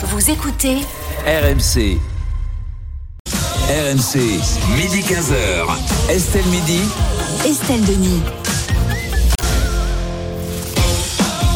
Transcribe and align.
Vous 0.00 0.30
écoutez 0.30 0.76
RMC. 1.26 1.98
RMC, 3.68 4.16
midi 4.76 5.00
15h. 5.02 5.66
Estelle 6.08 6.46
Midi. 6.46 6.80
Estelle 7.44 7.84
Denis. 7.84 8.22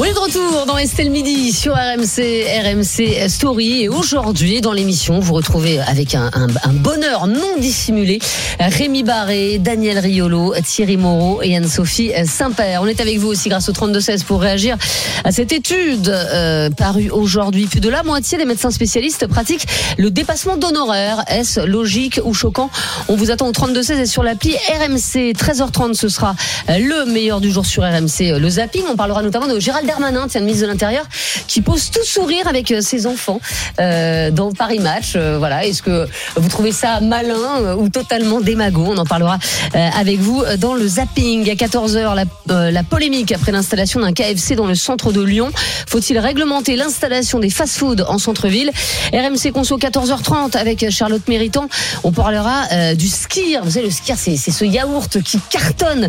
On 0.03 0.05
est 0.05 0.15
de 0.15 0.19
retour 0.19 0.67
dans 0.67 0.79
Estelle 0.79 1.11
Midi 1.11 1.53
sur 1.53 1.75
RMC, 1.75 2.45
RMC 2.65 3.29
Story. 3.29 3.83
Et 3.85 3.89
aujourd'hui, 3.89 4.61
dans 4.61 4.73
l'émission, 4.73 5.21
vous 5.21 5.33
retrouvez 5.33 5.79
avec 5.79 6.17
un, 6.17 6.29
bonheur 6.73 7.29
non 7.29 7.57
dissimulé 7.61 8.19
Rémi 8.59 9.05
Barré, 9.05 9.61
Daniel 9.61 10.01
Riolo, 10.01 10.55
Thierry 10.67 10.97
Moreau 10.97 11.41
et 11.43 11.57
Anne-Sophie 11.57 12.11
Saint-Père. 12.27 12.83
On 12.83 12.89
est 12.89 13.01
avec 13.01 13.17
vous 13.19 13.29
aussi 13.29 13.49
grâce 13.49 13.69
au 13.69 13.73
32-16 13.73 14.25
pour 14.25 14.41
réagir 14.41 14.77
à 15.23 15.31
cette 15.31 15.53
étude 15.53 16.09
euh, 16.09 16.69
parue 16.71 17.11
aujourd'hui. 17.11 17.67
Plus 17.67 17.79
de 17.79 17.89
la 17.89 18.03
moitié 18.03 18.39
des 18.39 18.45
médecins 18.45 18.73
spécialistes 18.73 19.29
pratiquent 19.29 19.69
le 19.99 20.11
dépassement 20.11 20.57
d'honoraires. 20.57 21.23
Est-ce 21.29 21.61
logique 21.61 22.21
ou 22.25 22.35
choquant? 22.35 22.71
On 23.07 23.15
vous 23.15 23.31
attend 23.31 23.47
au 23.47 23.53
32-16 23.53 23.93
et 24.01 24.07
sur 24.07 24.25
l'appli 24.25 24.57
RMC. 24.81 25.33
13h30, 25.33 25.95
ce 25.95 26.09
sera 26.09 26.35
euh, 26.71 26.79
le 26.79 27.05
meilleur 27.13 27.41
du 27.41 27.53
jour 27.53 27.65
sur 27.65 27.85
RMC, 27.85 28.33
euh, 28.33 28.41
le 28.41 28.49
zapping. 28.49 28.83
On 28.91 28.97
parlera 28.97 29.23
notamment 29.23 29.47
de 29.47 29.61
Gérald 29.61 29.92
Darmanin, 29.93 30.27
tiens, 30.27 30.41
le 30.41 30.47
ministre 30.47 30.67
de 30.67 30.73
l'Intérieur, 30.73 31.05
qui 31.47 31.61
pose 31.61 31.91
tout 31.91 32.05
sourire 32.05 32.49
avec 32.49 32.71
euh, 32.71 32.81
ses 32.81 33.07
enfants 33.07 33.41
euh, 33.79 34.31
dans 34.31 34.53
Paris 34.53 34.79
Match. 34.79 35.13
Euh, 35.17 35.37
voilà, 35.39 35.67
est-ce 35.67 35.83
que 35.83 36.09
vous 36.37 36.49
trouvez 36.49 36.73
ça 36.73 37.01
malin 37.01 37.75
ou 37.77 37.91
totalement 37.91 38.41
démago? 38.41 38.87
On 38.89 38.97
en 38.97 39.05
parlera 39.05 39.39
avec 39.75 40.19
vous 40.19 40.43
dans 40.59 40.75
le 40.75 40.87
zapping. 40.87 41.51
À 41.51 41.55
14h, 41.55 42.27
la, 42.47 42.83
polémique 42.83 43.33
après 43.33 43.53
l'installation 43.53 44.01
d'un 44.01 44.13
KFC 44.13 44.55
dans 44.55 44.67
le 44.67 44.75
centre 44.75 45.13
de 45.13 45.21
Lyon. 45.21 45.51
Faut-il 45.87 46.19
réglementer 46.19 46.77
l'installation 46.77 47.39
des 47.39 47.51
fast-foods 47.51 48.03
en 48.09 48.19
centre-ville? 48.19 48.71
RMC 49.13 49.53
Conso 49.53 49.79
14h30 49.79 50.57
avec 50.57 50.91
Charlotte 50.91 51.27
Méritant. 51.29 51.69
On 52.03 52.13
parlera 52.13 52.95
du 52.95 53.09
skir. 53.09 53.63
Vous 53.65 53.73
savez, 53.73 53.87
le 53.87 53.93
skir, 53.93 54.17
c'est 54.17 54.37
ce 54.37 54.65
yaourt 54.65 55.23
qui 55.23 55.39
cartonne. 55.51 56.09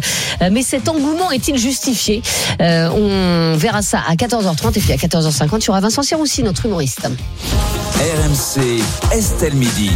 Mais 0.52 0.62
cet 0.64 0.88
engouement 0.88 1.32
est-il 1.32 1.58
justifié 1.58 2.22
On 2.60 3.56
verra 3.56 3.73
ça 3.82 4.02
à 4.08 4.16
14h30 4.16 4.78
et 4.78 4.82
puis 4.82 4.94
à 4.94 4.96
14h50, 4.96 5.64
il 5.64 5.68
y 5.68 5.70
aura 5.70 5.80
Vincent 5.80 6.04
Siroussi, 6.04 6.44
notre 6.44 6.66
humoriste. 6.66 7.10
RMC, 7.98 8.84
Estelle 9.12 9.56
Midi. 9.56 9.92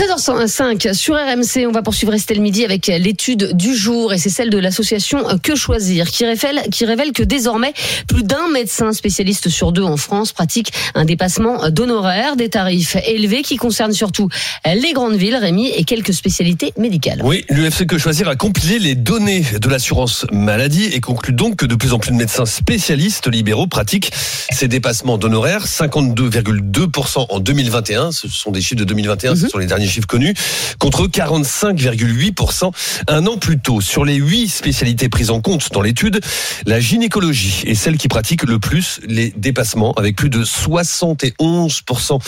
13h05 0.00 0.94
sur 0.94 1.14
RMC, 1.14 1.66
on 1.68 1.72
va 1.72 1.82
poursuivre 1.82 2.14
Estelle 2.14 2.40
Midi 2.40 2.64
avec 2.64 2.86
l'étude 2.86 3.54
du 3.54 3.76
jour 3.76 4.14
et 4.14 4.18
c'est 4.18 4.30
celle 4.30 4.48
de 4.48 4.56
l'association 4.56 5.22
Que 5.42 5.54
Choisir 5.54 6.08
qui 6.08 6.24
révèle, 6.24 6.62
qui 6.72 6.86
révèle 6.86 7.12
que 7.12 7.22
désormais 7.22 7.74
plus 8.08 8.22
d'un 8.22 8.48
médecin 8.50 8.94
spécialiste 8.94 9.50
sur 9.50 9.72
deux 9.72 9.82
en 9.82 9.98
France 9.98 10.32
pratique 10.32 10.72
un 10.94 11.04
dépassement 11.04 11.68
d'honoraires, 11.68 12.36
des 12.36 12.48
tarifs 12.48 12.96
élevés 13.06 13.42
qui 13.42 13.56
concernent 13.56 13.92
surtout 13.92 14.30
les 14.64 14.94
grandes 14.94 15.16
villes, 15.16 15.36
Rémi, 15.36 15.68
et 15.68 15.84
quelques 15.84 16.14
spécialités 16.14 16.72
médicales. 16.78 17.20
Oui, 17.22 17.44
l'UFC 17.50 17.86
Que 17.86 17.98
Choisir 17.98 18.26
a 18.28 18.36
compilé 18.36 18.78
les 18.78 18.94
données 18.94 19.44
de 19.60 19.68
l'assurance 19.68 20.24
maladie 20.32 20.86
et 20.86 21.00
conclut 21.00 21.34
donc 21.34 21.56
que 21.56 21.66
de 21.66 21.74
plus 21.74 21.92
en 21.92 21.98
plus 21.98 22.12
de 22.12 22.16
médecins 22.16 22.46
spécialistes 22.46 23.30
libéraux 23.30 23.66
pratiquent 23.66 24.12
ces 24.50 24.66
dépassements 24.66 25.18
d'honoraires. 25.18 25.66
52,2% 25.66 27.26
en 27.28 27.38
2021, 27.38 28.12
ce 28.12 28.28
sont 28.28 28.50
des 28.50 28.62
chiffres 28.62 28.80
de 28.80 28.84
2021, 28.84 29.36
ce 29.36 29.46
sont 29.46 29.58
les 29.58 29.66
derniers 29.66 29.89
chiffres 29.90 30.06
connus, 30.06 30.34
contre 30.78 31.06
45,8% 31.06 32.72
un 33.08 33.26
an 33.26 33.36
plus 33.36 33.58
tôt. 33.58 33.80
Sur 33.80 34.04
les 34.04 34.14
huit 34.14 34.48
spécialités 34.48 35.08
prises 35.08 35.30
en 35.30 35.40
compte 35.40 35.70
dans 35.72 35.82
l'étude, 35.82 36.20
la 36.66 36.80
gynécologie 36.80 37.64
est 37.66 37.74
celle 37.74 37.98
qui 37.98 38.08
pratique 38.08 38.44
le 38.44 38.58
plus 38.58 39.00
les 39.06 39.32
dépassements, 39.36 39.92
avec 39.94 40.16
plus 40.16 40.30
de 40.30 40.44
71% 40.44 42.18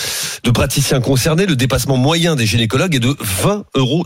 de 0.44 0.50
praticiens 0.50 1.00
concernés. 1.00 1.46
Le 1.46 1.56
dépassement 1.56 1.96
moyen 1.96 2.36
des 2.36 2.46
gynécologues 2.46 2.96
est 2.96 3.00
de 3.00 3.12
20,60 3.12 3.64
euros 3.74 4.04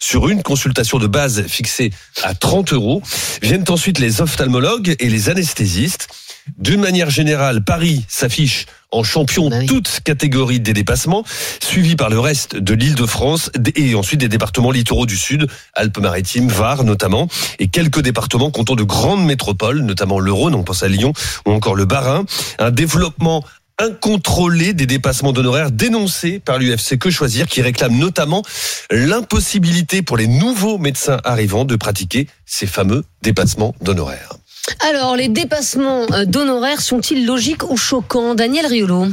sur 0.00 0.28
une 0.28 0.42
consultation 0.42 0.98
de 0.98 1.06
base 1.06 1.46
fixée 1.46 1.92
à 2.22 2.34
30 2.34 2.72
euros. 2.72 3.02
Viennent 3.42 3.64
ensuite 3.68 3.98
les 3.98 4.20
ophtalmologues 4.20 4.96
et 4.98 5.08
les 5.08 5.30
anesthésistes. 5.30 6.08
D'une 6.56 6.80
manière 6.80 7.10
générale, 7.10 7.62
Paris 7.62 8.04
s'affiche 8.08 8.66
en 8.90 9.02
champion 9.02 9.50
Bah 9.50 9.56
oui. 9.60 9.66
toutes 9.66 10.00
catégories 10.02 10.60
des 10.60 10.72
dépassements, 10.72 11.24
suivi 11.62 11.94
par 11.94 12.08
le 12.08 12.18
reste 12.18 12.56
de 12.56 12.74
l'Île-de-France 12.74 13.50
et 13.76 13.94
ensuite 13.94 14.20
des 14.20 14.28
départements 14.28 14.70
littoraux 14.70 15.06
du 15.06 15.16
Sud, 15.16 15.46
Alpes-Maritimes, 15.74 16.48
Var 16.48 16.84
notamment, 16.84 17.28
et 17.58 17.68
quelques 17.68 18.00
départements 18.00 18.50
comptant 18.50 18.76
de 18.76 18.84
grandes 18.84 19.24
métropoles, 19.24 19.80
notamment 19.80 20.18
le 20.18 20.32
Rhône, 20.32 20.54
on 20.54 20.62
pense 20.62 20.82
à 20.82 20.88
Lyon, 20.88 21.12
ou 21.46 21.52
encore 21.52 21.74
le 21.74 21.84
Bas-Rhin. 21.84 22.24
Un 22.58 22.70
développement 22.70 23.44
incontrôlé 23.80 24.72
des 24.72 24.86
dépassements 24.86 25.32
d'honoraires 25.32 25.70
dénoncés 25.70 26.40
par 26.40 26.58
l'UFC 26.58 26.98
Que 26.98 27.10
Choisir, 27.10 27.46
qui 27.46 27.62
réclame 27.62 27.96
notamment 27.96 28.42
l'impossibilité 28.90 30.02
pour 30.02 30.16
les 30.16 30.26
nouveaux 30.26 30.78
médecins 30.78 31.18
arrivants 31.24 31.64
de 31.64 31.76
pratiquer 31.76 32.26
ces 32.44 32.66
fameux 32.66 33.04
dépassements 33.22 33.74
d'honoraires. 33.80 34.32
Alors, 34.80 35.16
les 35.16 35.28
dépassements 35.28 36.06
euh, 36.12 36.24
d'honoraires 36.24 36.80
sont-ils 36.80 37.26
logiques 37.26 37.68
ou 37.70 37.76
choquants? 37.76 38.34
Daniel 38.34 38.66
Riolo 38.66 39.06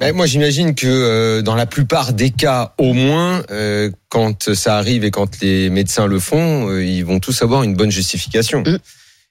Mais 0.00 0.12
moi, 0.12 0.26
j'imagine 0.26 0.74
que 0.74 0.86
euh, 0.86 1.42
dans 1.42 1.54
la 1.54 1.66
plupart 1.66 2.12
des 2.12 2.30
cas, 2.30 2.74
au 2.78 2.92
moins, 2.92 3.42
euh, 3.50 3.90
quand 4.08 4.54
ça 4.54 4.76
arrive 4.76 5.04
et 5.04 5.10
quand 5.10 5.40
les 5.40 5.70
médecins 5.70 6.06
le 6.06 6.20
font, 6.20 6.68
euh, 6.68 6.84
ils 6.84 7.04
vont 7.04 7.20
tous 7.20 7.42
avoir 7.42 7.62
une 7.62 7.74
bonne 7.74 7.90
justification. 7.90 8.62
Mm. 8.66 8.78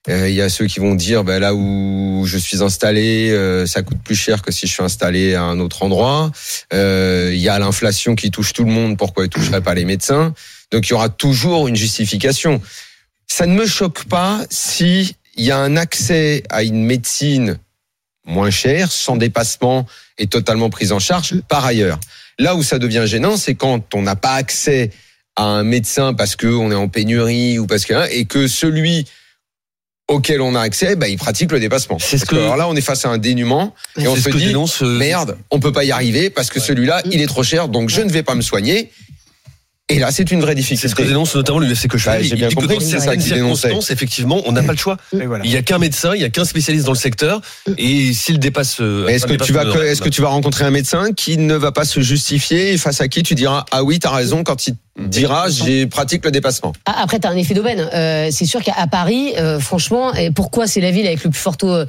Il 0.08 0.34
y 0.34 0.42
a 0.44 0.50
ceux 0.50 0.68
qui 0.68 0.80
vont 0.80 0.94
dire, 0.94 1.24
bah, 1.24 1.40
là 1.40 1.56
où 1.56 2.26
je 2.28 2.38
suis 2.38 2.62
installé, 2.62 3.36
ça 3.66 3.82
coûte 3.82 3.98
plus 4.04 4.14
cher 4.14 4.44
que 4.44 4.52
si 4.52 4.68
je 4.68 4.74
suis 4.74 4.84
installé 4.84 5.34
à 5.34 5.42
un 5.42 5.60
autre 5.60 5.82
endroit. 5.82 6.32
Il 6.72 7.34
y 7.34 7.50
a 7.50 7.58
l'inflation 7.58 8.14
qui 8.14 8.30
touche 8.30 8.54
tout 8.54 8.66
le 8.66 8.72
monde, 8.72 9.00
pourquoi 9.00 9.24
elle 9.24 9.32
toucherait 9.32 9.62
pas 9.62 9.74
les 9.74 9.84
médecins? 9.84 10.36
Donc 10.70 10.88
il 10.88 10.92
y 10.92 10.94
aura 10.94 11.10
toujours 11.10 11.68
une 11.68 11.76
justification. 11.76 12.62
Ça 13.28 13.46
ne 13.46 13.54
me 13.54 13.66
choque 13.66 14.06
pas 14.06 14.42
si 14.50 15.16
il 15.36 15.46
y 15.46 15.52
a 15.52 15.58
un 15.58 15.76
accès 15.78 16.44
à 16.50 16.64
une 16.64 16.84
médecine 16.84 17.58
moins 18.26 18.50
chère, 18.50 18.92
sans 18.92 19.18
dépassement 19.18 19.86
et 20.18 20.28
totalement 20.28 20.70
prise 20.70 20.92
en 20.92 21.00
charge 21.00 21.36
par 21.50 21.66
ailleurs. 21.66 22.00
Là 22.40 22.56
où 22.56 22.64
ça 22.64 22.80
devient 22.80 23.04
gênant, 23.06 23.38
c'est 23.38 23.56
quand 23.56 23.94
on 23.94 24.02
n'a 24.02 24.16
pas 24.16 24.34
accès 24.34 24.92
à 25.36 25.44
un 25.44 25.64
médecin 25.64 26.14
parce 26.14 26.36
qu'on 26.36 26.72
est 26.72 26.76
en 26.76 26.88
pénurie 26.88 27.60
ou 27.60 27.68
parce 27.68 27.86
que 27.86 27.94
hein, 27.94 28.08
et 28.10 28.26
que 28.26 28.48
celui 28.48 29.06
auquel 30.08 30.40
on 30.40 30.54
a 30.56 30.62
accès, 30.62 30.96
bah, 30.96 31.08
il 31.08 31.18
pratique 31.18 31.52
le 31.52 31.60
dépassement. 31.60 31.98
C'est 32.00 32.18
ce 32.20 32.26
que 32.26 32.36
que- 32.36 32.42
alors 32.42 32.58
là, 32.58 32.68
on 32.70 32.76
est 32.76 32.82
face 32.82 33.06
à 33.06 33.10
un 33.10 33.18
dénuement 33.18 33.74
et 33.98 34.08
on 34.08 34.16
se 34.16 34.30
dit 34.30 34.46
dénonce 34.48 34.84
euh, 34.84 34.98
merde, 35.00 35.38
on 35.52 35.60
peut 35.60 35.72
pas 35.72 35.84
y 35.84 35.92
arriver 35.92 36.30
parce 36.30 36.50
que 36.50 36.60
celui-là, 36.60 37.02
il 37.12 37.22
est 37.22 37.26
trop 37.28 37.44
cher, 37.44 37.68
donc 37.70 37.90
je 37.90 38.02
ne 38.02 38.12
vais 38.12 38.22
pas 38.24 38.36
me 38.36 38.42
soigner. 38.42 38.92
Et 39.88 40.00
là, 40.00 40.10
c'est 40.12 40.32
une 40.32 40.42
vraie 40.42 40.56
C'est 40.56 40.64
ce 40.64 40.72
que 40.72 40.80
difficulté. 40.88 41.10
dénonce 41.10 41.36
notamment 41.36 41.60
l'UFC 41.60 41.88
que 41.88 42.00
je 42.00 42.08
Bah, 42.08 42.20
j'ai 42.20 42.30
Il 42.30 42.36
bien 42.38 42.50
que 42.50 42.56
compris 42.56 42.70
dans 42.74 42.78
que 42.80 42.84
c'est 42.84 42.92
ça 42.98 43.02
certaines 43.02 43.22
circonstances, 43.22 43.92
effectivement, 43.92 44.42
on 44.48 44.52
n'a 44.52 44.64
pas 44.64 44.72
le 44.72 44.80
choix. 44.80 44.98
Il 45.44 45.52
y 45.52 45.58
a 45.58 45.62
qu'un 45.62 45.78
médecin, 45.78 46.16
il 46.16 46.22
y 46.22 46.24
a 46.26 46.30
qu'un 46.32 46.44
spécialiste 46.46 46.86
dans 46.88 46.94
le 46.94 46.98
secteur, 46.98 47.40
et 47.78 48.12
s'il 48.14 48.40
dépasse. 48.40 48.78
euh, 48.82 49.08
Est-ce 49.08 49.28
que 49.28 49.34
tu 49.36 49.54
vas, 49.54 49.64
est-ce 49.86 50.02
que 50.02 50.10
tu 50.10 50.22
vas 50.24 50.30
rencontrer 50.30 50.66
un 50.66 50.72
médecin 50.72 51.12
qui 51.14 51.38
ne 51.38 51.54
va 51.54 51.72
pas 51.72 51.86
se 51.86 52.00
justifier 52.00 52.74
et 52.74 52.78
face 52.80 53.00
à 53.00 53.08
qui 53.08 53.22
tu 53.22 53.36
diras 53.36 53.66
ah 53.70 53.84
oui 53.84 54.00
t'as 54.00 54.10
raison 54.10 54.44
quand 54.44 54.66
il 54.68 54.76
dira 55.00 55.48
j'ai 55.50 55.88
pratique 55.88 56.24
le 56.24 56.32
dépassement. 56.32 56.72
Ah, 56.86 56.96
Après, 57.04 57.20
tu 57.20 57.28
as 57.28 57.30
un 57.32 57.36
effet 57.36 57.54
d'aubaine. 57.54 57.88
Euh, 57.94 58.30
c'est 58.32 58.46
sûr 58.46 58.64
qu'à 58.64 58.74
Paris, 58.90 59.34
euh, 59.38 59.60
franchement, 59.60 60.14
et 60.14 60.32
pourquoi 60.32 60.68
c'est 60.68 60.80
la 60.80 60.92
ville 60.92 61.06
avec 61.06 61.24
le 61.24 61.30
plus 61.30 61.40
fort 61.40 61.58
taux 61.58 61.70
euh, 61.70 61.86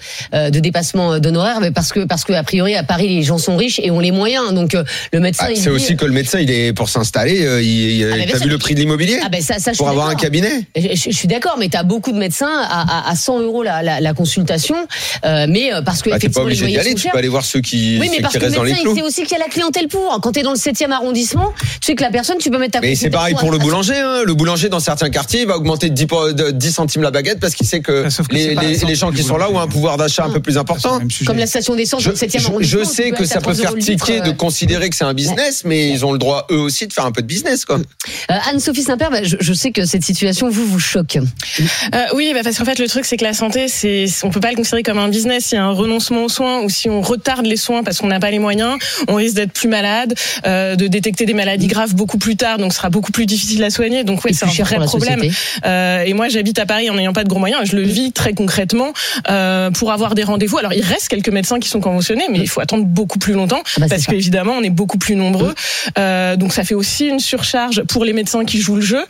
de 0.50 0.58
dépassement 0.58 1.18
d'honoraires? 1.20 1.60
Mais 1.60 1.70
parce 1.70 1.92
que, 1.92 2.00
parce 2.04 2.24
que 2.24 2.32
a 2.32 2.42
priori, 2.42 2.74
à 2.74 2.82
Paris, 2.82 3.08
les 3.08 3.22
gens 3.22 3.38
sont 3.38 3.56
riches 3.56 3.78
et 3.82 3.90
ont 3.92 4.00
les 4.00 4.10
moyens. 4.10 4.52
Donc, 4.52 4.74
euh, 4.74 4.82
le 5.12 5.20
médecin. 5.20 5.46
Ah, 5.48 5.52
c'est 5.54 5.62
dit- 5.62 5.68
aussi 5.68 5.96
que 5.96 6.04
le 6.04 6.12
médecin 6.12 6.40
il 6.40 6.50
est 6.50 6.72
pour 6.72 6.88
s'installer, 6.88 7.44
euh, 7.46 7.62
il, 7.62 7.68
il- 8.00 8.04
Ah, 8.12 8.16
t'as 8.30 8.38
vu 8.38 8.48
le 8.48 8.58
prix 8.58 8.74
de 8.74 8.80
l'immobilier? 8.80 9.18
Ah 9.24 9.28
ben 9.28 9.40
ça, 9.40 9.58
ça 9.58 9.72
pour 9.72 9.88
avoir 9.88 10.08
un 10.08 10.14
cabinet? 10.16 10.66
Je, 10.74 10.82
je- 10.94 11.10
je 11.10 11.16
suis 11.16 11.28
d'accord, 11.28 11.56
mais 11.58 11.68
tu 11.68 11.76
as 11.76 11.84
beaucoup 11.84 12.10
de 12.12 12.18
médecins 12.18 12.50
à, 12.68 13.06
à, 13.08 13.10
à 13.10 13.14
100 13.14 13.40
euros 13.40 13.62
la, 13.62 13.82
la, 13.82 14.00
la 14.00 14.14
consultation, 14.14 14.76
euh, 15.24 15.46
mais 15.48 15.72
euh, 15.72 15.82
parce 15.82 16.02
que 16.02 16.10
Bah, 16.10 16.18
t'es 16.18 16.28
pas 16.28 16.41
obligé 16.42 16.66
d'y 16.66 16.78
aller, 16.78 16.94
tu 16.94 17.09
peux 17.09 17.18
aller 17.18 17.28
voir 17.28 17.44
ceux 17.44 17.60
qui, 17.60 17.98
Oui, 18.00 18.09
mais 18.10 18.16
ceux 18.16 18.22
parce 18.22 18.34
qui 18.34 18.41
que 18.41 18.44
le 18.47 18.50
médecin, 18.50 18.76
il 18.84 18.97
sait 18.97 19.02
aussi 19.02 19.22
qu'il 19.22 19.38
y 19.38 19.41
a 19.41 19.44
la 19.44 19.50
clientèle 19.50 19.86
pour. 19.88 20.18
Quand 20.20 20.32
tu 20.32 20.41
es 20.41 20.42
dans 20.42 20.52
le 20.52 20.59
7e 20.59 20.91
arrondissement, 20.91 21.52
tu 21.80 21.86
sais 21.86 21.94
que 21.94 22.02
la 22.02 22.10
personne, 22.10 22.38
tu 22.38 22.50
peux 22.50 22.59
mettre 22.59 22.72
ta 22.72 22.80
Mais 22.80 22.96
c'est 22.97 23.10
pareil 23.10 23.34
pour 23.39 23.51
le 23.51 23.59
boulanger. 23.59 23.97
Hein. 23.97 24.22
Le 24.25 24.34
boulanger 24.34 24.69
dans 24.69 24.81
certains 24.81 25.10
quartiers 25.10 25.43
il 25.43 25.47
va 25.47 25.57
augmenter 25.57 25.89
de 25.91 25.95
10, 25.95 26.07
po- 26.07 26.33
de 26.33 26.51
10 26.51 26.72
centimes 26.72 27.03
la 27.03 27.10
baguette 27.10 27.41
parce 27.41 27.54
qu'il 27.54 27.66
sait 27.66 27.81
que, 27.81 28.07
Ah, 28.07 28.22
que 28.28 28.87
les, 28.87 28.95
gens 28.95 29.13
qui 29.13 29.22
sont 29.22 29.37
là 29.37 29.51
ont 29.51 29.59
un 29.60 29.66
pouvoir 29.69 29.97
d'achat 29.97 30.25
un 30.25 30.31
peu 30.31 30.41
plus 30.41 30.59
important. 30.59 31.01
Comme 31.27 31.39
la 31.39 31.47
station 31.47 31.75
d'essence 31.75 32.03
Je, 32.03 32.09
dans 32.09 32.13
le 32.13 32.19
7e 32.19 32.60
je- 32.63 32.78
je 32.78 32.84
sais 32.84 33.10
que 33.10 33.25
ça 33.25 33.37
peut 33.41 33.53
3 33.53 33.54
faire 33.54 33.75
tiquer 33.75 34.21
de 34.21 34.31
considérer 34.33 34.89
que 34.91 34.97
c'est 34.97 35.04
un 35.04 35.15
business, 35.15 35.63
mais 35.65 35.89
ils 35.91 36.04
ont 36.04 36.13
le 36.13 36.19
droit 36.19 36.47
eux 36.51 36.59
aussi 36.59 36.87
de 36.87 36.93
faire 36.93 37.04
un 37.07 37.13
peu 37.13 37.22
de 37.22 37.27
business, 37.27 37.65
quoi. 37.65 37.77
Euh, 37.78 38.34
Anne-Sophie 38.51 38.83
Saint-Père, 38.83 39.10
bah, 39.10 39.21
je, 39.22 39.53
sais 39.53 39.71
que 39.71 39.84
cette 39.84 40.04
situation 40.04 40.48
vous 40.48 40.66
vous 40.66 40.78
choque. 40.81 41.16
Euh, 41.16 42.04
oui, 42.15 42.33
bah 42.34 42.41
parce 42.45 42.59
qu'en 42.59 42.65
fait, 42.65 42.78
le 42.78 42.89
truc, 42.89 43.04
c'est 43.04 43.16
que 43.16 43.25
la 43.25 43.33
santé, 43.33 43.69
c'est, 43.69 44.07
on 44.22 44.31
peut 44.31 44.41
pas 44.41 44.51
le 44.51 44.57
considérer 44.57 44.83
comme 44.83 44.98
un 44.98 45.09
business. 45.09 45.47
S'il 45.47 45.57
y 45.57 45.60
a 45.60 45.65
un 45.65 45.71
renoncement 45.72 46.25
aux 46.25 46.28
soins 46.28 46.60
ou 46.63 46.69
si 46.69 46.89
on 46.89 47.01
retarde 47.01 47.47
les 47.47 47.57
soins 47.57 47.83
parce 47.83 47.98
qu'on 47.98 48.07
n'a 48.09 48.21
pas 48.21 48.31
les 48.31 48.39
moyens, 48.39 48.77
on 49.09 49.15
risque 49.15 49.37
d'être 49.37 49.53
plus 49.53 49.69
malade, 49.69 50.15
euh, 50.47 50.77
de 50.77 50.87
détecter 50.87 51.27
des 51.27 51.34
maladies 51.34 51.66
graves 51.69 51.95
beaucoup 51.95 52.19
plus 52.19 52.37
tard, 52.37 52.59
donc 52.59 52.72
ce 52.72 52.78
sera 52.78 52.85
sera 52.86 52.91
beaucoup 52.91 53.12
plus 53.12 53.27
difficile 53.27 53.62
à 53.65 53.71
soigner. 53.71 54.04
Donc 54.04 54.24
oui, 54.24 54.34
c'est 54.34 54.44
un 54.44 54.65
vrai 54.65 54.77
problème. 54.86 55.22
Euh, 55.65 56.04
et 56.04 56.15
moi, 56.15 56.28
j'habite 56.28 56.59
à 56.59 56.66
Paris 56.66 56.91
en 56.91 56.94
n'ayant 56.94 57.12
pas 57.12 57.24
de 57.24 57.28
gros 57.28 57.38
moyens. 57.38 57.62
Je 57.65 57.77
le 57.77 57.83
vis 57.83 58.12
très 58.12 58.33
concrètement 58.33 58.92
euh, 59.28 59.71
pour 59.71 59.92
avoir 59.92 60.15
des 60.15 60.22
rendez-vous. 60.22 60.59
Alors, 60.59 60.72
il 60.72 60.83
reste 60.83 61.09
quelques 61.09 61.30
médecins 61.30 61.59
qui 61.59 61.68
sont 61.68 61.80
conventionnés, 61.80 62.27
mais 62.30 62.38
il 62.38 62.48
faut 62.48 62.60
attendre 62.60 62.84
beaucoup 62.84 63.18
plus 63.18 63.34
longtemps 63.34 63.62
Ah 63.77 63.80
bah, 63.80 63.86
parce 63.88 64.06
qu'évidemment, 64.06 64.54
on 64.59 64.62
est 64.62 64.71
beaucoup 64.71 64.98
plus 64.98 65.16
nombreux. 65.16 65.54
Euh, 65.98 66.36
donc, 66.36 66.53
ça 66.53 66.65
fait 66.65 66.74
aussi 66.74 67.06
une 67.06 67.21
surcharge 67.21 67.83
pour 67.84 68.04
les 68.04 68.12
médecins 68.12 68.44
qui 68.44 68.60
jouent 68.60 68.77
le 68.77 68.83
jeu. 68.83 69.04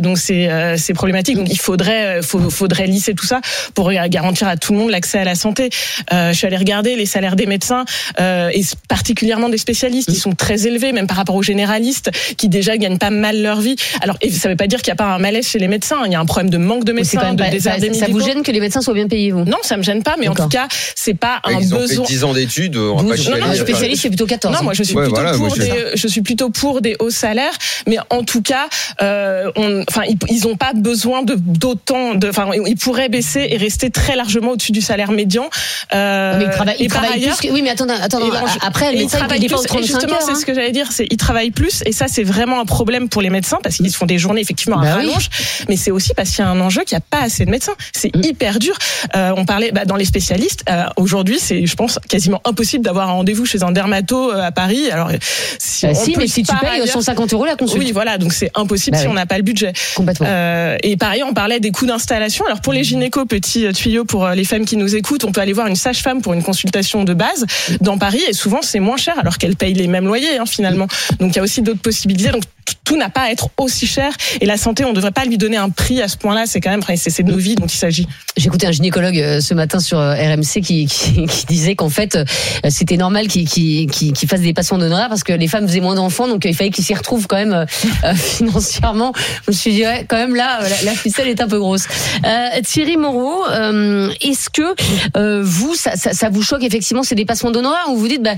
Donc, 0.00 0.18
c'est 0.18 0.48
c'est 0.76 0.94
problématique. 0.94 1.36
Donc, 1.36 1.48
il 1.50 1.58
faudrait 1.58 2.22
faut, 2.22 2.50
faudrait 2.50 2.86
lisser 2.86 3.14
tout 3.14 3.26
ça 3.26 3.40
pour 3.74 3.92
garantir 3.92 4.48
à 4.48 4.56
tout 4.56 4.72
le 4.72 4.78
monde 4.78 4.90
l'accès 4.90 5.18
à 5.18 5.24
la 5.24 5.34
santé. 5.34 5.70
Je 6.10 6.32
suis 6.32 6.46
allée 6.46 6.56
regarder 6.56 6.96
les 6.96 7.06
salaires 7.06 7.36
des 7.36 7.46
médecins 7.46 7.84
et 8.18 8.62
particulièrement 8.88 9.48
des 9.48 9.58
spécialistes. 9.58 10.08
Ils 10.12 10.18
sont 10.18 10.34
très 10.34 10.66
élevés, 10.66 10.92
même 10.92 11.06
par 11.06 11.16
rapport 11.16 11.34
aux 11.34 11.42
généralistes 11.42 12.10
qui 12.36 12.48
déjà 12.48 12.69
gagnent 12.78 12.98
pas 12.98 13.10
mal 13.10 13.40
leur 13.42 13.60
vie. 13.60 13.76
Alors, 14.02 14.16
et 14.20 14.30
ça 14.30 14.48
veut 14.48 14.56
pas 14.56 14.66
dire 14.66 14.80
qu'il 14.82 14.90
n'y 14.90 14.94
a 14.94 14.96
pas 15.04 15.14
un 15.14 15.18
malaise 15.18 15.46
chez 15.46 15.58
les 15.58 15.68
médecins. 15.68 15.98
Il 16.06 16.12
y 16.12 16.14
a 16.14 16.20
un 16.20 16.24
problème 16.26 16.50
de 16.50 16.58
manque 16.58 16.84
de 16.84 16.92
médecins, 16.92 17.18
quand 17.20 17.26
même 17.26 17.36
de 17.36 17.42
pas- 17.44 17.50
désert 17.50 17.74
ça, 17.74 17.80
des 17.80 17.92
ça 17.94 18.06
vous 18.08 18.20
gêne 18.20 18.42
que 18.42 18.50
les 18.50 18.60
médecins 18.60 18.80
soient 18.80 18.94
bien 18.94 19.08
payés, 19.08 19.30
vous 19.32 19.44
Non, 19.44 19.58
ça 19.62 19.76
me 19.76 19.82
gêne 19.82 20.02
pas, 20.02 20.16
mais 20.18 20.28
en 20.28 20.34
tout 20.34 20.48
cas, 20.48 20.68
c'est 20.94 21.14
pas 21.14 21.40
un 21.44 21.58
Ils 21.60 21.74
ont 21.74 21.78
besoin. 21.78 22.04
fait 22.06 22.12
10 22.12 22.24
ans 22.24 22.32
d'études, 22.32 22.76
on 22.76 22.96
va 22.96 23.02
pas 23.02 23.08
12, 23.16 23.22
chialer. 23.22 23.40
non, 23.40 23.46
non, 23.46 23.52
le 23.52 23.58
je- 23.58 23.62
spécialiste, 23.62 24.02
c'est 24.02 24.08
plutôt 24.08 24.26
14. 24.26 24.54
Non, 24.56 24.62
moi 24.62 24.72
je 24.74 24.82
suis 24.82 24.94
Ouais, 24.94 25.02
plutôt 25.04 25.20
voilà, 25.20 25.36
pour 25.36 25.56
des, 25.56 25.70
je 25.94 26.06
suis 26.08 26.22
plutôt 26.22 26.50
pour 26.50 26.80
des 26.80 26.96
hauts 26.98 27.10
salaires, 27.10 27.52
mais 27.86 27.98
en 28.10 28.22
tout 28.22 28.42
cas, 28.42 28.68
euh, 29.02 29.50
on, 29.56 29.82
enfin, 29.88 30.02
ils, 30.08 30.16
ils 30.28 30.46
ont 30.46 30.56
pas 30.56 30.72
besoin 30.74 31.22
de 31.22 31.34
d'autant 31.38 32.14
de, 32.14 32.28
enfin, 32.28 32.48
ils 32.66 32.76
pourraient 32.76 33.08
baisser 33.08 33.46
et 33.50 33.56
rester 33.56 33.90
très 33.90 34.16
largement 34.16 34.52
au-dessus 34.52 34.72
du 34.72 34.80
salaire 34.80 35.12
médian. 35.12 35.48
Euh, 35.94 36.38
mais 36.38 36.44
ils 36.44 36.50
travaillent, 36.50 36.76
et 36.78 36.84
ils 36.84 36.88
par 36.88 37.02
travaillent 37.02 37.22
ailleurs, 37.22 37.36
plus 37.36 37.48
que... 37.48 37.52
Oui, 37.52 37.62
mais 37.62 37.70
attends, 37.70 37.86
attends, 37.88 38.18
ben, 38.28 38.42
après, 38.62 38.90
le 38.90 38.96
ils 38.96 39.00
médecin, 39.00 39.18
il 39.18 39.20
travaillent 39.20 39.40
paye 39.40 39.48
pas 39.48 39.56
aux 39.56 39.60
plus, 39.60 39.64
et 39.66 39.68
35 39.68 39.86
justement, 40.00 40.16
c'est 40.24 40.32
hein. 40.32 40.34
ce 40.40 40.46
que 40.46 40.54
j'allais 40.54 40.72
dire, 40.72 40.88
c'est 40.92 41.06
ils 41.10 41.16
travaillent 41.16 41.50
plus, 41.50 41.82
et 41.86 41.92
ça 41.92 42.06
c'est 42.08 42.22
vraiment 42.24 42.59
un 42.60 42.64
problème 42.64 43.08
pour 43.08 43.22
les 43.22 43.30
médecins 43.30 43.58
parce 43.62 43.76
qu'ils 43.76 43.92
font 43.94 44.06
des 44.06 44.18
journées 44.18 44.40
effectivement 44.40 44.78
à 44.78 44.82
Bah 44.84 44.94
oui. 44.98 45.06
rallonge, 45.06 45.28
mais 45.68 45.76
c'est 45.76 45.90
aussi 45.90 46.14
parce 46.14 46.30
qu'il 46.30 46.44
y 46.44 46.46
a 46.46 46.50
un 46.50 46.60
enjeu 46.60 46.82
qu'il 46.84 46.96
n'y 46.96 47.02
a 47.02 47.06
pas 47.18 47.24
assez 47.24 47.44
de 47.44 47.50
médecins. 47.50 47.74
C'est 47.92 48.14
Mm. 48.14 48.24
hyper 48.24 48.58
dur. 48.58 48.76
Euh, 49.16 49.32
on 49.36 49.44
parlait 49.44 49.72
bah, 49.72 49.84
dans 49.84 49.96
les 49.96 50.04
spécialistes. 50.04 50.64
euh, 50.68 50.84
Aujourd'hui, 50.96 51.38
c'est, 51.40 51.66
je 51.66 51.74
pense, 51.76 51.98
quasiment 52.08 52.40
impossible 52.44 52.84
d'avoir 52.84 53.08
un 53.08 53.12
rendez-vous 53.12 53.44
chez 53.46 53.62
un 53.62 53.72
dermato 53.72 54.32
euh, 54.32 54.42
à 54.42 54.52
Paris. 54.52 54.90
Alors, 54.90 55.10
si, 55.58 55.86
Bah 55.86 55.94
si, 55.94 56.14
mais 56.16 56.26
si 56.26 56.42
tu 56.42 56.54
payes 56.56 56.68
ailleurs- 56.70 56.86
150 56.88 57.32
euros 57.32 57.44
la 57.44 57.56
consulte. 57.56 57.82
oui, 57.82 57.92
voilà, 57.92 58.18
donc 58.18 58.32
c'est 58.32 58.50
impossible 58.54 58.96
Bah 58.96 59.00
si 59.02 59.06
oui. 59.06 59.12
on 59.12 59.14
n'a 59.14 59.26
pas 59.26 59.36
le 59.36 59.42
budget. 59.42 59.72
Complètement. 59.94 60.26
Euh, 60.28 60.76
et 60.82 60.96
pareil, 60.96 61.22
on 61.22 61.32
parlait 61.32 61.60
des 61.60 61.70
coûts 61.70 61.86
d'installation. 61.86 62.44
Alors 62.46 62.60
pour 62.60 62.72
les 62.72 62.84
gynécos, 62.84 63.24
petit 63.26 63.66
tuyau 63.72 64.04
pour 64.04 64.28
les 64.28 64.44
femmes 64.44 64.64
qui 64.64 64.76
nous 64.76 64.94
écoutent, 64.96 65.24
on 65.24 65.32
peut 65.32 65.40
aller 65.40 65.52
voir 65.52 65.66
une 65.66 65.76
sage-femme 65.76 66.22
pour 66.22 66.32
une 66.34 66.42
consultation 66.42 67.04
de 67.04 67.14
base 67.14 67.46
dans 67.80 67.98
Paris 67.98 68.20
et 68.28 68.32
souvent 68.32 68.60
c'est 68.62 68.80
moins 68.80 68.96
cher 68.96 69.18
alors 69.18 69.38
qu'elle 69.38 69.56
paye 69.56 69.74
les 69.74 69.86
mêmes 69.86 70.06
loyers 70.06 70.38
hein, 70.38 70.46
finalement. 70.46 70.86
Donc 71.18 71.32
il 71.32 71.36
y 71.36 71.38
a 71.38 71.42
aussi 71.42 71.62
d'autres 71.62 71.80
possibilités. 71.80 72.30
Donc 72.30 72.42
tout 72.84 72.96
n'a 72.96 73.10
pas 73.10 73.22
à 73.22 73.30
être 73.30 73.48
aussi 73.58 73.86
cher 73.86 74.12
et 74.40 74.46
la 74.46 74.56
santé, 74.56 74.84
on 74.84 74.90
ne 74.90 74.94
devrait 74.94 75.10
pas 75.10 75.24
lui 75.24 75.38
donner 75.38 75.56
un 75.56 75.70
prix 75.70 76.00
à 76.02 76.08
ce 76.08 76.16
point-là. 76.16 76.44
C'est 76.46 76.60
quand 76.60 76.70
même 76.70 76.82
c'est 76.96 77.22
nos 77.22 77.36
vies 77.36 77.54
dont 77.54 77.66
il 77.66 77.76
s'agit. 77.76 78.06
Écouté 78.36 78.66
un 78.66 78.70
gynécologue 78.72 79.18
euh, 79.18 79.40
ce 79.40 79.54
matin 79.54 79.80
sur 79.80 79.98
euh, 79.98 80.14
RMC 80.14 80.60
qui, 80.62 80.88
disait 81.48 81.74
qu'en 81.74 81.88
fait, 81.88 82.16
euh, 82.16 82.24
c'était 82.68 82.96
normal 82.96 83.28
qu'il 83.28 83.48
qu'il 83.48 84.28
fasse 84.28 84.40
des 84.40 84.52
patients 84.52 84.78
d'honoraires 84.78 85.08
parce 85.08 85.24
que 85.24 85.32
les 85.32 85.48
femmes 85.48 85.66
faisaient 85.66 85.80
moins 85.80 85.94
d'enfants, 85.94 86.28
donc 86.28 86.44
il 86.44 86.54
fallait 86.54 86.70
qu'ils 86.70 86.84
s'y 86.84 86.94
retrouvent 86.94 87.26
quand 87.26 87.36
même 87.36 87.66
financièrement. 88.14 89.12
Je 89.46 89.50
me 89.50 89.56
suis 89.56 89.72
dit, 89.72 89.82
ouais, 89.82 90.06
quand 90.08 90.16
même 90.16 90.34
là, 90.34 90.60
la, 90.84 90.92
ficelle 90.92 91.28
est 91.28 91.40
un 91.40 91.48
peu 91.48 91.58
grosse. 91.58 91.86
Thierry 92.64 92.96
Moreau, 92.96 93.44
est-ce 94.20 94.50
que 94.50 95.42
vous, 95.42 95.74
ça, 95.74 96.28
vous 96.30 96.42
choque 96.42 96.62
effectivement 96.62 97.02
ces 97.02 97.14
dépassements 97.14 97.50
d'honoraires 97.50 97.88
ou 97.90 97.96
vous 97.96 98.08
dites, 98.08 98.22
bah, 98.22 98.34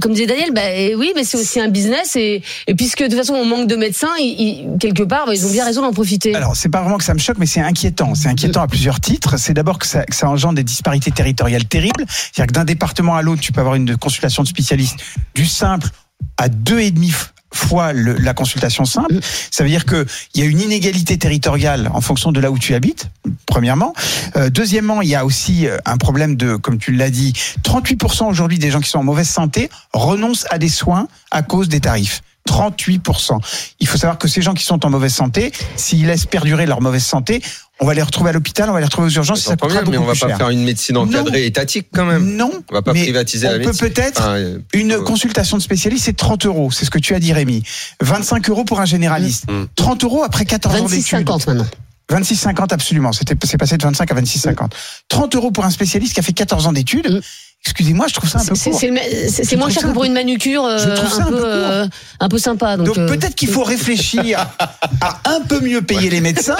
comme 0.00 0.12
disait 0.12 0.26
Daniel, 0.26 0.52
bah, 0.52 0.62
eh 0.74 0.94
oui, 0.94 1.12
mais 1.14 1.24
c'est 1.24 1.38
aussi 1.38 1.60
un 1.60 1.68
business 1.68 2.16
et, 2.16 2.42
et 2.66 2.74
puisque 2.74 3.02
de 3.02 3.08
toute 3.08 3.16
façon 3.16 3.34
on 3.34 3.44
manque 3.44 3.67
de 3.68 3.76
médecins, 3.76 4.14
ils- 4.18 4.66
quelque 4.80 5.02
part, 5.04 5.32
ils 5.32 5.46
ont 5.46 5.50
bien 5.50 5.64
raison 5.64 5.82
d'en 5.82 5.92
profiter. 5.92 6.34
Alors, 6.34 6.56
c'est 6.56 6.68
pas 6.68 6.80
vraiment 6.82 6.98
que 6.98 7.04
ça 7.04 7.14
me 7.14 7.18
choque, 7.20 7.38
mais 7.38 7.46
c'est 7.46 7.60
inquiétant. 7.60 8.14
C'est 8.16 8.28
inquiétant 8.28 8.62
à 8.62 8.66
plusieurs 8.66 8.98
titres. 9.00 9.36
C'est 9.36 9.54
d'abord 9.54 9.78
que 9.78 9.86
ça, 9.86 10.04
engendre 10.22 10.54
des 10.54 10.64
disparités 10.64 11.10
territoriales 11.12 11.66
terribles. 11.66 12.04
C'est-à-dire 12.08 12.46
que 12.48 12.52
d'un 12.52 12.64
département 12.64 13.14
à 13.16 13.22
l'autre, 13.22 13.40
tu 13.42 13.52
peux 13.52 13.60
avoir 13.60 13.76
une 13.76 13.96
consultation 13.96 14.42
de 14.42 14.48
spécialiste 14.48 14.96
du 15.34 15.46
simple 15.46 15.88
à 16.36 16.48
deux 16.48 16.80
et 16.80 16.90
demi 16.90 17.12
fois 17.54 17.94
la 17.94 18.34
consultation 18.34 18.84
simple. 18.84 19.14
Ça 19.50 19.64
veut 19.64 19.70
dire 19.70 19.86
que 19.86 20.04
il 20.34 20.42
y 20.42 20.44
a 20.44 20.46
une 20.46 20.60
inégalité 20.60 21.16
territoriale 21.16 21.88
en 21.94 22.00
fonction 22.02 22.30
de 22.30 22.40
là 22.40 22.50
où 22.50 22.58
tu 22.58 22.74
habites. 22.74 23.08
Premièrement, 23.46 23.94
Euh, 24.36 24.50
deuxièmement, 24.50 25.00
il 25.00 25.08
y 25.08 25.14
a 25.14 25.24
aussi 25.24 25.66
euh, 25.66 25.78
un 25.86 25.96
problème 25.96 26.36
de, 26.36 26.56
comme 26.56 26.76
tu 26.78 26.92
l'as 26.92 27.08
dit, 27.10 27.32
38% 27.62 28.28
aujourd'hui 28.28 28.58
des 28.58 28.70
gens 28.70 28.80
qui 28.80 28.90
sont 28.90 28.98
en 28.98 29.04
mauvaise 29.04 29.28
santé 29.28 29.70
renoncent 29.94 30.44
à 30.50 30.58
des 30.58 30.68
soins 30.68 31.08
à 31.30 31.42
cause 31.42 31.68
des 31.70 31.80
tarifs. 31.80 32.20
38%. 32.48 33.38
Il 33.80 33.86
faut 33.86 33.98
savoir 33.98 34.18
que 34.18 34.28
ces 34.28 34.42
gens 34.42 34.54
qui 34.54 34.64
sont 34.64 34.84
en 34.86 34.90
mauvaise 34.90 35.12
santé, 35.14 35.52
s'ils 35.76 36.06
laissent 36.06 36.26
perdurer 36.26 36.66
leur 36.66 36.80
mauvaise 36.80 37.04
santé, 37.04 37.42
on 37.80 37.86
va 37.86 37.94
les 37.94 38.02
retrouver 38.02 38.30
à 38.30 38.32
l'hôpital, 38.32 38.68
on 38.68 38.72
va 38.72 38.80
les 38.80 38.86
retrouver 38.86 39.06
aux 39.08 39.10
urgences, 39.16 39.42
ça 39.42 39.56
coûtera 39.56 39.82
bien, 39.82 39.90
mais 39.92 39.96
beaucoup 39.98 40.02
on 40.02 40.06
va 40.06 40.12
plus 40.12 40.20
pas 40.20 40.28
cher. 40.28 40.36
faire 40.38 40.48
une 40.50 40.64
médecine 40.64 40.96
encadrée 40.96 41.40
Non. 41.42 41.46
étatique 41.46 41.86
quand 41.92 42.06
même. 42.06 42.34
Non, 42.36 42.50
On 42.70 42.74
va 42.74 42.82
pas 42.82 42.92
mais 42.92 43.02
privatiser 43.04 43.46
on 43.46 43.52
la 43.52 43.58
peut 43.58 43.66
médecine. 43.66 43.88
peut-être 43.88 44.20
Enfin, 44.20 44.34
euh, 44.36 44.58
une 44.72 44.92
euh, 44.92 45.02
consultation 45.02 45.56
de 45.58 45.62
spécialiste, 45.62 46.06
c'est 46.06 46.16
30 46.16 46.46
euros. 46.46 46.70
C'est 46.72 46.84
ce 46.84 46.90
que 46.90 46.98
tu 46.98 47.14
as 47.14 47.20
dit, 47.20 47.32
Rémi. 47.32 47.62
25 48.00 48.48
euros 48.50 48.64
pour 48.64 48.80
un 48.80 48.84
généraliste. 48.86 49.48
Mm. 49.50 49.66
30 49.76 50.04
euros 50.04 50.24
après 50.24 50.44
14 50.44 50.80
ans 50.80 50.86
d'études. 50.86 51.20
26,50 51.28 51.46
maintenant. 51.46 51.66
26,50 52.10 52.72
absolument. 52.72 53.12
C'était, 53.12 53.34
c'est 53.44 53.58
passé 53.58 53.76
de 53.76 53.82
25 53.84 54.10
à 54.10 54.14
26,50. 54.14 54.70
30 55.08 55.34
euros 55.36 55.50
pour 55.50 55.64
un 55.64 55.70
spécialiste 55.70 56.14
qui 56.14 56.20
a 56.20 56.22
fait 56.22 56.32
14 56.32 56.66
ans 56.66 56.72
d'études. 56.72 57.08
Mm. 57.16 57.20
Excusez-moi, 57.64 58.06
je 58.08 58.14
trouve 58.14 58.30
ça 58.30 58.38
un 58.40 58.44
peu 58.44 58.54
C'est 58.54 59.56
moins 59.56 59.68
cher 59.68 59.82
que 59.82 59.88
pour 59.92 60.04
une 60.04 60.12
manucure 60.12 60.64
euh, 60.64 60.78
Je 60.78 60.88
trouve 60.94 61.12
ça 61.12 61.24
un, 61.24 61.28
peu, 61.28 61.42
euh, 61.44 61.86
un 62.20 62.28
peu 62.28 62.38
sympa. 62.38 62.76
Donc, 62.76 62.86
Donc, 62.86 62.98
euh, 62.98 63.06
peut-être 63.08 63.34
qu'il 63.34 63.48
faut 63.48 63.62
réfléchir 63.64 64.46
à 65.00 65.20
un 65.26 65.40
peu 65.42 65.60
mieux 65.60 65.82
payer 65.82 66.08
les 66.10 66.20
médecins 66.20 66.56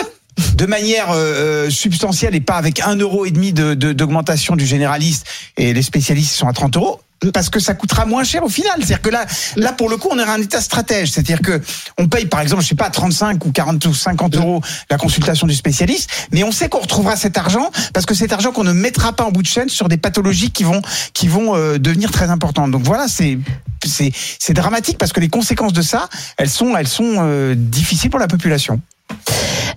de 0.55 0.67
manière 0.67 1.09
euh, 1.11 1.71
substantielle 1.71 2.35
et 2.35 2.41
pas 2.41 2.55
avec 2.57 2.81
un 2.81 2.95
euro 2.97 3.27
et 3.27 3.31
demi 3.31 3.53
de- 3.53 3.75
de- 3.75 3.93
d'augmentation 3.93 4.55
du 4.55 4.67
généraliste 4.67 5.27
et 5.57 5.73
les 5.73 5.83
spécialistes 5.83 6.35
sont 6.35 6.47
à 6.47 6.53
30 6.53 6.77
euros 6.77 7.01
parce 7.33 7.51
que 7.51 7.61
ça 7.61 7.75
coûtera 7.75 8.07
moins 8.07 8.25
cher 8.25 8.45
au 8.45 8.49
final. 8.49 8.73
C'est-à-dire 8.79 9.03
que 9.03 9.11
là, 9.11 9.27
là 9.57 9.73
pour 9.73 9.89
le 9.89 9.97
coup, 9.97 10.09
on 10.11 10.19
aura 10.19 10.35
un 10.35 10.41
état 10.41 10.61
stratège. 10.61 11.11
C'est-à-dire 11.11 11.41
que 11.41 11.61
on 11.99 12.09
paye 12.09 12.27
par 12.27 12.41
exemple, 12.41 12.63
je 12.63 12.69
sais 12.69 12.75
pas, 12.75 12.91
35 12.91 13.45
ou 13.45 13.53
40 13.53 13.85
ou 13.87 13.95
50 13.95 14.37
euros 14.37 14.61
la 14.91 14.99
consultation 14.99 15.47
du 15.47 15.55
spécialiste, 15.55 16.11
mais 16.33 16.45
on 16.45 16.53
sait 16.53 16.69
qu'on 16.69 16.81
retrouvera 16.81 17.17
cet 17.17 17.37
argent 17.39 17.71
parce 17.93 18.07
que 18.07 18.15
cet 18.15 18.33
argent 18.33 18.53
qu'on 18.53 18.65
ne 18.65 18.73
mettra 18.73 19.13
pas 19.13 19.25
en 19.25 19.31
bout 19.31 19.43
de 19.43 19.49
chaîne 19.49 19.69
sur 19.69 19.89
des 19.89 19.97
pathologies 19.97 20.51
qui 20.51 20.65
vont 20.65 20.83
qui 21.15 21.29
vont 21.29 21.57
euh, 21.57 21.79
devenir 21.79 22.11
très 22.11 22.31
importantes. 22.31 22.71
Donc 22.71 22.83
voilà, 22.83 23.09
c'est 23.09 23.39
c'est 23.85 24.13
c'est 24.39 24.55
dramatique 24.55 24.99
parce 24.99 25.13
que 25.13 25.21
les 25.21 25.29
conséquences 25.29 25.73
de 25.73 25.83
ça, 25.83 26.09
elles 26.37 26.51
sont 26.51 26.77
elles 26.77 26.89
sont 26.89 27.17
euh, 27.19 27.55
difficiles 27.57 28.11
pour 28.11 28.21
la 28.21 28.29
population. 28.29 28.81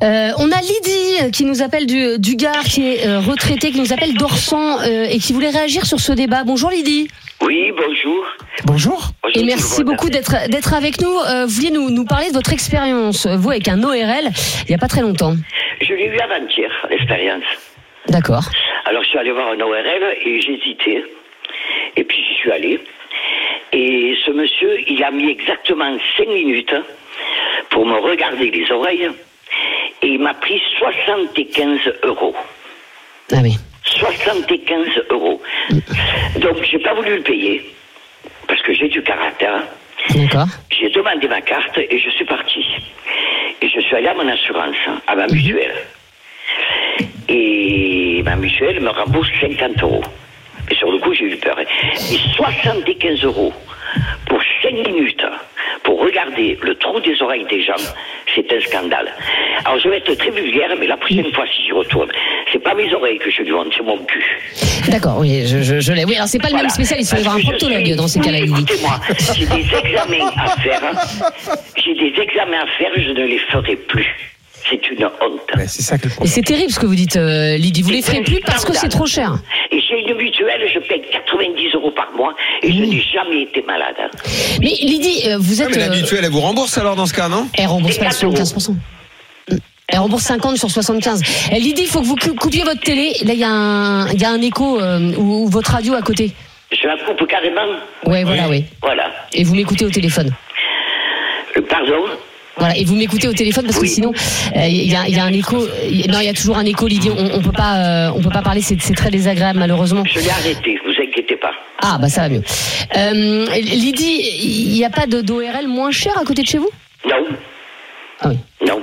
euh, 0.03 0.31
on 0.37 0.51
a 0.51 0.61
Lydie 0.61 1.31
qui 1.31 1.45
nous 1.45 1.61
appelle 1.61 1.85
du, 1.85 2.17
du 2.19 2.35
Gard, 2.35 2.63
qui 2.63 2.81
est 2.87 3.07
euh, 3.07 3.19
retraitée, 3.19 3.71
qui 3.71 3.79
nous 3.79 3.93
appelle 3.93 4.15
d'Orsan 4.15 4.79
euh, 4.81 5.05
et 5.09 5.19
qui 5.19 5.31
voulait 5.33 5.49
réagir 5.51 5.85
sur 5.85 5.99
ce 5.99 6.11
débat. 6.11 6.43
Bonjour 6.43 6.71
Lydie. 6.71 7.07
Oui, 7.41 7.71
bonjour. 7.75 8.25
Bonjour. 8.65 9.01
Bonjour 9.23 9.41
Et 9.41 9.43
merci 9.43 9.83
beaucoup 9.83 10.09
d'être 10.09 10.47
d'être 10.49 10.73
avec 10.73 11.01
nous. 11.01 11.09
Euh, 11.09 11.45
vous 11.45 11.53
vouliez 11.53 11.71
nous, 11.71 11.89
nous 11.89 12.05
parler 12.05 12.29
de 12.29 12.33
votre 12.33 12.53
expérience, 12.53 13.25
vous 13.25 13.49
avec 13.49 13.67
un 13.67 13.83
ORL, 13.83 14.29
il 14.63 14.69
n'y 14.69 14.75
a 14.75 14.77
pas 14.77 14.87
très 14.87 15.01
longtemps. 15.01 15.33
Je 15.81 15.93
l'ai 15.93 16.05
eu 16.05 16.19
avant-hier, 16.19 16.71
l'expérience. 16.89 17.43
D'accord. 18.07 18.43
Alors, 18.85 19.03
je 19.03 19.09
suis 19.09 19.17
allé 19.17 19.31
voir 19.31 19.49
un 19.49 19.59
ORL 19.59 20.17
et 20.23 20.41
j'ai 20.41 20.53
hésité. 20.53 21.03
Et 21.97 22.03
puis, 22.03 22.17
j'y 22.29 22.35
suis 22.35 22.51
allé. 22.51 22.79
Et 23.73 24.15
ce 24.25 24.31
monsieur, 24.31 24.79
il 24.87 25.03
a 25.03 25.11
mis 25.11 25.29
exactement 25.29 25.97
5 26.17 26.27
minutes 26.27 26.75
pour 27.69 27.85
me 27.85 27.97
regarder 27.97 28.51
les 28.51 28.71
oreilles. 28.71 29.09
Et 30.03 30.07
il 30.07 30.19
m'a 30.19 30.33
pris 30.33 30.61
75 30.77 31.79
euros. 32.03 32.35
Ah 33.31 33.37
oui. 33.41 33.55
75 33.91 34.87
euros. 35.09 35.41
Donc, 36.37 36.57
j'ai 36.63 36.79
pas 36.79 36.93
voulu 36.93 37.17
le 37.17 37.21
payer. 37.21 37.73
Parce 38.47 38.61
que 38.61 38.73
j'ai 38.73 38.87
du 38.87 39.01
caractère. 39.03 39.63
D'accord. 40.15 40.47
J'ai 40.69 40.89
demandé 40.89 41.27
ma 41.27 41.41
carte 41.41 41.77
et 41.77 41.99
je 41.99 42.09
suis 42.09 42.25
parti. 42.25 42.65
Et 43.61 43.69
je 43.69 43.79
suis 43.79 43.95
allé 43.95 44.07
à 44.07 44.13
mon 44.13 44.27
assurance, 44.27 44.75
à 45.07 45.15
ma 45.15 45.27
mutuelle. 45.27 45.75
Et 47.29 48.21
ma 48.23 48.35
mutuelle 48.35 48.81
me 48.81 48.89
rembourse 48.89 49.29
50 49.39 49.81
euros. 49.83 50.03
Et 50.69 50.75
sur 50.75 50.91
le 50.91 50.97
coup, 50.99 51.13
j'ai 51.13 51.25
eu 51.25 51.37
peur. 51.37 51.59
Et 51.59 52.17
75 52.35 53.23
euros 53.23 53.53
pour 54.27 54.41
5 54.61 54.73
minutes 54.87 55.23
pour 55.83 55.99
regarder 56.01 56.57
le 56.61 56.75
trou 56.75 56.99
des 56.99 57.19
oreilles 57.21 57.45
des 57.49 57.61
gens, 57.63 57.73
c'est 58.35 58.51
un 58.53 58.59
scandale. 58.61 59.11
Alors 59.65 59.79
je 59.79 59.89
vais 59.89 59.97
être 59.97 60.13
très 60.15 60.29
vulgaire, 60.31 60.69
mais 60.79 60.87
la 60.87 60.97
prochaine 60.97 61.31
fois, 61.33 61.45
si 61.55 61.63
j'y 61.65 61.71
retourne, 61.71 62.09
c'est 62.51 62.59
pas 62.61 62.73
mes 62.75 62.93
oreilles 62.93 63.17
que 63.19 63.31
je 63.31 63.41
lui 63.41 63.51
montre, 63.51 63.71
c'est 63.75 63.83
mon 63.83 63.97
cul. 64.05 64.23
D'accord, 64.89 65.17
oui, 65.19 65.45
je, 65.47 65.61
je, 65.61 65.79
je 65.79 65.93
l'ai. 65.93 66.05
Oui, 66.05 66.15
alors 66.15 66.27
c'est 66.27 66.37
pas 66.39 66.47
le 66.47 66.51
Voilà. 66.53 66.63
même 66.63 66.69
spécialiste, 66.69 67.11
il 67.13 67.17
faut 67.17 67.23
voir 67.23 67.35
un 67.37 67.41
proctologue 67.41 67.85
suis- 67.85 67.95
dans 67.95 68.07
ces 68.07 68.19
cas-là. 68.19 68.39
Écoutez-moi, 68.39 68.99
j'ai 69.35 69.45
des 69.45 69.61
examens 69.61 70.31
à 70.37 70.47
faire. 70.61 70.81
J'ai 71.77 71.93
des 71.95 72.13
examens 72.21 72.61
à 72.63 72.67
faire, 72.77 72.91
je 72.97 73.11
ne 73.11 73.25
les 73.25 73.37
ferai 73.39 73.75
plus. 73.75 74.15
C'est 74.69 74.89
une 74.91 75.05
honte. 75.05 75.41
Ouais, 75.57 75.67
c'est 75.67 75.81
ça 75.81 75.97
que 75.97 76.07
le 76.07 76.13
Et 76.23 76.27
c'est 76.27 76.41
terrible 76.41 76.71
ce 76.71 76.79
que 76.79 76.85
vous 76.85 76.95
dites, 76.95 77.17
euh, 77.17 77.57
Lydie. 77.57 77.81
Vous 77.81 77.89
les 77.89 78.01
ferez 78.01 78.21
plus 78.21 78.39
parce 78.45 78.63
que 78.65 78.73
c'est 78.73 78.89
trop 78.89 79.05
cher. 79.05 79.35
Et 79.71 79.79
j'ai 79.81 79.99
une 79.99 80.15
mutuelle, 80.17 80.69
je 80.73 80.79
paye 80.79 81.01
90 81.11 81.73
euros 81.75 81.91
par 81.91 82.11
mois 82.15 82.33
et 82.61 82.71
je 82.71 82.79
n'ai 82.79 83.01
jamais 83.13 83.41
été 83.43 83.61
malade. 83.63 83.95
hein. 84.01 84.09
Mais 84.61 84.69
Lydie, 84.81 85.23
euh, 85.29 85.37
vous 85.39 85.61
Ah, 85.61 85.65
êtes. 85.65 85.71
mais 85.71 85.77
la 85.81 85.91
euh, 85.91 85.95
mutuelle, 85.95 86.21
elle 86.23 86.31
vous 86.31 86.39
rembourse 86.41 86.77
alors 86.77 86.95
dans 86.95 87.05
ce 87.05 87.13
cas, 87.13 87.27
non? 87.27 87.47
Elle 87.57 87.67
rembourse 87.67 87.97
pas 87.97 88.07
Et 88.07 88.11
sur 88.11 88.31
15%. 88.31 88.75
Elle 89.93 89.99
rembourse 89.99 90.23
50 90.23 90.57
sur 90.57 90.71
75. 90.71 91.21
Euh, 91.51 91.55
Lydie, 91.57 91.81
il 91.83 91.87
faut 91.87 91.99
que 92.01 92.05
vous 92.05 92.15
cou- 92.15 92.33
coupiez 92.35 92.63
votre 92.63 92.79
télé. 92.79 93.11
Là, 93.25 93.33
il 93.33 93.39
y, 93.39 93.43
a 93.43 93.49
un- 93.49 94.07
il 94.11 94.21
y 94.21 94.25
a 94.25 94.29
un 94.29 94.41
écho 94.41 94.79
euh, 94.79 95.13
ou, 95.17 95.43
ou 95.43 95.47
votre 95.49 95.71
radio 95.71 95.95
à 95.95 96.01
côté. 96.01 96.31
Je 96.71 96.87
la 96.87 96.95
coupe 96.97 97.27
carrément? 97.27 97.59
Ouais, 98.05 98.23
voilà, 98.23 98.47
oui. 98.47 98.63
Voilà. 98.81 99.11
Et 99.33 99.43
vous 99.43 99.53
m'écoutez 99.55 99.83
au 99.83 99.89
téléphone. 99.89 100.31
Pardon? 101.69 102.05
Voilà, 102.61 102.77
et 102.77 102.83
vous 102.85 102.95
m'écoutez 102.95 103.27
au 103.27 103.33
téléphone 103.33 103.65
parce 103.65 103.77
que 103.77 103.81
Oui. 103.81 103.89
sinon 103.89 104.11
euh, 104.55 104.67
il 104.67 104.91
y, 104.91 104.95
a, 104.95 105.07
il 105.07 105.15
y 105.15 105.19
a 105.19 105.23
un 105.23 105.33
écho. 105.33 105.57
il- 105.89 106.09
Non, 106.11 106.19
il 106.19 106.25
y 106.27 106.29
a 106.29 106.33
toujours 106.33 106.57
un 106.57 106.65
écho, 106.65 106.87
Lydie. 106.87 107.09
On, 107.09 107.35
on 107.37 107.41
peut 107.41 107.51
pas, 107.51 107.73
euh, 108.09 108.11
on 108.15 108.21
peut 108.21 108.29
pas 108.29 108.43
parler. 108.43 108.61
C'est 108.61 108.75
très 108.95 109.09
désagréable 109.09 109.57
malheureusement. 109.59 110.03
Je 110.05 110.19
l'ai 110.19 110.29
arrêté, 110.29 110.79
vous 110.85 110.91
inquiétez 110.91 111.37
pas. 111.37 111.51
Ah 111.81 111.97
bah 111.99 112.07
ça 112.09 112.21
va 112.21 112.29
mieux. 112.29 112.43
Euh, 112.97 113.45
Lydie, 113.55 114.21
il 114.43 114.73
n'y 114.73 114.85
a 114.85 114.91
pas 114.91 115.07
d'ORL 115.07 115.67
moins 115.67 115.89
cher 115.91 116.15
à 116.19 116.23
côté 116.23 116.43
de 116.43 116.47
chez 116.47 116.59
vous? 116.59 116.69
Non. 117.07 117.15
Ah 118.21 118.29
oui. 118.29 118.37
Non. 118.67 118.79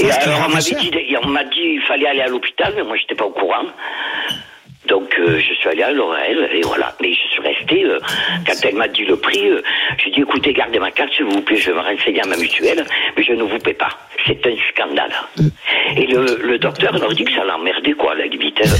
Et 0.00 0.10
alors, 0.10 0.46
on 0.46 0.48
m'avait 0.48 0.60
cher. 0.62 0.78
dit, 0.80 0.90
on 1.22 1.28
m'a 1.28 1.44
dit 1.44 1.50
qu'il 1.50 1.80
fallait 1.86 2.08
aller 2.08 2.20
à 2.22 2.26
l'hôpital, 2.28 2.72
mais 2.76 2.82
moi, 2.82 2.96
j'étais 3.00 3.14
pas 3.14 3.26
au 3.26 3.30
courant. 3.30 3.66
Donc, 4.88 5.14
euh, 5.18 5.38
je 5.38 5.54
suis 5.54 5.68
allé 5.68 5.82
à 5.82 5.92
l'ORL, 5.92 6.48
et 6.52 6.60
voilà. 6.62 6.92
Mais 7.00 7.12
je 7.12 7.28
suis 7.32 7.40
resté, 7.40 7.84
euh, 7.84 7.98
quand 8.46 8.54
elle 8.64 8.74
m'a 8.74 8.88
dit 8.88 9.04
le 9.04 9.16
prix, 9.16 9.48
euh, 9.48 9.62
j'ai 10.02 10.10
dit, 10.10 10.20
écoutez, 10.20 10.52
gardez 10.52 10.80
ma 10.80 10.90
carte, 10.90 11.10
s'il 11.14 11.24
vous 11.26 11.40
plaît, 11.40 11.56
je 11.56 11.70
vais 11.70 11.76
me 11.76 11.80
renseigner 11.84 12.20
à 12.20 12.26
ma 12.26 12.36
mutuelle, 12.36 12.84
mais 13.16 13.22
je 13.22 13.32
ne 13.32 13.44
vous 13.44 13.58
paie 13.58 13.74
pas. 13.74 13.90
C'est 14.26 14.44
un 14.46 14.54
scandale. 14.72 15.12
Et 15.96 16.06
le, 16.06 16.40
le 16.42 16.58
docteur 16.58 16.92
leur 16.98 17.12
dit 17.14 17.24
que 17.24 17.32
ça 17.32 17.44
l'emmerdait, 17.44 17.92
quoi, 17.92 18.12
à 18.12 18.14
la 18.16 18.26
limite. 18.26 18.58
elle. 18.60 18.70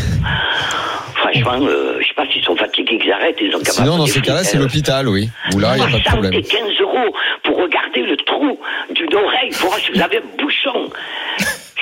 Franchement, 1.14 1.64
euh, 1.66 1.98
je 2.00 2.08
sais 2.08 2.14
pas 2.14 2.26
s'ils 2.26 2.42
sont 2.42 2.56
fatigués 2.56 2.98
qu'ils 2.98 3.12
arrêtent, 3.12 3.36
ils 3.40 3.54
ont 3.54 3.60
Sinon, 3.62 3.96
dans 3.98 4.06
ces 4.06 4.20
cas-là, 4.20 4.42
c'est 4.42 4.58
l'hôpital, 4.58 5.08
oui. 5.08 5.28
Ou 5.54 5.60
là, 5.60 5.74
il 5.76 5.80
n'y 5.80 5.86
a 5.86 5.90
pas 5.90 5.98
de 5.98 6.02
problème. 6.04 6.32
75 6.32 6.80
euros 6.80 7.14
pour 7.44 7.58
regarder 7.58 8.02
le 8.02 8.16
trou 8.16 8.58
d'une 8.90 9.14
oreille 9.14 9.50
pour 9.60 9.68
voir 9.68 9.78
si 9.78 9.92
vous 9.92 10.00
avez 10.02 10.18
un 10.18 10.36
bouchon. 10.42 10.90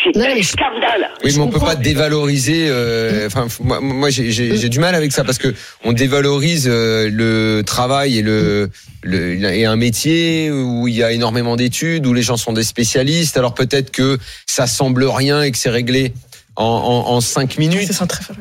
C'est 0.03 0.17
Non, 0.17 0.25
un 0.25 0.35
mais 0.35 0.43
je- 0.43 0.49
scandale. 0.49 1.11
Oui, 1.25 1.31
Je 1.31 1.37
mais 1.37 1.43
on 1.45 1.49
peut 1.49 1.59
pas 1.59 1.75
dévaloriser. 1.77 2.67
euh, 2.69 3.27
Enfin, 3.27 3.47
f- 3.47 3.63
moi, 3.63 3.81
moi 3.81 4.11
j'ai- 4.11 4.31
j'ai 4.31 4.57
j'ai 4.57 4.69
du 4.69 4.79
mal 4.79 4.95
avec 4.95 5.13
ça 5.13 5.25
parce 5.25 5.39
que 5.39 5.55
on 5.85 5.93
dévalorise 5.93 6.67
euh, 6.71 7.09
le 7.13 7.63
travail 7.65 8.19
et 8.19 8.23
le, 8.23 8.71
le 9.03 9.35
et 9.45 9.65
un 9.67 9.77
métier 9.77 10.51
où 10.51 10.89
il 10.89 10.95
y 10.95 11.03
a 11.03 11.13
énormément 11.13 11.57
d'études 11.57 12.07
où 12.07 12.13
les 12.15 12.23
gens 12.23 12.37
sont 12.37 12.53
des 12.53 12.63
spécialistes. 12.65 13.37
Alors 13.37 13.55
peut-être 13.55 13.91
que 13.91 14.19
ça 14.47 14.67
semble 14.67 15.05
rien 15.05 15.43
et 15.43 15.51
que 15.51 15.59
c'est 15.59 15.71
réglé 15.71 16.13
en, 16.57 16.65
en, 16.65 17.13
en 17.13 17.21
cinq 17.21 17.59
minutes. 17.59 17.91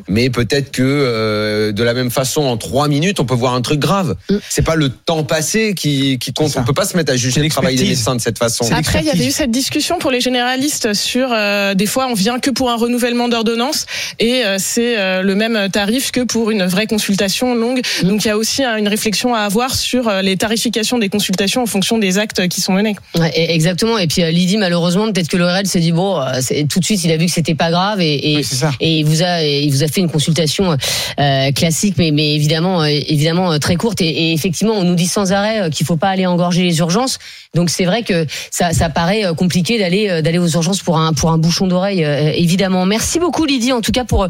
Mais 0.07 0.29
peut-être 0.29 0.71
que 0.71 0.81
euh, 0.83 1.71
de 1.71 1.83
la 1.83 1.93
même 1.93 2.11
façon, 2.11 2.41
en 2.41 2.57
trois 2.57 2.87
minutes, 2.87 3.19
on 3.19 3.25
peut 3.25 3.35
voir 3.35 3.53
un 3.53 3.61
truc 3.61 3.79
grave. 3.79 4.15
Mm. 4.29 4.35
C'est 4.49 4.61
pas 4.61 4.75
le 4.75 4.89
temps 4.89 5.23
passé 5.23 5.73
qui, 5.73 6.17
qui 6.19 6.33
compte. 6.33 6.55
On 6.57 6.63
peut 6.63 6.73
pas 6.73 6.85
se 6.85 6.97
mettre 6.97 7.11
à 7.13 7.15
juger 7.15 7.41
le 7.41 7.49
travail 7.49 7.75
des 7.75 7.85
médecins 7.85 8.15
de 8.15 8.21
cette 8.21 8.37
façon. 8.37 8.65
Après, 8.71 8.99
il 8.99 9.05
y 9.05 9.09
avait 9.09 9.27
eu 9.27 9.31
cette 9.31 9.51
discussion 9.51 9.99
pour 9.99 10.11
les 10.11 10.21
généralistes 10.21 10.93
sur 10.93 11.29
euh, 11.31 11.73
des 11.73 11.85
fois 11.85 12.07
on 12.09 12.13
vient 12.13 12.39
que 12.39 12.49
pour 12.49 12.69
un 12.69 12.75
renouvellement 12.75 13.27
d'ordonnance 13.29 13.85
et 14.19 14.45
euh, 14.45 14.57
c'est 14.59 14.97
euh, 14.97 15.21
le 15.21 15.35
même 15.35 15.69
tarif 15.69 16.11
que 16.11 16.21
pour 16.21 16.51
une 16.51 16.65
vraie 16.65 16.87
consultation 16.87 17.55
longue. 17.55 17.81
Donc 18.03 18.25
il 18.25 18.27
y 18.27 18.31
a 18.31 18.37
aussi 18.37 18.63
hein, 18.63 18.77
une 18.77 18.87
réflexion 18.87 19.33
à 19.33 19.39
avoir 19.39 19.75
sur 19.75 20.07
euh, 20.07 20.21
les 20.21 20.37
tarifications 20.37 20.97
des 20.97 21.09
consultations 21.09 21.61
en 21.61 21.65
fonction 21.65 21.97
des 21.97 22.17
actes 22.17 22.47
qui 22.47 22.61
sont 22.61 22.73
menés. 22.73 22.95
Ouais, 23.17 23.31
et- 23.35 23.53
exactement. 23.53 23.97
Et 23.97 24.07
puis 24.07 24.23
euh, 24.23 24.31
Lydie, 24.31 24.57
malheureusement, 24.57 25.11
peut-être 25.11 25.27
que 25.27 25.37
l'ORL 25.37 25.65
s'est 25.65 25.79
dit 25.79 25.91
bon, 25.91 26.19
euh, 26.19 26.39
tout 26.69 26.79
de 26.79 26.85
suite, 26.85 27.03
il 27.03 27.11
a 27.11 27.17
vu 27.17 27.25
que 27.25 27.31
c'était 27.31 27.55
pas 27.55 27.71
grave 27.71 27.98
et, 28.01 28.33
et, 28.33 28.35
Oui, 28.37 28.43
c'est 28.43 28.55
ça. 28.55 28.71
et 28.79 28.99
il 28.99 29.05
vous 29.05 29.23
a, 29.23 29.43
il 29.43 29.69
vous 29.71 29.83
a 29.83 29.87
fait 29.87 30.01
une 30.01 30.09
consultation 30.09 30.77
euh, 31.19 31.51
classique, 31.51 31.95
mais, 31.97 32.11
mais 32.11 32.35
évidemment, 32.35 32.81
euh, 32.81 32.87
évidemment 32.87 33.51
euh, 33.51 33.57
très 33.57 33.75
courte. 33.75 34.01
Et, 34.01 34.07
et 34.07 34.33
effectivement, 34.33 34.73
on 34.73 34.83
nous 34.83 34.95
dit 34.95 35.07
sans 35.07 35.31
arrêt 35.31 35.69
qu'il 35.69 35.85
faut 35.85 35.97
pas 35.97 36.09
aller 36.09 36.25
engorger 36.25 36.63
les 36.63 36.79
urgences. 36.79 37.19
Donc 37.55 37.69
c'est 37.69 37.85
vrai 37.85 38.03
que 38.03 38.25
ça, 38.51 38.73
ça 38.73 38.89
paraît 38.89 39.23
compliqué 39.35 39.79
d'aller 39.79 40.21
d'aller 40.21 40.37
aux 40.37 40.47
urgences 40.47 40.81
pour 40.81 40.97
un 40.97 41.13
pour 41.13 41.31
un 41.31 41.37
bouchon 41.37 41.67
d'oreille, 41.67 42.03
évidemment. 42.35 42.85
Merci 42.85 43.19
beaucoup 43.19 43.45
Lydie, 43.45 43.71
en 43.71 43.81
tout 43.81 43.91
cas 43.91 44.03
pour 44.03 44.27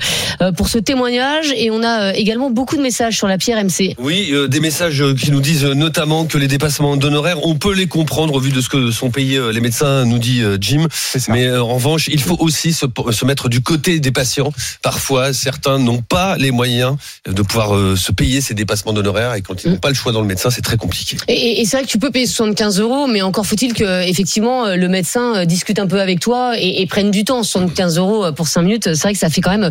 pour 0.56 0.70
ce 0.70 0.78
témoignage. 0.78 1.54
Et 1.56 1.70
on 1.70 1.84
a 1.84 2.14
également 2.14 2.50
beaucoup 2.50 2.78
de 2.78 2.82
messages 2.82 3.18
sur 3.18 3.28
la 3.28 3.38
pierre 3.38 3.64
MC. 3.64 3.96
Oui, 4.00 4.30
euh, 4.32 4.48
des 4.48 4.62
messages 4.62 5.04
qui 5.16 5.32
nous 5.32 5.42
disent 5.42 5.66
notamment 5.66 6.26
que 6.26 6.38
les 6.38 6.48
dépassements 6.48 6.96
d'honoraires, 6.96 7.46
on 7.46 7.56
peut 7.56 7.74
les 7.74 7.88
comprendre 7.88 8.36
au 8.36 8.40
vu 8.40 8.52
de 8.52 8.62
ce 8.62 8.70
que 8.70 8.92
sont 8.92 9.10
payés 9.12 9.40
les 9.52 9.62
médecins, 9.62 10.06
nous 10.06 10.20
dit 10.20 10.42
Jim. 10.62 10.88
Mais 11.28 11.52
en 11.52 11.76
revanche, 11.76 12.08
il 12.08 12.22
faut 12.22 12.38
aussi 12.40 12.72
se, 12.74 12.86
se 13.12 13.26
mettre 13.26 13.50
du 13.50 13.59
côté 13.62 14.00
des 14.00 14.12
patients. 14.12 14.52
Parfois, 14.82 15.34
certains 15.34 15.80
n'ont 15.80 16.02
pas 16.02 16.38
les 16.38 16.52
moyens 16.52 16.96
de 17.28 17.42
pouvoir 17.42 17.76
euh, 17.76 17.96
se 17.96 18.12
payer 18.12 18.42
ces 18.42 18.54
dépassements 18.54 18.94
d'honoraires 18.94 19.34
et 19.34 19.42
quand 19.42 19.64
ils 19.64 19.72
n'ont 19.72 19.78
pas 19.78 19.90
le 19.90 19.96
choix 19.96 20.12
dans 20.12 20.22
le 20.22 20.28
médecin, 20.28 20.50
c'est 20.50 20.62
très 20.62 20.78
compliqué. 20.78 21.18
Et, 21.28 21.64
c'est 21.66 21.78
vrai 21.78 21.86
que 21.86 21.92
tu 21.92 22.00
peux 22.00 22.12
payer 22.12 22.26
75 22.26 22.80
euros, 22.80 23.08
mais 23.08 23.22
encore 23.22 23.46
faut-il 23.46 23.74
que 23.74 24.08
effectivement 24.08 24.66
euh, 24.66 24.76
le 24.76 24.88
médecin 24.88 25.36
euh, 25.36 25.46
discute 25.46 25.80
un 25.80 25.88
peu 25.88 26.00
avec 26.00 26.20
toi 26.20 26.54
et, 26.58 26.86
prenne 26.88 27.12
du 27.12 27.24
temps. 27.24 27.44
75 27.44 27.98
euros 27.98 28.32
pour 28.34 28.48
5 28.48 28.62
minutes, 28.64 28.96
c'est 28.96 29.02
vrai 29.02 29.14
que 29.14 29.20
ça 29.20 29.30
fait 29.30 29.42
quand 29.42 29.56
même, 29.56 29.70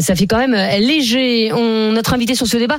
ça 0.00 0.14
fait 0.14 0.26
quand 0.26 0.38
même 0.38 0.54
léger. 0.80 1.50
Notre 1.50 2.12
invité 2.12 2.34
sur 2.34 2.46
ce 2.46 2.56
débat, 2.56 2.78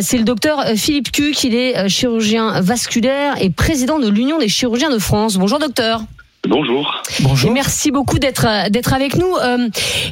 c'est 0.00 0.18
le 0.18 0.24
docteur 0.24 0.64
Philippe 0.76 1.12
Cuc. 1.12 1.44
Il 1.44 1.54
est 1.54 1.88
chirurgien 1.88 2.60
vasculaire 2.60 3.36
et 3.40 3.50
président 3.50 3.98
de 3.98 4.08
l'Union 4.08 4.38
des 4.38 4.48
chirurgiens 4.48 4.90
de 4.90 4.98
France. 4.98 5.36
Bonjour 5.36 5.58
docteur. 5.58 6.02
Bonjour. 6.50 7.00
Et 7.20 7.22
Bonjour. 7.22 7.52
merci 7.52 7.92
beaucoup 7.92 8.18
d'être 8.18 8.44
euh, 8.44 8.68
d'être 8.70 8.92
avec 8.92 9.14
nous. 9.14 9.36
Euh, 9.36 9.68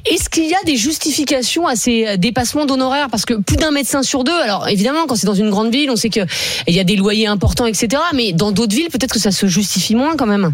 Est-ce 0.09 0.31
qu'il 0.31 0.49
y 0.49 0.55
a 0.55 0.63
des 0.65 0.77
justifications 0.77 1.67
à 1.67 1.75
ces 1.75 2.07
euh, 2.07 2.17
dépassements 2.17 2.65
d'honoraires? 2.65 3.09
Parce 3.11 3.25
que 3.25 3.35
plus 3.43 3.57
d'un 3.57 3.73
médecin 3.73 4.05
sur 4.05 4.23
deux. 4.23 4.41
Alors 4.45 4.69
évidemment, 4.69 5.07
quand 5.09 5.17
c'est 5.17 5.27
dans 5.27 5.35
une 5.35 5.51
grande 5.51 5.73
ville, 5.73 5.91
on 5.91 5.97
sait 5.97 6.11
que 6.11 6.21
il 6.69 6.77
y 6.77 6.79
a 6.79 6.85
des 6.85 6.95
loyers 6.95 7.27
importants, 7.27 7.67
etc. 7.67 8.01
Mais 8.15 8.33
dans 8.33 8.53
d'autres 8.53 8.77
villes, 8.77 8.87
peut-être 8.89 9.15
que 9.15 9.19
ça 9.19 9.33
se 9.33 9.49
justifie 9.49 9.97
moins 9.97 10.15
quand 10.17 10.27
même. 10.27 10.53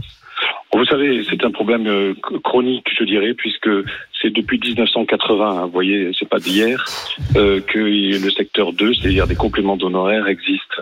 Vous 0.72 0.86
savez, 0.86 1.22
c'est 1.30 1.44
un 1.44 1.50
problème 1.50 2.14
chronique, 2.42 2.86
je 2.98 3.04
dirais, 3.04 3.34
puisque 3.34 3.68
c'est 4.20 4.30
depuis 4.30 4.58
1980, 4.58 5.46
hein, 5.46 5.66
vous 5.66 5.70
voyez, 5.70 6.10
c'est 6.18 6.28
pas 6.28 6.38
d'hier, 6.38 6.84
euh, 7.36 7.60
que 7.60 7.78
le 7.78 8.30
secteur 8.30 8.72
2, 8.72 8.94
c'est-à-dire 8.94 9.26
des 9.26 9.34
compléments 9.34 9.76
d'honoraires, 9.76 10.26
existe. 10.28 10.80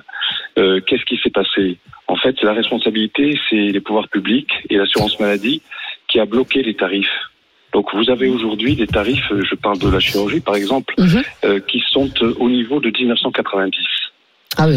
Euh, 0.58 0.80
Qu'est-ce 0.86 1.04
qui 1.04 1.16
s'est 1.22 1.30
passé? 1.30 1.78
En 2.08 2.16
fait, 2.16 2.40
la 2.42 2.52
responsabilité, 2.52 3.38
c'est 3.48 3.56
les 3.56 3.80
pouvoirs 3.80 4.08
publics 4.08 4.50
et 4.68 4.76
l'assurance 4.76 5.18
maladie 5.18 5.62
qui 6.08 6.20
a 6.20 6.26
bloqué 6.26 6.62
les 6.62 6.74
tarifs. 6.74 7.08
Donc 7.72 7.86
vous 7.94 8.10
avez 8.10 8.28
aujourd'hui 8.28 8.76
des 8.76 8.86
tarifs, 8.86 9.32
je 9.32 9.54
parle 9.54 9.78
de 9.78 9.88
la 9.88 9.98
chirurgie 9.98 10.40
par 10.40 10.56
exemple, 10.56 10.92
Mhm. 10.98 11.22
euh, 11.44 11.60
qui 11.60 11.80
sont 11.90 12.10
au 12.38 12.50
niveau 12.50 12.80
de 12.80 12.90
1990. 12.90 13.78
Ah 14.58 14.68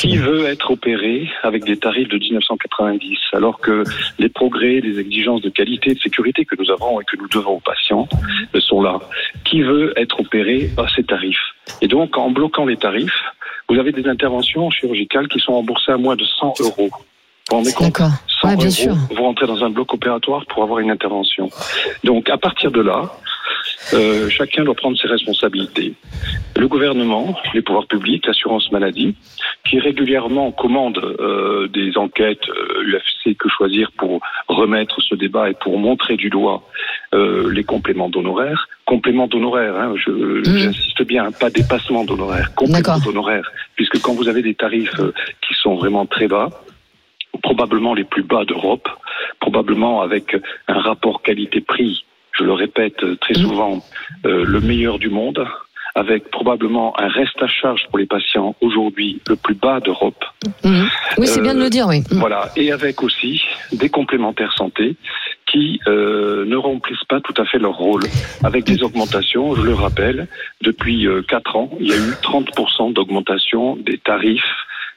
Qui 0.00 0.16
veut 0.18 0.44
être 0.46 0.70
opéré 0.70 1.28
avec 1.42 1.64
des 1.64 1.76
tarifs 1.76 2.08
de 2.08 2.18
1990 2.18 3.18
alors 3.32 3.58
que 3.58 3.82
les 4.18 4.28
progrès, 4.28 4.80
les 4.80 4.98
exigences 4.98 5.40
de 5.40 5.48
qualité 5.48 5.92
et 5.92 5.94
de 5.94 6.00
sécurité 6.00 6.44
que 6.44 6.56
nous 6.58 6.70
avons 6.70 7.00
et 7.00 7.04
que 7.04 7.16
nous 7.16 7.28
devons 7.28 7.56
aux 7.56 7.60
patients 7.60 8.06
euh, 8.54 8.60
sont 8.60 8.82
là. 8.82 8.98
Qui 9.44 9.62
veut 9.62 9.92
être 9.96 10.20
opéré 10.20 10.70
à 10.76 10.86
ces 10.94 11.04
tarifs? 11.04 11.38
Et 11.80 11.88
donc, 11.88 12.16
en 12.18 12.30
bloquant 12.30 12.66
les 12.66 12.76
tarifs, 12.76 13.22
vous 13.68 13.78
avez 13.78 13.92
des 13.92 14.06
interventions 14.06 14.70
chirurgicales 14.70 15.28
qui 15.28 15.40
sont 15.40 15.52
remboursées 15.52 15.92
à 15.92 15.96
moins 15.96 16.16
de 16.16 16.24
100 16.24 16.60
euros. 16.60 16.90
Vous 17.50 17.56
rendez 17.56 17.72
compte 17.72 17.86
D'accord. 17.92 18.10
100 18.40 18.48
Ouais, 18.48 18.56
bien 18.56 18.64
euros, 18.66 18.74
sûr. 18.74 18.94
vous 19.10 19.22
rentrez 19.22 19.46
dans 19.46 19.62
un 19.62 19.70
bloc 19.70 19.92
opératoire 19.92 20.46
pour 20.46 20.62
avoir 20.62 20.78
une 20.78 20.90
intervention. 20.90 21.50
Donc, 22.02 22.30
à 22.30 22.38
partir 22.38 22.70
de 22.70 22.80
là, 22.80 23.12
euh, 23.92 24.30
chacun 24.30 24.64
doit 24.64 24.74
prendre 24.74 24.96
ses 24.98 25.08
responsabilités. 25.08 25.92
Le 26.56 26.66
gouvernement, 26.68 27.36
les 27.52 27.60
pouvoirs 27.60 27.86
publics, 27.86 28.26
l'assurance 28.26 28.72
maladie, 28.72 29.14
qui 29.68 29.78
régulièrement 29.78 30.52
commande 30.52 30.98
euh, 31.20 31.68
des 31.68 31.98
enquêtes 31.98 32.48
euh, 32.48 32.98
UFC 32.98 33.36
que 33.36 33.48
choisir 33.50 33.92
pour 33.92 34.20
remettre 34.48 35.00
ce 35.02 35.14
débat 35.14 35.50
et 35.50 35.54
pour 35.54 35.78
montrer 35.78 36.16
du 36.16 36.30
doigt 36.30 36.62
euh, 37.14 37.50
les 37.52 37.64
compléments 37.64 38.08
d'honoraires. 38.08 38.68
Compléments 38.86 39.26
d'honoraires, 39.26 39.76
hein, 39.76 39.94
je- 39.96 40.42
j'insiste 40.44 41.02
bien, 41.02 41.30
pas 41.32 41.50
dépassement 41.50 42.04
d'honoraires, 42.04 42.54
compléments 42.54 42.98
d'honoraires, 42.98 43.50
puisque 43.76 44.00
quand 44.00 44.14
vous 44.14 44.28
avez 44.28 44.40
des 44.42 44.54
tarifs 44.54 44.98
euh, 44.98 45.12
qui 45.46 45.54
sont 45.54 45.74
vraiment 45.76 46.06
très 46.06 46.26
bas, 46.28 46.48
probablement 47.42 47.94
les 47.94 48.04
plus 48.04 48.22
bas 48.22 48.44
d'Europe, 48.44 48.88
probablement 49.40 50.02
avec 50.02 50.36
un 50.68 50.80
rapport 50.80 51.22
qualité-prix, 51.22 52.04
je 52.32 52.44
le 52.44 52.52
répète 52.52 53.02
euh, 53.04 53.16
très 53.16 53.34
souvent, 53.34 53.82
euh, 54.26 54.44
le 54.44 54.60
meilleur 54.60 54.98
du 54.98 55.08
monde, 55.08 55.46
avec 55.94 56.28
probablement 56.30 56.98
un 56.98 57.06
reste 57.06 57.40
à 57.40 57.46
charge 57.46 57.86
pour 57.88 57.98
les 57.98 58.06
patients 58.06 58.56
aujourd'hui 58.60 59.20
le 59.28 59.36
plus 59.36 59.54
bas 59.54 59.78
d'Europe. 59.78 60.24
Mhm. 60.64 60.88
Oui, 61.18 61.26
c'est 61.28 61.38
Euh, 61.38 61.42
bien 61.42 61.54
de 61.54 61.60
le 61.60 61.70
dire, 61.70 61.86
oui. 61.86 62.00
Mhm. 62.10 62.18
Voilà, 62.18 62.50
et 62.56 62.72
avec 62.72 63.02
aussi 63.02 63.42
des 63.72 63.88
complémentaires 63.88 64.52
santé 64.54 64.96
qui 65.46 65.78
euh, 65.86 66.44
ne 66.46 66.56
remplissent 66.56 67.04
pas 67.08 67.20
tout 67.20 67.34
à 67.40 67.44
fait 67.44 67.58
leur 67.58 67.76
rôle, 67.76 68.02
avec 68.42 68.64
des 68.64 68.82
augmentations, 68.82 69.54
je 69.54 69.62
le 69.62 69.74
rappelle, 69.74 70.26
depuis 70.62 71.06
euh, 71.06 71.22
4 71.22 71.56
ans, 71.56 71.70
il 71.78 71.88
y 71.88 71.92
a 71.92 71.96
eu 71.96 72.12
30% 72.22 72.92
d'augmentation 72.92 73.76
des 73.76 73.98
tarifs 73.98 74.42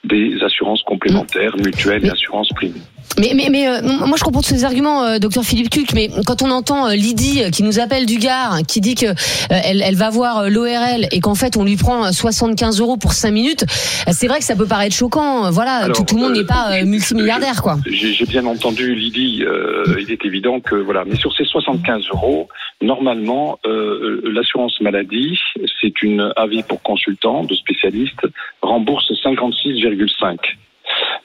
des 0.03 0.37
assurances 0.43 0.83
complémentaires, 0.83 1.55
mutuelles 1.57 2.05
et 2.05 2.09
assurances 2.09 2.49
privées. 2.49 2.81
Mais, 3.19 3.31
mais, 3.33 3.47
mais 3.49 3.67
euh, 3.67 3.81
moi 3.81 4.15
je 4.15 4.23
comprends 4.23 4.41
tous 4.41 4.49
ces 4.49 4.63
arguments, 4.63 5.03
euh, 5.03 5.17
docteur 5.17 5.43
Philippe 5.43 5.71
Cuc, 5.71 5.93
mais 5.93 6.09
quand 6.25 6.43
on 6.43 6.51
entend 6.51 6.87
euh, 6.87 6.93
Lydie 6.93 7.43
euh, 7.43 7.49
qui 7.49 7.63
nous 7.63 7.79
appelle 7.79 8.05
du 8.05 8.17
Gard, 8.17 8.59
qui 8.67 8.79
dit 8.79 8.93
que 8.93 9.07
euh, 9.07 9.13
elle, 9.49 9.81
elle 9.81 9.95
va 9.95 10.11
voir 10.11 10.49
l'ORL 10.49 11.07
et 11.11 11.19
qu'en 11.19 11.33
fait 11.33 11.57
on 11.57 11.63
lui 11.63 11.77
prend 11.77 12.05
euh, 12.05 12.11
75 12.11 12.79
euros 12.79 12.97
pour 12.97 13.13
5 13.13 13.31
minutes, 13.31 13.65
euh, 14.07 14.11
c'est 14.13 14.27
vrai 14.27 14.37
que 14.37 14.45
ça 14.45 14.55
peut 14.55 14.67
paraître 14.67 14.95
choquant. 14.95 15.49
Voilà, 15.49 15.77
Alors, 15.77 15.97
tout, 15.97 16.03
tout 16.03 16.15
le 16.15 16.21
monde 16.21 16.33
euh, 16.33 16.41
n'est 16.41 16.45
pas 16.45 16.73
euh, 16.73 16.85
multimilliardaire, 16.85 17.63
quoi. 17.63 17.79
J'ai 17.87 18.25
bien 18.25 18.45
entendu 18.45 18.93
Lydie, 18.93 19.43
euh, 19.43 19.95
il 19.99 20.11
est 20.11 20.23
évident 20.23 20.59
que 20.59 20.75
voilà, 20.75 21.03
mais 21.05 21.15
sur 21.15 21.33
ces 21.35 21.45
75 21.45 22.03
euros, 22.11 22.49
normalement, 22.81 23.59
euh, 23.65 24.21
l'assurance 24.23 24.79
maladie, 24.81 25.39
c'est 25.81 26.01
une 26.01 26.33
avis 26.35 26.63
pour 26.63 26.81
consultant 26.81 27.43
de 27.43 27.55
spécialiste, 27.55 28.27
rembourse 28.61 29.11
56,5 29.23 30.37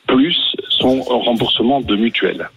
plus 0.07 0.37
son 0.69 1.01
remboursement 1.01 1.81
de 1.81 1.97
mutuelle. 1.97 2.49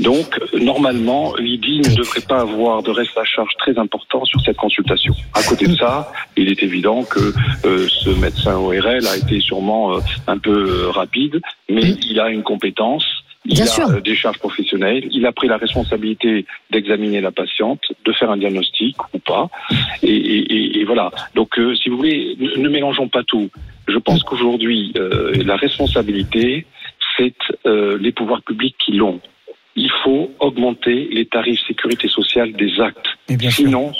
Donc, 0.00 0.38
normalement, 0.52 1.34
Lydie 1.36 1.80
ne 1.80 1.96
devrait 1.96 2.20
pas 2.20 2.40
avoir 2.40 2.82
de 2.82 2.90
reste 2.90 3.16
à 3.16 3.24
charge 3.24 3.52
très 3.58 3.78
important 3.78 4.24
sur 4.24 4.40
cette 4.40 4.56
consultation. 4.56 5.14
À 5.34 5.42
côté 5.42 5.66
de 5.66 5.74
ça, 5.74 6.12
il 6.36 6.50
est 6.50 6.62
évident 6.62 7.02
que 7.04 7.32
euh, 7.64 7.88
ce 7.88 8.10
médecin 8.10 8.56
ORL 8.56 9.06
a 9.06 9.16
été 9.16 9.40
sûrement 9.40 9.96
euh, 9.96 10.00
un 10.26 10.38
peu 10.38 10.50
euh, 10.50 10.90
rapide, 10.90 11.40
mais 11.68 11.96
il 12.08 12.20
a 12.20 12.28
une 12.28 12.42
compétence. 12.42 13.06
Il 13.48 13.54
Bien 13.54 13.64
a 13.64 13.66
sûr. 13.68 13.88
euh, 13.88 14.00
des 14.00 14.16
charges 14.16 14.38
professionnelles. 14.38 15.08
Il 15.12 15.24
a 15.24 15.32
pris 15.32 15.46
la 15.48 15.56
responsabilité 15.56 16.46
d'examiner 16.70 17.20
la 17.20 17.30
patiente, 17.30 17.80
de 18.04 18.12
faire 18.12 18.30
un 18.30 18.36
diagnostic 18.36 18.96
ou 19.14 19.18
pas. 19.20 19.48
Et, 20.02 20.08
et- 20.08 20.52
et- 20.54 20.78
et 20.80 20.84
voilà. 20.84 21.10
Donc, 21.34 21.58
euh, 21.58 21.74
si 21.76 21.88
vous 21.88 21.96
voulez, 21.96 22.36
ne, 22.40 22.56
ne 22.60 22.68
mélangeons 22.68 23.08
pas 23.08 23.22
tout. 23.22 23.48
Je 23.88 23.98
pense 23.98 24.22
qu'aujourd'hui, 24.24 24.92
euh, 24.96 25.32
la 25.44 25.56
responsabilité, 25.56 26.66
c'est 27.16 27.34
euh, 27.66 27.96
les 28.00 28.12
pouvoirs 28.12 28.42
publics 28.42 28.76
qui 28.84 28.92
l'ont. 28.92 29.20
Il 29.76 29.90
faut 30.02 30.32
augmenter 30.40 31.08
les 31.12 31.26
tarifs 31.26 31.60
sécurité 31.68 32.08
sociale 32.08 32.52
des 32.52 32.80
actes. 32.80 33.06
Bien 33.28 33.50
sûr. 33.50 33.66
Sinon, 33.66 33.92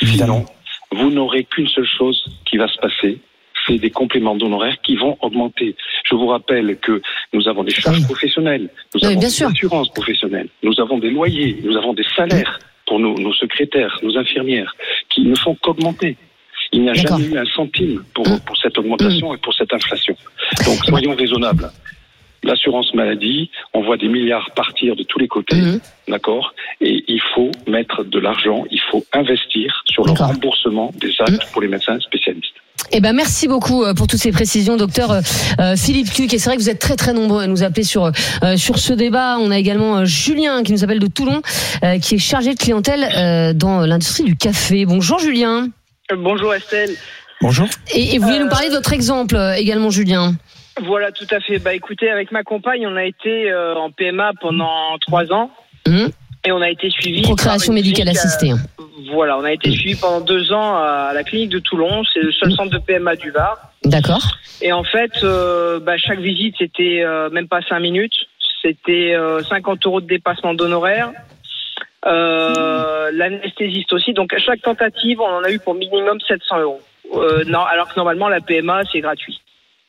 sinon, 0.00 0.44
vous 0.92 1.10
n'aurez 1.10 1.44
qu'une 1.44 1.68
seule 1.68 1.86
chose 1.98 2.24
qui 2.46 2.56
va 2.56 2.68
se 2.68 2.78
passer, 2.78 3.18
c'est 3.66 3.78
des 3.78 3.90
compléments 3.90 4.34
d'honoraires 4.36 4.76
qui 4.82 4.96
vont 4.96 5.16
augmenter. 5.20 5.74
Je 6.08 6.14
vous 6.14 6.26
rappelle 6.26 6.76
que 6.78 7.00
nous 7.32 7.48
avons 7.48 7.64
des 7.64 7.72
charges 7.72 7.98
Oui. 7.98 8.04
professionnelles, 8.04 8.68
nous 8.94 9.00
Oui, 9.02 9.06
avons 9.12 9.20
des 9.20 9.28
sûr. 9.30 9.48
assurances 9.48 9.88
professionnelles, 9.92 10.48
nous 10.62 10.78
avons 10.80 10.98
des 10.98 11.10
loyers, 11.10 11.58
nous 11.64 11.76
avons 11.76 11.94
des 11.94 12.04
salaires 12.16 12.58
pour 12.86 12.98
nos, 13.00 13.14
nos 13.18 13.32
secrétaires, 13.34 13.98
nos 14.02 14.16
infirmières, 14.18 14.74
qui 15.08 15.22
ne 15.22 15.34
font 15.34 15.54
qu'augmenter. 15.54 16.16
Il 16.72 16.82
n'y 16.82 16.90
a 16.90 16.94
jamais 16.94 17.24
eu 17.24 17.38
un 17.38 17.44
centime 17.46 18.02
pour, 18.14 18.28
Mm. 18.28 18.40
pour 18.40 18.56
cette 18.56 18.76
augmentation 18.78 19.34
et 19.34 19.38
pour 19.38 19.54
cette 19.54 19.72
inflation. 19.72 20.16
Donc 20.66 20.84
soyons 20.84 21.14
raisonnables. 21.14 21.70
L'assurance 22.42 22.92
maladie, 22.92 23.50
on 23.72 23.80
voit 23.80 23.96
des 23.96 24.08
milliards 24.08 24.50
partir 24.50 24.96
de 24.96 25.02
tous 25.02 25.18
les 25.18 25.28
côtés, 25.28 25.56
Mhm. 25.56 25.80
d'accord 26.08 26.52
Et 26.82 27.02
il 27.08 27.20
faut 27.34 27.50
mettre 27.66 28.04
de 28.04 28.18
l'argent, 28.18 28.64
il 28.70 28.80
faut 28.90 29.02
investir 29.14 29.82
sur 29.86 30.04
le 30.04 30.12
remboursement 30.12 30.92
des 30.96 31.12
actes 31.20 31.50
pour 31.52 31.62
les 31.62 31.68
médecins 31.68 31.98
spécialistes. 32.00 32.56
Eh 32.92 33.00
ben 33.00 33.12
merci 33.12 33.48
beaucoup 33.48 33.82
euh, 33.84 33.94
pour 33.94 34.06
toutes 34.06 34.20
ces 34.20 34.32
précisions, 34.32 34.76
docteur 34.76 35.10
euh, 35.10 35.20
euh, 35.60 35.76
Philippe 35.76 36.12
Cuc. 36.12 36.32
Et 36.32 36.38
c'est 36.38 36.48
vrai 36.50 36.56
que 36.56 36.62
vous 36.62 36.70
êtes 36.70 36.78
très 36.78 36.96
très 36.96 37.12
nombreux 37.12 37.42
à 37.42 37.46
nous 37.46 37.62
appeler 37.62 37.82
sur 37.84 38.10
sur 38.56 38.78
ce 38.78 38.92
débat. 38.92 39.36
On 39.38 39.50
a 39.50 39.58
également 39.58 40.04
Julien 40.04 40.62
qui 40.62 40.72
nous 40.72 40.84
appelle 40.84 40.98
de 40.98 41.06
Toulon, 41.06 41.42
qui 42.02 42.14
est 42.16 42.18
chargé 42.18 42.54
de 42.54 42.58
clientèle 42.58 43.54
dans 43.56 43.80
l'industrie 43.86 44.24
du 44.24 44.36
café. 44.36 44.84
Bonjour 44.86 45.18
Julien. 45.18 45.68
Bonjour 46.16 46.54
Estelle. 46.54 46.90
Bonjour. 47.40 47.66
Et, 47.94 48.14
et 48.14 48.18
vous 48.18 48.24
voulez 48.26 48.38
Euh, 48.38 48.44
nous 48.44 48.48
parler 48.48 48.68
de 48.68 48.74
votre 48.74 48.92
exemple 48.92 49.36
également, 49.56 49.90
Julien? 49.90 50.34
Voilà, 50.86 51.12
tout 51.12 51.26
à 51.30 51.40
fait. 51.40 51.58
Bah 51.58 51.74
écoutez, 51.74 52.10
avec 52.10 52.32
ma 52.32 52.42
compagne, 52.42 52.86
on 52.86 52.96
a 52.96 53.04
été 53.04 53.52
en 53.76 53.90
PMA 53.90 54.32
pendant 54.40 54.96
trois 55.06 55.32
ans 55.32 55.50
Mhm. 55.86 56.10
Et 56.44 56.52
on 56.52 56.60
a 56.60 56.68
été 56.70 56.90
suivi. 56.90 57.22
Procréation 57.22 57.72
médicale 57.72 58.08
assistée. 58.08 58.52
euh, 58.52 58.56
voilà, 59.12 59.38
on 59.38 59.44
a 59.44 59.52
été 59.52 59.70
suivi 59.70 59.94
pendant 59.96 60.20
deux 60.20 60.52
ans 60.52 60.76
à 60.76 61.12
la 61.14 61.22
clinique 61.24 61.50
de 61.50 61.58
Toulon. 61.58 62.02
C'est 62.12 62.20
le 62.20 62.32
seul 62.32 62.52
centre 62.52 62.70
de 62.70 62.78
PMA 62.78 63.16
du 63.16 63.30
Var. 63.30 63.56
D'accord. 63.84 64.22
Et 64.62 64.72
en 64.72 64.84
fait, 64.84 65.12
euh, 65.22 65.78
bah, 65.80 65.96
chaque 65.98 66.20
visite, 66.20 66.54
c'était 66.58 67.02
euh, 67.04 67.28
même 67.30 67.48
pas 67.48 67.60
cinq 67.68 67.80
minutes. 67.80 68.14
C'était 68.62 69.14
euh, 69.14 69.42
50 69.42 69.84
euros 69.86 70.00
de 70.00 70.06
dépassement 70.06 70.54
d'honoraires. 70.54 71.10
Euh, 72.06 73.10
L'anesthésiste 73.12 73.92
aussi. 73.92 74.12
Donc 74.12 74.32
à 74.32 74.38
chaque 74.38 74.62
tentative, 74.62 75.20
on 75.20 75.26
en 75.36 75.42
a 75.44 75.50
eu 75.50 75.58
pour 75.58 75.74
minimum 75.74 76.18
700 76.26 76.60
euros. 76.60 76.80
Euh, 77.14 77.44
non, 77.46 77.60
alors 77.60 77.88
que 77.88 77.94
normalement 77.96 78.28
la 78.28 78.40
PMA 78.40 78.82
c'est 78.92 79.00
gratuit. 79.00 79.40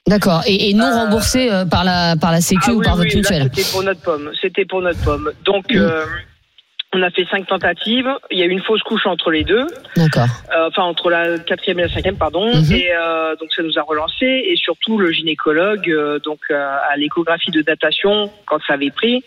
D'accord. 0.07 0.41
Et, 0.45 0.69
et 0.69 0.73
non 0.73 0.85
Euh, 0.85 0.95
remboursé 1.05 1.51
euh, 1.51 1.65
par 1.65 1.83
la 1.83 2.15
par 2.15 2.31
la 2.31 2.41
Sécu 2.41 2.65
Ah 2.67 2.73
ou 2.73 2.79
oui, 2.79 2.85
par 2.85 2.97
oui, 2.97 3.05
votre 3.05 3.15
mutuelle. 3.17 3.49
C'était 3.53 3.71
pour 3.71 3.83
notre 3.83 4.01
pomme. 4.01 4.31
C'était 4.41 4.65
pour 4.65 4.81
notre 4.81 5.03
pomme. 5.03 5.31
Donc, 5.45 5.65
euh, 5.73 6.05
on 6.93 7.01
a 7.01 7.09
fait 7.09 7.25
cinq 7.29 7.47
tentatives. 7.47 8.09
Il 8.31 8.39
y 8.39 8.41
a 8.41 8.45
eu 8.45 8.49
une 8.49 8.61
fausse 8.61 8.81
couche 8.83 9.05
entre 9.05 9.31
les 9.31 9.43
deux, 9.43 9.67
D'accord. 9.95 10.27
Euh, 10.55 10.67
enfin 10.69 10.83
entre 10.83 11.09
la 11.09 11.37
quatrième 11.39 11.79
et 11.79 11.83
la 11.83 11.89
cinquième, 11.89 12.17
pardon. 12.17 12.47
Mhm. 12.47 12.71
Et 12.71 12.89
euh, 12.91 13.35
donc 13.35 13.49
ça 13.53 13.63
nous 13.63 13.77
a 13.77 13.81
relancé. 13.81 14.25
Et 14.25 14.55
surtout 14.55 14.97
le 14.97 15.11
gynécologue, 15.11 15.89
euh, 15.89 16.19
donc 16.19 16.39
euh, 16.51 16.77
à 16.89 16.95
l'échographie 16.97 17.51
de 17.51 17.61
datation, 17.61 18.31
quand 18.47 18.59
ça 18.65 18.73
avait 18.73 18.91
pris, 18.91 19.23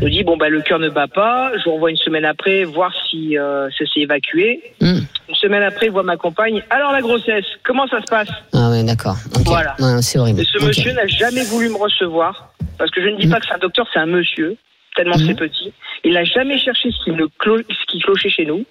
nous 0.00 0.08
dit 0.08 0.22
bon 0.22 0.36
bah 0.36 0.48
le 0.48 0.60
cœur 0.60 0.78
ne 0.78 0.88
bat 0.88 1.08
pas. 1.08 1.50
Je 1.58 1.64
vous 1.64 1.72
renvoie 1.72 1.90
une 1.90 1.96
semaine 1.96 2.24
après 2.24 2.64
voir 2.64 2.92
si 3.10 3.36
euh, 3.36 3.68
ça 3.76 3.84
s'est 3.92 4.00
évacué. 4.00 4.62
Mm. 4.80 4.98
Une 5.28 5.34
semaine 5.34 5.62
après, 5.62 5.86
il 5.86 5.92
voit 5.92 6.02
ma 6.02 6.16
compagne. 6.16 6.62
Alors 6.70 6.92
la 6.92 7.00
grossesse, 7.00 7.44
comment 7.64 7.86
ça 7.88 8.00
se 8.00 8.06
passe? 8.06 8.30
Ah 8.52 8.70
ouais, 8.70 8.84
d'accord. 8.84 9.16
Voilà. 9.44 9.74
Ouais, 9.78 10.00
c'est 10.02 10.18
horrible. 10.18 10.40
et 10.40 10.44
ce 10.44 10.64
monsieur 10.64 10.92
n'a 10.92 11.06
jamais 11.06 11.42
voulu 11.44 11.68
me 11.68 11.76
recevoir, 11.76 12.54
parce 12.78 12.90
que 12.90 13.02
je 13.02 13.08
ne 13.08 13.16
dis 13.16 13.28
pas 13.28 13.40
que 13.40 13.46
c'est 13.46 13.54
un 13.54 13.58
docteur, 13.58 13.86
c'est 13.92 13.98
un 13.98 14.06
monsieur, 14.06 14.56
tellement 14.98 15.16
Mhm. 15.18 15.26
c'est 15.28 15.34
petit. 15.34 15.72
Il 16.04 16.12
n'a 16.14 16.24
jamais 16.24 16.58
cherché 16.58 16.90
ce 16.90 17.04
qui, 17.04 17.10
clo- 17.40 17.62
ce 17.68 17.86
qui 17.86 17.98
clochait 18.00 18.30
chez 18.30 18.44
nous. 18.44 18.64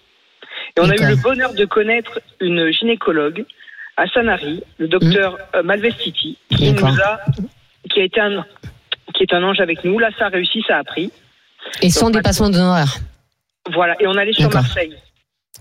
Et 0.75 0.79
on 0.81 0.89
a 0.89 0.95
eu 0.95 1.05
le 1.07 1.15
bonheur 1.15 1.53
de 1.53 1.65
connaître 1.65 2.19
une 2.39 2.71
gynécologue 2.71 3.45
à 3.95 4.05
Sanary, 4.07 4.61
le 4.77 4.87
docteur 4.87 5.37
euh, 5.55 5.63
Malvestiti, 5.63 6.37
qui 6.55 6.71
Mhm. 6.71 6.79
Nous 6.81 6.99
a, 7.01 7.19
qui 7.89 8.01
a 8.01 8.03
été 8.03 8.19
un, 8.19 8.45
qui 9.15 9.23
est 9.23 9.33
un 9.33 9.43
ange 9.43 9.59
avec 9.59 9.83
nous. 9.83 9.97
Là, 9.99 10.09
ça 10.19 10.25
a 10.27 10.29
réussi, 10.29 10.63
ça 10.67 10.77
a 10.77 10.83
pris. 10.83 11.11
Et 11.81 11.89
sans 11.89 12.09
dépassement 12.09 12.49
d'honoraires. 12.49 12.95
Voilà. 13.73 13.95
Et 14.01 14.07
on 14.07 14.15
allait 14.15 14.33
sur. 14.33 14.51
Marseille. 14.53 14.95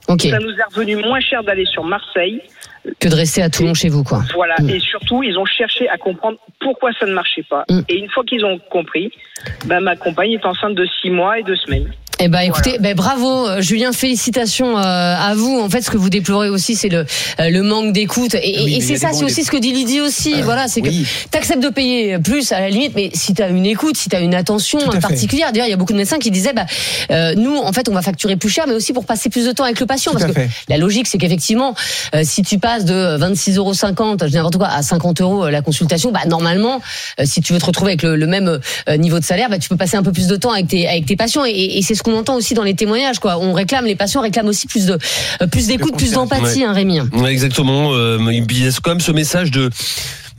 Ok. 0.09 0.23
Ça 0.23 0.39
nous 0.39 0.51
est 0.51 0.75
revenu 0.75 0.97
moins 0.97 1.21
cher 1.21 1.43
d'aller 1.43 1.65
sur 1.67 1.85
Marseille. 1.85 2.41
Que 3.01 3.09
de 3.09 3.15
rester 3.15 3.43
à 3.43 3.51
Toulon 3.51 3.75
chez 3.75 3.89
vous, 3.89 4.05
quoi. 4.05 4.23
Voilà. 4.35 4.55
Mm. 4.61 4.71
Et 4.71 4.81
surtout, 4.81 5.23
ils 5.23 5.37
ont 5.37 5.45
cherché 5.45 5.89
à 5.89 5.99
comprendre 5.99 6.39
pourquoi 6.61 6.93
ça 6.93 7.07
ne 7.07 7.13
marchait 7.13 7.45
pas. 7.49 7.65
Mm. 7.69 7.81
Et 7.89 7.99
une 7.99 8.09
fois 8.11 8.23
qu'ils 8.25 8.45
ont 8.45 8.59
compris, 8.71 9.11
bah, 9.65 9.81
ma 9.81 9.97
compagne 9.97 10.33
est 10.33 10.47
enceinte 10.47 10.75
de 10.75 10.87
six 11.01 11.11
mois 11.11 11.39
et 11.39 11.43
deux 11.43 11.57
semaines. 11.57 11.93
Eh 12.19 12.29
ben 12.29 12.41
écoutez, 12.41 12.79
ben 12.81 12.95
bravo 12.95 13.47
euh, 13.47 13.61
Julien, 13.61 13.93
félicitations 13.93 14.79
euh, 14.79 14.81
à 14.83 15.35
vous. 15.37 15.61
En 15.61 15.69
fait, 15.69 15.83
ce 15.83 15.91
que 15.91 15.99
vous 15.99 16.09
déplorez 16.09 16.49
aussi, 16.49 16.75
c'est 16.75 16.89
le 16.89 17.05
euh, 17.41 17.51
le 17.51 17.63
manque 17.63 17.93
d'écoute. 17.93 18.35
Et, 18.35 18.63
Oui, 18.65 18.77
et 18.77 18.81
c'est 18.81 18.97
ça, 18.97 19.11
c'est 19.13 19.25
aussi 19.25 19.45
ce 19.45 19.51
que 19.51 19.59
dit 19.59 19.73
Lydie 19.73 20.01
aussi. 20.01 20.41
voilà, 20.41 20.67
c'est 20.67 20.81
oui. 20.81 21.05
que 21.05 21.29
t'acceptes 21.29 21.63
de 21.63 21.69
payer 21.69 22.19
plus 22.19 22.53
à 22.53 22.61
la 22.61 22.71
limite, 22.71 22.93
mais 22.97 23.11
si 23.13 23.35
t'as 23.35 23.51
une 23.51 23.67
écoute, 23.67 23.99
si 23.99 24.09
t'as 24.09 24.23
une 24.23 24.35
attention 24.35 24.79
particulière. 25.01 25.53
D'ailleurs, 25.53 25.67
il 25.67 25.71
y 25.71 25.75
a 25.75 25.77
beaucoup 25.77 25.93
de 25.93 25.99
médecins 25.99 26.19
qui 26.19 26.31
disaient, 26.31 26.55
bah 26.55 26.65
euh, 27.11 27.35
nous, 27.35 27.55
en 27.59 27.73
fait, 27.75 27.87
on 27.91 27.93
va 27.93 28.01
facturer 28.01 28.37
plus 28.37 28.49
cher, 28.49 28.65
mais 28.67 28.75
aussi 28.75 28.95
pour 28.95 29.05
passer 29.05 29.29
plus 29.29 29.45
de 29.45 29.53
temps 29.53 29.65
avec 29.65 29.79
le 29.79 29.85
patient, 29.87 30.13
Tout 30.13 30.19
parce 30.19 30.33
que 30.33 30.41
fait. 30.41 30.49
la 30.71 30.79
logique, 30.79 31.09
c'est 31.09 31.19
qu'effectivement, 31.19 31.75
euh, 32.15 32.23
si 32.25 32.43
tu 32.43 32.59
passes 32.59 32.87
de 32.87 33.19
26,50 33.19 33.57
euros, 33.59 33.75
je 33.75 34.27
dis 34.27 34.37
n'importe 34.37 34.57
quoi, 34.57 34.69
à 34.69 34.83
50 34.83 35.21
euros 35.21 35.49
la 35.51 35.61
consultation, 35.61 36.13
bah 36.13 36.21
normalement, 36.27 36.81
euh, 37.21 37.25
si 37.27 37.43
tu 37.43 37.53
veux 37.53 37.59
te 37.59 37.67
retrouver 37.67 37.91
avec 37.91 38.03
le, 38.03 38.17
le 38.17 38.27
même 38.27 38.59
euh, 38.89 38.97
niveau 38.97 39.19
de 39.21 39.25
salaire, 39.25 39.51
bah 39.51 39.59
tu 39.59 39.69
peux 39.69 39.77
passer 39.77 39.99
un 39.99 40.03
peu 40.03 40.13
plus 40.13 40.29
de 40.29 40.37
temps 40.37 40.53
avec 40.53 40.69
tes 40.69 40.89
avec 40.89 41.05
tes 41.05 41.17
patients. 41.17 41.45
Et, 41.45 41.79
et 41.79 41.83
c'est 41.83 41.95
ce 41.95 42.06
qu'on 42.07 42.17
entend 42.17 42.37
aussi 42.37 42.55
dans 42.55 42.63
les 42.63 42.75
témoignages, 42.75 43.19
quoi. 43.19 43.39
On 43.39 43.53
réclame, 43.53 43.85
les 43.85 43.97
patients 43.97 44.21
réclament 44.23 44.49
aussi 44.49 44.67
plus 44.67 44.87
de 44.87 44.97
euh, 45.43 45.47
plus 45.49 45.67
d'écoute, 45.67 45.97
plus 45.97 46.13
d'empathie, 46.13 46.65
hein, 46.65 46.73
Rémi. 46.73 47.01
Ouais, 47.13 47.33
exactement. 47.33 47.91
Euh, 47.93 48.19
il 48.31 48.65
y 48.65 48.67
a 48.67 48.71
quand 48.83 48.91
même 48.93 49.01
ce 49.01 49.13
message 49.13 49.51
de. 49.51 49.71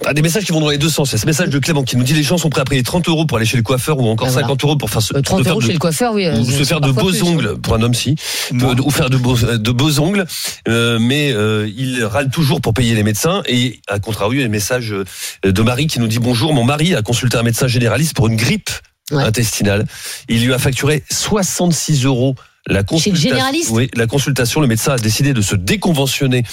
Ah, 0.06 0.14
des 0.14 0.22
messages 0.22 0.46
qui 0.46 0.52
vont 0.52 0.60
dans 0.62 0.70
les 0.70 0.78
deux 0.78 0.90
sens. 0.90 1.10
Il 1.10 1.14
y 1.14 1.16
a 1.16 1.18
ce 1.22 1.26
message 1.26 1.50
de 1.50 1.58
Clément 1.58 1.82
qui 1.82 1.98
nous 1.98 2.04
dit 2.04 2.14
les 2.14 2.22
gens 2.22 2.38
sont 2.38 2.52
prêts 2.52 2.62
à 2.62 2.66
payer 2.66 2.84
30 2.84 3.10
euros 3.10 3.26
pour 3.26 3.38
aller 3.38 3.48
chez 3.48 3.58
le 3.58 3.64
coiffeur 3.64 3.98
ou 4.00 4.08
encore 4.08 4.28
Ah, 4.28 4.32
voilà. 4.32 4.48
50 4.48 4.64
euros 4.64 4.76
pour 4.76 4.92
faire, 4.92 5.02
ce, 5.02 5.18
Euh, 5.18 5.22
30 5.24 5.40
de 5.40 5.44
faire 5.44 5.54
euros 5.54 5.62
de- 5.62 5.66
chez 5.66 5.74
le 5.74 5.80
coiffeur, 5.80 6.14
oui. 6.14 6.28
euh, 6.28 6.38
ou 6.38 6.46
se 6.46 6.52
c'est 6.52 6.66
faire 6.66 6.82
de 6.82 6.92
beaux 6.92 7.08
plus, 7.10 7.24
ongles 7.24 7.58
pour 7.60 7.74
un 7.74 7.82
homme 7.82 7.96
si 7.96 8.16
ou 8.54 8.92
faire 8.92 9.10
de 9.10 9.18
beaux 9.18 9.36
de 9.36 9.72
beaux 9.72 10.00
ongles 10.00 10.26
euh, 10.68 11.00
mais 11.02 11.32
euh, 11.34 11.68
il 11.76 12.04
râle 12.06 12.30
toujours 12.30 12.62
pour 12.62 12.76
payer 12.76 12.94
les 12.94 13.02
médecins 13.02 13.42
et 13.48 13.80
à 13.88 13.98
contrario 13.98 14.34
il 14.34 14.40
y 14.42 14.44
a 14.44 14.46
un 14.46 14.50
message 14.50 14.94
euh, 14.94 15.04
de 15.52 15.62
Marie 15.64 15.88
qui 15.88 16.00
nous 16.00 16.08
dit 16.08 16.20
bonjour 16.20 16.54
mon 16.54 16.64
mari 16.64 16.94
a 16.94 17.02
consulté 17.02 17.36
un 17.38 17.44
médecin 17.44 17.68
généraliste 17.68 18.16
pour 18.16 18.28
une 18.28 18.36
grippe 18.36 18.70
Ouais. 19.12 19.24
intestinale 19.24 19.86
il 20.28 20.46
lui 20.46 20.54
a 20.54 20.60
facturé 20.60 21.04
66 21.10 22.04
euros 22.06 22.36
la 22.68 22.84
consultation 22.84 23.30
généraliste 23.32 23.70
oui 23.72 23.90
la 23.96 24.06
consultation 24.08 24.60
le 24.60 24.68
médecin 24.68 24.94
a 24.94 24.98
décidé 24.98 25.34
de 25.34 25.42
se 25.42 25.56
déconventionner 25.56 26.44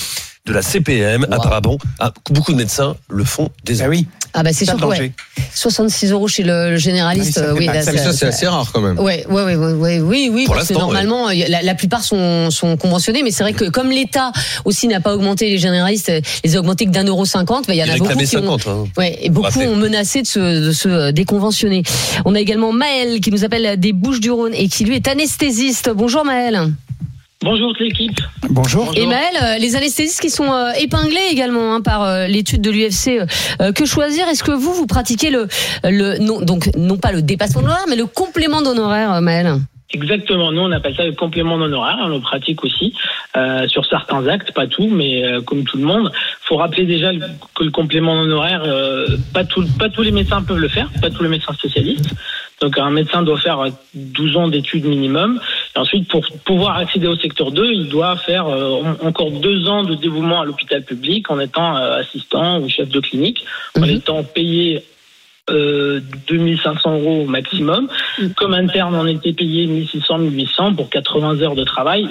de 0.47 0.53
la 0.53 0.63
CPM 0.63 1.23
Wow. 1.29 1.33
apparemment 1.35 1.79
ah, 1.99 2.13
beaucoup 2.31 2.53
de 2.53 2.57
médecins 2.59 2.97
le 3.11 3.25
font 3.25 3.49
Ah 3.51 3.61
désormais 3.65 3.97
oui. 3.97 4.07
Ah 4.37 4.43
bah 4.43 4.51
c'est 4.53 4.65
sûr 4.65 4.77
que 4.77 4.85
ouais. 4.85 4.97
danger. 4.97 5.13
66 5.55 6.11
euros 6.11 6.27
chez 6.27 6.43
le, 6.43 6.71
le 6.71 6.77
généraliste. 6.77 7.41
Ah 7.43 7.55
oui, 7.55 7.67
ça 7.67 7.93
oui, 7.93 7.99
c'est 8.13 8.27
assez 8.27 8.47
rare 8.49 8.71
quand 8.73 8.81
même. 8.81 8.99
Ouais, 8.99 9.25
ouais, 9.29 9.43
ouais, 9.45 9.55
ouais, 9.55 9.73
ouais, 9.73 10.01
oui, 10.01 10.29
oui, 10.33 10.45
Pour 10.47 10.57
parce 10.57 10.69
que 10.69 10.75
normalement, 10.75 11.29
la, 11.31 11.63
la 11.63 11.75
plupart 11.75 12.03
sont, 12.03 12.51
sont 12.51 12.77
conventionnés, 12.77 13.23
mais 13.23 13.31
c'est 13.31 13.45
vrai 13.45 13.53
que 13.53 13.67
comme 13.71 13.91
l'État 13.91 14.33
aussi 14.65 14.89
n'a 14.89 15.01
pas 15.01 15.15
augmenté 15.15 15.49
les 15.51 15.59
généralistes, 15.59 16.11
les 16.45 16.57
a 16.57 16.59
augmentés 16.59 16.87
que 16.87 16.91
d'un 16.91 17.05
euro 17.05 17.25
cinquante, 17.25 17.69
bah, 17.69 17.75
il 17.75 17.79
y 17.79 17.83
en 17.85 17.95
a 17.95 17.97
beaucoup 17.97 18.17
qui 18.19 18.37
ont, 18.37 18.59
50. 18.59 18.67
hein. 18.67 18.85
ouais, 18.97 19.19
et 19.23 19.31
beaucoup 19.31 19.61
ont 19.61 19.77
menacé 19.77 20.23
de 20.23 20.27
se, 20.27 20.67
de 20.67 20.73
se 20.73 21.11
déconventionner. 21.13 21.85
On 22.25 22.35
a 22.35 22.41
également 22.41 22.73
Maël 22.73 23.21
qui 23.21 23.31
nous 23.31 23.45
appelle 23.45 23.79
des 23.79 23.93
Bouches-du-Rhône 23.93 24.53
et 24.55 24.69
qui 24.69 24.85
lui 24.85 24.97
est 24.97 25.07
anesthésiste. 25.07 25.91
Bonjour 25.95 26.25
Maël. 26.25 26.73
Bonjour 27.45 27.69
toute 27.75 27.81
l'équipe. 27.81 28.19
Bonjour. 28.49 28.91
Et 28.97 29.07
Maël, 29.07 29.35
euh, 29.43 29.59
les 29.59 29.77
anesthésistes 29.77 30.21
qui 30.23 30.31
sont 30.31 30.51
euh, 30.51 30.73
épinglés 30.81 31.29
également 31.31 31.75
hein, 31.75 31.83
par 31.83 32.03
euh, 32.03 32.27
l'étude 32.27 32.63
de 32.63 32.71
l'UFC. 32.71 33.21
euh, 33.61 33.71
que 33.73 33.85
choisir? 33.85 34.27
Est-ce 34.29 34.43
que 34.43 34.51
vous 34.53 34.73
vous 34.73 34.87
pratiquez 34.87 35.29
le, 35.31 35.47
le 35.85 36.17
non 36.19 36.41
donc 36.41 36.71
non 36.77 36.97
pas 36.97 37.13
le 37.13 37.21
dépassement 37.21 37.61
d'honoraire, 37.61 37.85
mais 37.89 37.97
le 37.97 38.07
complément 38.07 38.63
d'honoraire, 38.63 39.21
Maël? 39.21 39.57
Exactement, 39.93 40.51
nous 40.51 40.63
on 40.63 40.73
appelle 40.73 40.97
ça 40.97 41.05
le 41.05 41.13
complément 41.13 41.57
d'honoraire, 41.59 41.99
on 42.03 42.09
le 42.09 42.19
pratique 42.19 42.65
aussi 42.65 42.95
euh, 43.37 43.69
sur 43.69 43.85
certains 43.87 44.27
actes, 44.27 44.53
pas 44.53 44.67
tout, 44.67 44.89
mais 44.89 45.23
euh, 45.25 45.41
comme 45.43 45.63
tout 45.65 45.77
le 45.77 45.85
monde. 45.85 46.11
faut 46.41 46.57
rappeler 46.57 46.85
déjà 46.85 47.13
le- 47.13 47.21
que 47.55 47.63
le 47.63 47.71
complément 47.71 48.17
d'honoraire, 48.17 48.63
euh, 48.65 49.07
pas, 49.33 49.45
tout, 49.45 49.65
pas 49.79 49.91
tous 49.91 50.03
les 50.03 50.11
médecins 50.11 50.43
peuvent 50.43 50.59
le 50.59 50.69
faire, 50.69 50.89
pas 51.01 51.11
tous 51.11 51.23
les 51.23 51.29
médecins 51.29 51.53
spécialistes. 51.53 52.11
Donc 52.65 52.79
un 52.79 52.89
médecin 52.91 53.23
doit 53.23 53.37
faire 53.39 53.61
euh, 53.61 53.69
12 53.95 54.37
ans 54.39 54.49
d'études 54.49 54.87
minimum. 54.87 55.39
Et 55.77 55.79
ensuite, 55.79 56.09
pour 56.09 56.25
pouvoir 56.47 56.79
accéder 56.79 57.07
au 57.07 57.17
secteur 57.17 57.51
2, 57.53 57.73
il 57.73 57.89
doit 57.91 58.17
faire 58.17 58.47
euh, 58.47 58.81
en- 59.03 59.07
encore 59.07 59.31
deux 59.33 59.69
ans 59.69 59.83
de 59.85 59.95
dévouement 59.95 60.41
à 60.41 60.47
l'hôpital 60.47 60.83
public 60.83 61.31
en 61.31 61.39
étant 61.41 61.77
euh, 61.77 61.99
assistant 61.99 62.61
ou 62.61 62.69
chef 62.71 62.89
de 62.89 63.01
clinique, 63.01 63.45
en 63.77 63.83
Mhm. 63.83 63.91
étant 63.91 64.25
payé 64.25 64.83
euh, 65.51 66.01
2500 66.27 67.01
euros 67.01 67.21
au 67.25 67.27
maximum. 67.27 67.87
Comme 68.35 68.55
interne, 68.55 68.95
on 68.95 69.07
était 69.07 69.35
payé 69.35 69.67
1600, 69.67 70.17
1800 70.21 70.75
pour 70.75 70.89
80 70.89 71.43
heures 71.43 71.55
de 71.55 71.65
travail. 71.65 72.09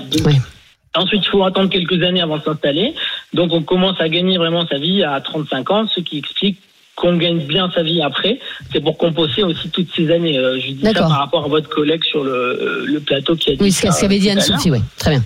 Ensuite, 0.95 1.23
il 1.25 1.29
faut 1.29 1.43
attendre 1.43 1.71
quelques 1.71 2.03
années 2.03 2.21
avant 2.21 2.37
de 2.37 2.43
s'installer. 2.43 2.93
Donc, 3.33 3.51
on 3.51 3.63
commence 3.63 3.99
à 3.99 4.07
gagner 4.07 4.37
vraiment 4.37 4.67
sa 4.67 4.77
vie 4.77 5.01
à 5.03 5.19
35 5.19 5.71
ans, 5.71 5.87
ce 5.87 5.99
qui 6.01 6.19
explique 6.19 6.59
qu'on 6.95 7.17
gagne 7.17 7.39
bien 7.39 7.69
sa 7.73 7.83
vie 7.83 8.01
après. 8.01 8.39
C'est 8.71 8.81
pour 8.81 8.97
compenser 8.97 9.43
aussi 9.43 9.69
toutes 9.69 9.89
ces 9.95 10.11
années. 10.11 10.37
Euh, 10.37 10.59
je 10.59 10.71
dis 10.71 10.81
ça 10.83 10.93
par 10.93 11.09
rapport 11.09 11.45
à 11.45 11.47
votre 11.47 11.69
collègue 11.69 12.03
sur 12.03 12.23
le, 12.23 12.85
le 12.85 12.99
plateau 12.99 13.35
qui 13.35 13.51
a 13.51 13.53
dit 13.53 13.59
Oui, 13.61 13.71
ce 13.71 13.81
qu'avait 13.81 14.19
dit 14.19 14.27
l'heure. 14.27 14.37
Anne-Sophie, 14.37 14.71
ouais. 14.71 14.81
Très 14.97 15.11
bien. 15.11 15.23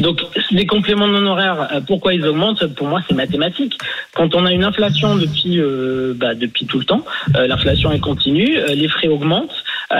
Donc, 0.00 0.20
les 0.50 0.66
compléments 0.66 1.08
d'honoraires, 1.08 1.68
euh, 1.72 1.80
pourquoi 1.86 2.14
ils 2.14 2.24
augmentent? 2.26 2.66
Pour 2.74 2.86
moi, 2.88 3.00
c'est 3.08 3.14
mathématique. 3.14 3.78
Quand 4.14 4.34
on 4.34 4.44
a 4.46 4.52
une 4.52 4.64
inflation 4.64 5.16
depuis 5.16 5.60
euh, 5.60 6.12
bah, 6.16 6.34
depuis 6.34 6.66
tout 6.66 6.78
le 6.78 6.84
temps, 6.84 7.04
euh, 7.36 7.46
l'inflation 7.46 7.92
est 7.92 8.00
continue, 8.00 8.56
euh, 8.58 8.68
les 8.74 8.88
frais 8.88 9.08
augmentent, 9.08 9.54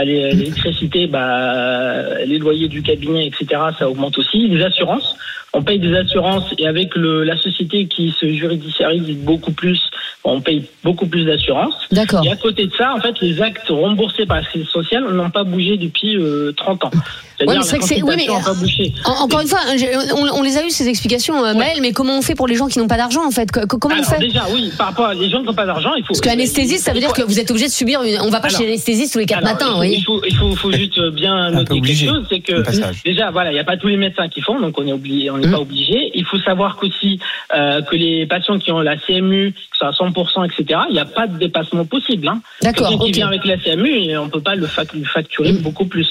l'électricité, 0.05 1.07
bah, 1.07 2.25
les 2.27 2.39
loyers 2.39 2.69
du 2.69 2.83
cabinet, 2.83 3.27
etc., 3.27 3.61
ça 3.79 3.89
augmente 3.89 4.19
aussi. 4.19 4.49
Les 4.49 4.63
assurances, 4.65 5.17
on 5.53 5.63
paye 5.63 5.79
des 5.79 5.95
assurances 5.97 6.53
et 6.59 6.67
avec 6.67 6.95
le, 6.97 7.23
la 7.23 7.37
société 7.37 7.87
qui 7.87 8.13
se 8.19 8.27
juridiciarise 8.33 9.09
beaucoup 9.19 9.53
plus, 9.53 9.81
on 10.25 10.41
paye 10.41 10.65
beaucoup 10.83 11.07
plus 11.07 11.25
d'assurances. 11.25 11.75
D'accord. 11.93 12.25
Et 12.25 12.31
à 12.31 12.37
côté 12.37 12.67
de 12.67 12.73
ça, 12.77 12.95
en 12.95 13.01
fait, 13.01 13.15
les 13.21 13.41
actes 13.41 13.69
remboursés 13.69 14.27
par 14.27 14.39
la 14.39 14.43
sécurité 14.45 14.71
sociale 14.71 15.05
n'ont 15.13 15.31
pas 15.31 15.45
bougé 15.45 15.77
depuis 15.77 16.17
euh, 16.17 16.53
30 16.57 16.85
ans. 16.87 16.91
Ouais, 17.41 17.47
mais 17.57 17.63
c'est 17.63 17.77
vrai 17.77 17.79
la 17.79 17.79
que 17.79 17.85
c'est- 17.87 18.03
oui, 18.03 18.15
mais- 18.17 18.27
pas 18.27 18.55
bougé. 18.55 18.93
En- 19.05 19.25
encore 19.25 19.41
une 19.41 19.49
fois, 19.49 19.61
on, 20.15 20.39
on 20.39 20.43
les 20.43 20.57
a 20.57 20.65
eu 20.65 20.71
ces 20.71 20.89
explications, 20.89 21.45
euh, 21.45 21.55
Maël, 21.55 21.79
mais 21.81 21.93
comment 21.93 22.19
on 22.19 22.23
fait 22.23 22.35
pour 22.35 22.47
les 22.47 22.55
gens 22.55 22.67
qui 22.69 22.79
n'ont 22.79 22.89
pas 22.89 22.97
d'argent 22.97 23.25
en 23.27 23.31
fait? 23.31 23.51
Co- 23.51 23.67
co- 23.67 23.79
Comment 23.79 23.95
Alors 23.95 24.07
on 24.09 24.13
fait? 24.15 24.19
déjà, 24.21 24.45
oui, 24.53 24.73
par 24.77 24.89
rapport 24.89 25.07
à 25.07 25.15
les 25.15 25.29
gens 25.31 25.41
qui 25.41 25.47
n'ont 25.47 25.55
pas 25.55 25.67
d'argent, 25.67 25.95
il 25.97 26.03
faut. 26.03 26.09
Parce 26.09 26.21
qu'anesthésiste, 26.21 26.85
ça 26.85 26.93
veut 26.93 27.01
dire 27.01 27.13
que 27.13 27.23
vous 27.23 27.39
êtes 27.41 27.51
obligé 27.51 27.67
de 27.67 27.73
subir 27.73 28.03
une. 28.03 28.21
On 28.21 28.31
va 28.31 28.41
pas 28.41 28.49
Alors- 28.49 28.59
chez 28.61 28.67
l'anesthésiste 28.67 29.13
tous 29.13 29.19
les 29.19 29.27
quatre 29.27 29.43
matins, 29.45 29.67
il 29.67 29.69
vous 29.69 29.73
faut, 29.73 29.77
voyez. 29.77 29.97
il 29.97 30.05
faut, 30.05 30.23
il 30.27 30.37
faut, 30.37 30.57
faut 30.57 30.73
juste 30.73 31.01
bien 31.11 31.35
Un 31.35 31.49
peu 31.51 31.55
noter 31.57 31.65
quelque 31.75 31.79
obligé, 31.79 32.07
chose, 32.09 32.27
c'est 32.31 32.41
que 32.41 32.63
déjà, 33.05 33.31
voilà, 33.31 33.51
il 33.51 33.55
n'y 33.55 33.61
a 33.61 33.65
pas 33.65 33.77
tous 33.77 33.89
les 33.89 33.97
médecins 33.97 34.29
qui 34.29 34.41
font, 34.41 34.61
donc 34.61 34.79
on 34.79 34.87
est 34.87 34.93
obligé, 34.93 35.31
on 35.31 35.39
n'est 35.39 35.47
Mm. 35.49 35.53
pas 35.53 35.61
obligé. 35.61 36.11
Il 36.15 36.25
faut 36.25 36.39
savoir 36.39 36.77
qu'aussi 36.77 37.19
euh, 37.55 37.83
que 37.83 37.97
les 37.97 38.27
patients 38.27 38.59
qui 38.59 38.73
ont 38.73 38.81
la 38.81 38.97
CMU, 38.97 39.53
qui 39.53 39.79
sont 39.79 39.87
à 39.87 39.93
100%, 39.93 40.45
etc., 40.45 40.81
il 40.89 40.95
n'y 40.95 40.99
a 41.01 41.05
pas 41.05 41.27
de 41.27 41.39
dépassement 41.39 41.85
possible. 41.85 42.29
Hein. 42.29 42.41
D'accord, 42.63 42.89
Quelqu'un 42.89 43.05
qui 43.05 43.13
vient 43.13 43.27
avec 43.29 43.45
la 43.45 43.57
CMU, 43.59 43.91
et 43.91 44.17
on 44.17 44.29
peut 44.29 44.41
pas 44.41 44.55
le 44.55 44.67
fac- 44.67 45.05
facturer 45.05 45.53
Mm. 45.53 45.59
beaucoup 45.59 45.85
plus. 45.87 46.09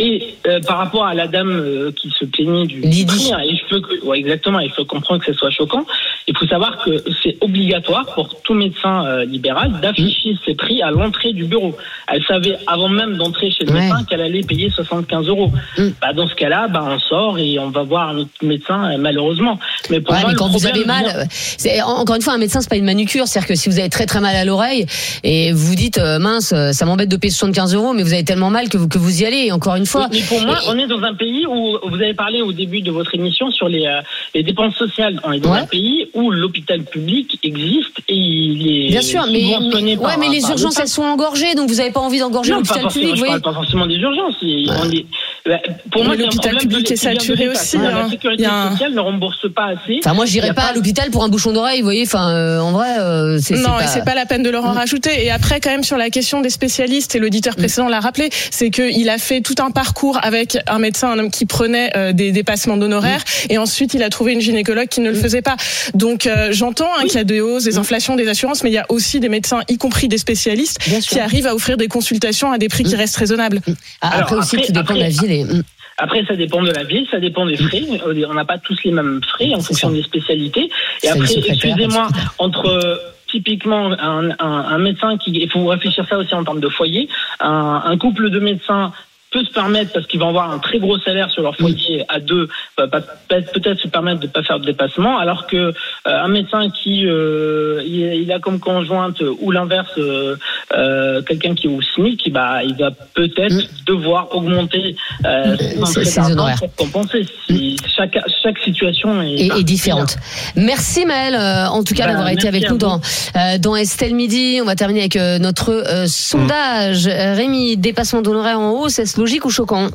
Et 0.00 0.34
euh, 0.48 0.58
par 0.66 0.78
rapport 0.78 1.06
à 1.06 1.14
la 1.14 1.28
dame 1.28 1.50
euh, 1.50 1.92
qui 1.92 2.10
se 2.10 2.24
plaignait 2.24 2.66
du, 2.66 2.80
prix, 2.80 3.32
hein, 3.32 3.38
et 3.48 3.54
je 3.54 3.64
peux 3.68 3.80
que, 3.80 4.04
ouais, 4.04 4.18
exactement, 4.18 4.58
il 4.58 4.72
faut 4.72 4.84
comprendre 4.84 5.24
que 5.24 5.32
ce 5.32 5.38
soit 5.38 5.50
choquant. 5.50 5.86
Il 6.26 6.36
faut 6.36 6.48
savoir 6.48 6.82
que 6.84 6.90
c'est 7.22 7.36
obligatoire 7.40 8.04
pour 8.12 8.42
tout 8.42 8.54
médecin 8.54 9.06
euh, 9.06 9.24
libéral 9.24 9.78
d'afficher 9.80 10.36
ses 10.44 10.56
prix 10.56 10.82
à 10.82 10.90
l'entrée 10.90 11.32
du 11.32 11.44
bureau. 11.44 11.76
Elle 12.12 12.24
savait 12.24 12.56
avant 12.66 12.88
même 12.88 13.16
d'entrer 13.16 13.52
chez 13.52 13.64
le 13.64 13.72
Ouais. 13.72 13.82
médecin 13.82 14.02
qu'elle 14.02 14.20
allait 14.20 14.42
payer 14.42 14.68
75 14.68 15.28
euros. 15.28 15.52
Mm. 15.78 15.88
Bah, 16.00 16.12
dans 16.12 16.26
ce 16.26 16.34
cas-là, 16.34 16.66
bah, 16.66 16.84
on 16.84 16.98
sort 16.98 17.38
et 17.38 17.60
on 17.60 17.70
va 17.70 17.84
voir 17.84 18.08
un 18.08 18.18
autre 18.18 18.30
médecin, 18.42 18.98
malheureusement. 18.98 19.60
Mais 19.90 20.00
pour 20.00 20.12
Ouais, 20.12 20.22
moi, 20.22 20.30
mais 20.30 20.36
quand 20.36 20.48
vous 20.48 20.66
avez 20.66 20.84
mal, 20.84 21.28
c'est 21.30 21.80
encore 21.82 22.16
une 22.16 22.22
fois 22.22 22.32
un 22.32 22.38
médecin 22.38 22.60
c'est 22.60 22.68
pas 22.68 22.76
une 22.76 22.84
manucure, 22.84 23.28
c'est-à-dire 23.28 23.48
que 23.48 23.54
si 23.54 23.68
vous 23.68 23.78
avez 23.78 23.90
très 23.90 24.06
très 24.06 24.20
mal 24.20 24.34
à 24.34 24.44
l'oreille 24.44 24.86
et 25.22 25.52
vous 25.52 25.66
vous 25.66 25.74
dites 25.76 25.98
mince, 25.98 26.52
ça 26.72 26.84
m'embête 26.84 27.08
de 27.08 27.16
payer 27.16 27.30
75 27.32 27.74
euros, 27.74 27.92
mais 27.92 28.02
vous 28.02 28.12
avez 28.12 28.24
tellement 28.24 28.50
mal 28.50 28.68
que 28.68 28.76
vous 28.76 28.88
que 28.88 28.98
vous 28.98 29.22
y 29.22 29.24
allez. 29.24 29.46
Et 29.46 29.52
encore 29.52 29.76
une 29.76 29.83
fois, 29.86 30.08
Oui, 30.10 30.18
mais 30.20 30.26
pour 30.28 30.40
moi, 30.46 30.58
on 30.68 30.78
est 30.78 30.86
dans 30.86 31.02
un 31.02 31.14
pays 31.14 31.46
où 31.46 31.78
vous 31.88 31.94
avez 31.96 32.14
parlé 32.14 32.42
au 32.42 32.52
début 32.52 32.80
de 32.82 32.90
votre 32.90 33.14
émission 33.14 33.50
sur 33.50 33.68
les, 33.68 33.86
euh, 33.86 34.00
les 34.34 34.42
dépenses 34.42 34.74
sociales. 34.74 35.20
On 35.24 35.32
est 35.32 35.40
dans 35.40 35.52
Ouais. 35.52 35.60
un 35.60 35.66
pays 35.66 36.08
où 36.14 36.30
l'hôpital 36.30 36.82
public 36.84 37.38
existe 37.42 37.98
et 38.08 38.14
il 38.14 38.86
est 38.86 38.88
bien 38.90 39.02
sûr, 39.02 39.24
mais, 39.30 39.42
mais- 39.82 39.96
par- 39.96 40.06
ouais, 40.06 40.16
mais 40.18 40.28
les 40.28 40.42
urgences 40.48 40.78
elles 40.78 40.88
sont 40.88 41.02
engorgées, 41.02 41.54
donc 41.54 41.68
vous 41.68 41.80
avez 41.80 41.90
pas 41.90 42.00
envie 42.00 42.18
d'engorger 42.18 42.52
l'hôpital 42.52 42.86
public, 42.88 43.04
je 43.08 43.10
vous 43.12 43.16
voyez. 43.18 43.30
parle 43.32 43.42
pas 43.42 43.52
forcément 43.54 43.86
des 43.86 43.96
urgences. 43.96 44.36
Il- 44.42 44.70
on 44.70 44.90
est- 44.90 45.06
bah, 45.46 45.58
pour 45.90 46.04
moi, 46.04 46.16
l'hôpital 46.16 46.56
public 46.56 46.90
est 46.90 46.96
saturé 46.96 47.48
aussi, 47.48 47.76
La 47.78 48.04
hein. 48.04 48.10
sécurité 48.10 48.42
Il 48.42 48.46
y 48.46 48.48
a 48.48 48.54
un- 48.66 48.70
sociale 48.72 48.94
ne 48.94 49.00
rembourse 49.00 49.46
pas 49.54 49.66
assez. 49.66 50.00
Enfin, 50.04 50.14
moi, 50.14 50.26
j'irai 50.26 50.52
pas 50.54 50.62
à 50.62 50.72
l'hôpital 50.74 51.10
pour 51.10 51.22
un 51.24 51.28
bouchon 51.28 51.52
d'oreille, 51.52 51.78
vous 51.80 51.84
voyez. 51.86 52.02
Enfin, 52.06 52.30
euh, 52.30 52.60
en 52.60 52.72
vrai, 52.72 52.98
euh, 52.98 53.38
c'est 53.40 53.54
c'est 53.56 53.62
Non, 53.62 53.76
pas. 53.78 53.84
et 53.84 53.86
c'est 53.86 54.04
pas 54.04 54.14
la 54.14 54.26
peine 54.26 54.42
de 54.42 54.50
leur 54.50 54.64
en 54.64 54.72
rajouter. 54.72 55.24
Et 55.24 55.30
après, 55.30 55.60
quand 55.60 55.70
même, 55.70 55.84
sur 55.84 55.96
la 55.96 56.10
question 56.10 56.40
des 56.40 56.50
spécialistes, 56.50 57.14
et 57.14 57.18
l'auditeur 57.18 57.54
précédent 57.56 57.88
l'a 57.88 58.00
rappelé, 58.00 58.28
c'est 58.50 58.70
qu'il 58.70 59.08
a 59.08 59.18
fait 59.18 59.40
tout 59.42 59.54
un 59.60 59.70
parcours 59.74 60.18
avec 60.22 60.56
un 60.66 60.78
médecin, 60.78 61.10
un 61.10 61.18
homme 61.18 61.30
qui 61.30 61.44
prenait 61.46 61.90
euh, 61.96 62.12
des 62.12 62.32
dépassements 62.32 62.76
d'honoraires, 62.76 63.22
et 63.50 63.58
ensuite 63.58 63.92
il 63.94 64.02
a 64.02 64.08
trouvé 64.08 64.32
une 64.32 64.40
gynécologue 64.40 64.88
qui 64.88 65.00
ne 65.00 65.10
le 65.10 65.16
faisait 65.16 65.42
pas. 65.42 65.56
Donc 65.94 66.26
euh, 66.26 66.48
j'entends 66.52 66.88
hein, 66.98 67.02
qu'il 67.02 67.14
y 67.16 67.18
a 67.18 67.24
des 67.24 67.40
hausses, 67.40 67.64
des 67.64 67.76
inflations, 67.76 68.16
des 68.16 68.28
assurances, 68.28 68.62
mais 68.64 68.70
il 68.70 68.74
y 68.74 68.78
a 68.78 68.86
aussi 68.88 69.20
des 69.20 69.28
médecins, 69.28 69.60
y 69.68 69.76
compris 69.76 70.08
des 70.08 70.18
spécialistes, 70.18 70.78
Bien 70.88 71.00
sûr. 71.00 71.12
qui 71.16 71.20
arrivent 71.20 71.46
à 71.46 71.54
offrir 71.54 71.76
des 71.76 71.88
consultations 71.88 72.52
à 72.52 72.58
des 72.58 72.68
prix 72.68 72.84
qui 72.84 72.96
restent 72.96 73.16
raisonnables. 73.16 73.60
Ah, 74.00 74.08
Alors, 74.08 74.20
après 74.22 74.36
aussi, 74.36 74.56
après- 74.56 74.66
tout 74.68 74.72
dépend 74.72 74.94
de 74.94 75.00
la 75.00 75.08
ville. 75.08 75.30
Et... 75.30 75.44
Mm. 75.44 75.62
Après, 75.98 76.24
ça 76.26 76.34
dépend 76.34 76.60
de 76.62 76.70
la 76.72 76.82
ville, 76.82 77.06
ça 77.10 77.20
dépend 77.20 77.46
des 77.46 77.56
frais. 77.56 77.82
On 78.28 78.34
n'a 78.34 78.44
pas 78.44 78.58
tous 78.58 78.76
les 78.84 78.90
mêmes 78.90 79.20
frais 79.32 79.52
en 79.54 79.60
fonction 79.60 79.88
ça. 79.90 79.94
des 79.94 80.02
spécialités. 80.02 80.68
Et 81.04 81.06
Ça, 81.06 81.14
après, 81.14 81.32
excusez-moi, 81.34 82.08
entre 82.38 82.66
euh, 82.66 82.96
typiquement 83.30 83.92
un, 83.92 84.30
un, 84.30 84.36
un 84.40 84.78
médecin 84.78 85.16
qui, 85.18 85.30
il 85.30 85.50
faut 85.50 85.64
réfléchir 85.66 86.04
ça 86.08 86.18
aussi 86.18 86.34
en 86.34 86.42
termes 86.42 86.60
de 86.60 86.68
foyer, 86.68 87.08
un, 87.40 87.82
un 87.84 87.96
couple 87.96 88.30
de 88.30 88.40
médecins 88.40 88.92
peut 89.34 89.44
se 89.44 89.50
permettre 89.52 89.92
parce 89.92 90.06
qu'ils 90.06 90.20
vont 90.20 90.28
avoir 90.28 90.50
un 90.50 90.60
très 90.60 90.78
gros 90.78 90.98
salaire 91.00 91.28
sur 91.30 91.42
leur 91.42 91.56
foyer 91.56 92.04
à 92.08 92.20
deux 92.20 92.48
va 92.78 92.86
peut-être 92.86 93.80
se 93.80 93.88
permettre 93.88 94.20
de 94.20 94.28
pas 94.28 94.42
faire 94.44 94.60
de 94.60 94.66
dépassement 94.66 95.18
alors 95.18 95.46
que 95.48 95.56
euh, 95.56 95.72
un 96.06 96.28
médecin 96.28 96.70
qui 96.70 97.04
euh, 97.06 97.82
il, 97.84 98.30
a 98.32 98.38
comme 98.38 98.60
conjointe 98.60 99.20
ou 99.42 99.50
l'inverse 99.50 99.90
euh, 99.98 100.36
euh, 100.72 101.20
quelqu'un 101.22 101.54
qui 101.54 101.66
est 101.66 101.70
au 101.70 101.82
SMIC 101.82 102.32
bah 102.32 102.62
il 102.62 102.76
va 102.76 102.90
peut-être 103.14 103.56
devoir 103.86 104.34
augmenter 104.36 104.94
euh, 105.24 105.56
ses 105.86 106.18
honoraires. 106.20 106.58
pour 106.60 106.74
compenser 106.76 107.26
Si 107.48 107.76
chaque 107.96 108.16
chaque 108.42 108.58
situation 108.60 109.20
est, 109.20 109.26
et, 109.26 109.46
et 109.46 109.48
particulière. 109.48 109.64
différente. 109.64 110.16
Merci 110.56 111.04
Maël, 111.06 111.34
euh, 111.34 111.66
en 111.68 111.82
tout 111.82 111.94
cas 111.94 112.04
Bah, 112.06 112.12
d'avoir 112.12 112.28
été 112.28 112.46
avec 112.46 112.70
nous 112.70 112.78
dans 112.78 113.00
euh, 113.36 113.58
dans 113.58 113.74
Estelle 113.74 114.14
Midi. 114.14 114.60
On 114.62 114.66
va 114.66 114.76
terminer 114.76 115.00
avec 115.00 115.16
euh, 115.16 115.38
notre 115.38 115.70
euh, 115.70 116.06
sondage. 116.06 117.06
Euh, 117.08 117.34
Rémi, 117.34 117.76
dépassement 117.76 118.22
d'honoraires 118.22 118.60
en 118.60 118.70
hausse, 118.72 118.98
est-ce 118.98 119.18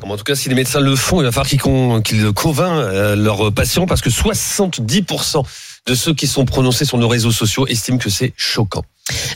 En 0.02 0.16
tout 0.16 0.24
cas, 0.24 0.34
si 0.34 0.48
les 0.48 0.54
médecins 0.54 0.80
le 0.80 0.96
font, 0.96 1.20
il 1.20 1.24
va 1.24 1.32
falloir 1.32 1.48
qu'ils 1.48 1.60
con- 1.60 2.00
qu'ils 2.02 2.32
convainquent 2.32 3.16
leurs 3.16 3.52
patients 3.52 3.86
parce 3.86 4.00
que 4.00 4.10
70% 4.10 5.42
de 5.86 5.94
ceux 5.94 6.14
qui 6.14 6.26
sont 6.26 6.44
prononcés 6.44 6.84
sur 6.84 6.98
nos 6.98 7.08
réseaux 7.08 7.32
sociaux 7.32 7.66
estiment 7.66 7.98
que 7.98 8.10
c'est 8.10 8.32
choquant. 8.36 8.84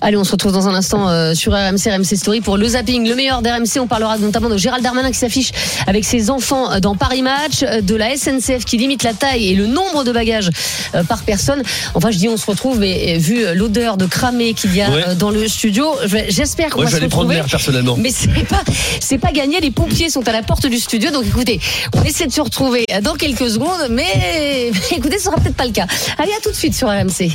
Allez, 0.00 0.16
on 0.16 0.24
se 0.24 0.32
retrouve 0.32 0.52
dans 0.52 0.68
un 0.68 0.74
instant 0.74 1.08
euh, 1.08 1.34
sur 1.34 1.52
RMC, 1.52 1.88
RMC 1.90 2.16
Story 2.16 2.40
pour 2.40 2.56
le 2.58 2.68
zapping, 2.68 3.08
le 3.08 3.14
meilleur 3.14 3.42
d'RMC. 3.42 3.80
On 3.80 3.86
parlera 3.86 4.18
notamment 4.18 4.48
de 4.50 4.56
Gérald 4.56 4.84
Darmanin 4.84 5.10
qui 5.10 5.18
s'affiche 5.18 5.50
avec 5.86 6.04
ses 6.04 6.30
enfants 6.30 6.70
euh, 6.72 6.80
dans 6.80 6.94
Paris 6.94 7.22
Match, 7.22 7.62
euh, 7.62 7.80
de 7.80 7.94
la 7.96 8.16
SNCF 8.16 8.64
qui 8.66 8.76
limite 8.76 9.02
la 9.02 9.14
taille 9.14 9.48
et 9.48 9.54
le 9.54 9.66
nombre 9.66 10.04
de 10.04 10.12
bagages 10.12 10.50
euh, 10.94 11.02
par 11.04 11.22
personne. 11.22 11.62
Enfin, 11.94 12.10
je 12.10 12.18
dis 12.18 12.28
on 12.28 12.36
se 12.36 12.46
retrouve, 12.46 12.78
mais 12.78 13.14
euh, 13.16 13.18
vu 13.18 13.44
l'odeur 13.54 13.96
de 13.96 14.06
cramé 14.06 14.52
qu'il 14.54 14.74
y 14.76 14.82
a 14.82 14.90
Ouais. 14.90 15.04
euh, 15.08 15.14
dans 15.14 15.30
le 15.30 15.48
studio, 15.48 15.86
j'espère 16.28 16.70
qu'on 16.70 16.80
va 16.80 16.86
je 16.86 16.90
se 16.90 16.96
vais 16.96 17.02
aller 17.02 17.08
prendre 17.10 17.30
l'air 17.32 17.46
personnellement. 17.46 17.96
Mais 17.98 18.10
c'est 18.10 18.28
pas, 18.46 18.62
c'est 19.00 19.18
pas 19.18 19.32
gagné. 19.32 19.60
Les 19.60 19.70
pompiers 19.70 20.10
sont 20.10 20.26
à 20.28 20.32
la 20.32 20.42
porte 20.42 20.66
du 20.66 20.78
studio. 20.78 21.10
Donc 21.10 21.24
écoutez, 21.26 21.58
on 21.96 22.02
essaie 22.02 22.26
de 22.26 22.32
se 22.32 22.40
retrouver 22.42 22.84
dans 23.02 23.14
quelques 23.14 23.48
secondes. 23.48 23.88
Mais 23.90 24.70
écoutez, 24.94 25.18
ce 25.18 25.24
sera 25.24 25.36
peut-être 25.36 25.56
pas 25.56 25.64
le 25.66 25.72
cas. 25.72 25.86
Allez, 26.18 26.32
à 26.32 26.40
tout 26.42 26.50
de 26.50 26.56
suite 26.56 26.74
sur 26.74 26.88
RMC. 26.88 27.30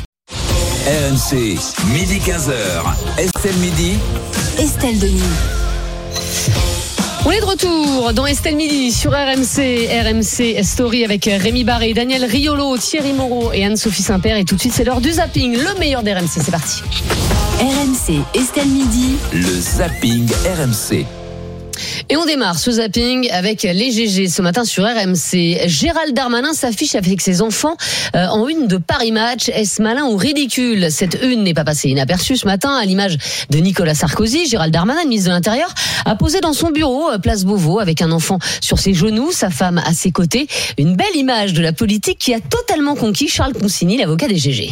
RMC, 0.89 1.59
midi 1.93 2.17
15h. 2.17 3.19
Estelle 3.19 3.55
Midi. 3.57 3.99
Estelle 4.57 4.97
Denis. 4.97 5.21
On 7.27 7.31
est 7.31 7.41
de 7.41 7.45
retour 7.45 8.11
dans 8.13 8.25
Estelle 8.25 8.55
Midi 8.55 8.91
sur 8.91 9.11
RMC, 9.11 9.87
RMC 9.87 10.63
Story 10.63 11.05
avec 11.05 11.25
Rémi 11.25 11.63
Barré, 11.63 11.93
Daniel 11.93 12.25
Riolo, 12.25 12.75
Thierry 12.79 13.13
Moreau 13.13 13.51
et 13.53 13.63
Anne-Sophie 13.63 14.01
Saint-Père. 14.01 14.35
Et 14.37 14.45
tout 14.45 14.55
de 14.55 14.61
suite, 14.61 14.73
c'est 14.73 14.83
l'heure 14.83 14.99
du 14.99 15.11
zapping, 15.11 15.55
le 15.55 15.77
meilleur 15.77 16.01
des 16.01 16.11
RMC. 16.11 16.27
C'est 16.27 16.49
parti. 16.49 16.81
RMC, 17.59 18.23
Estelle 18.33 18.69
Midi. 18.69 19.17
Le 19.31 19.61
zapping 19.61 20.27
RMC. 20.57 21.18
Et 22.11 22.17
on 22.17 22.25
démarre 22.25 22.57
ce 22.57 22.71
zapping 22.71 23.29
avec 23.29 23.61
les 23.61 23.91
GG 23.91 24.29
ce 24.29 24.41
matin 24.41 24.65
sur 24.65 24.83
RMC. 24.83 25.67
Gérald 25.67 26.15
Darmanin 26.15 26.53
s'affiche 26.53 26.95
avec 26.95 27.21
ses 27.21 27.43
enfants 27.43 27.77
euh, 28.15 28.25
en 28.25 28.47
une 28.47 28.65
de 28.65 28.77
Paris 28.77 29.11
Match. 29.11 29.49
Est-ce 29.49 29.79
malin 29.79 30.05
ou 30.05 30.17
ridicule? 30.17 30.91
Cette 30.91 31.19
une 31.21 31.43
n'est 31.43 31.53
pas 31.53 31.63
passée 31.63 31.89
inaperçue 31.89 32.35
ce 32.35 32.47
matin 32.47 32.73
à 32.73 32.83
l'image 32.83 33.17
de 33.51 33.59
Nicolas 33.59 33.93
Sarkozy. 33.93 34.47
Gérald 34.47 34.73
Darmanin, 34.73 35.03
ministre 35.03 35.29
de 35.29 35.35
l'Intérieur, 35.35 35.71
a 36.05 36.15
posé 36.15 36.39
dans 36.39 36.53
son 36.53 36.71
bureau, 36.71 37.11
euh, 37.11 37.19
place 37.19 37.45
Beauvau, 37.45 37.77
avec 37.77 38.01
un 38.01 38.11
enfant 38.11 38.39
sur 38.59 38.79
ses 38.79 38.95
genoux, 38.95 39.31
sa 39.31 39.51
femme 39.51 39.79
à 39.85 39.93
ses 39.93 40.09
côtés. 40.11 40.47
Une 40.79 40.95
belle 40.95 41.15
image 41.15 41.53
de 41.53 41.61
la 41.61 41.73
politique 41.73 42.17
qui 42.17 42.33
a 42.33 42.39
totalement 42.39 42.95
conquis 42.95 43.27
Charles 43.27 43.53
Consigny, 43.53 43.97
l'avocat 43.97 44.27
des 44.27 44.37
GG. 44.37 44.71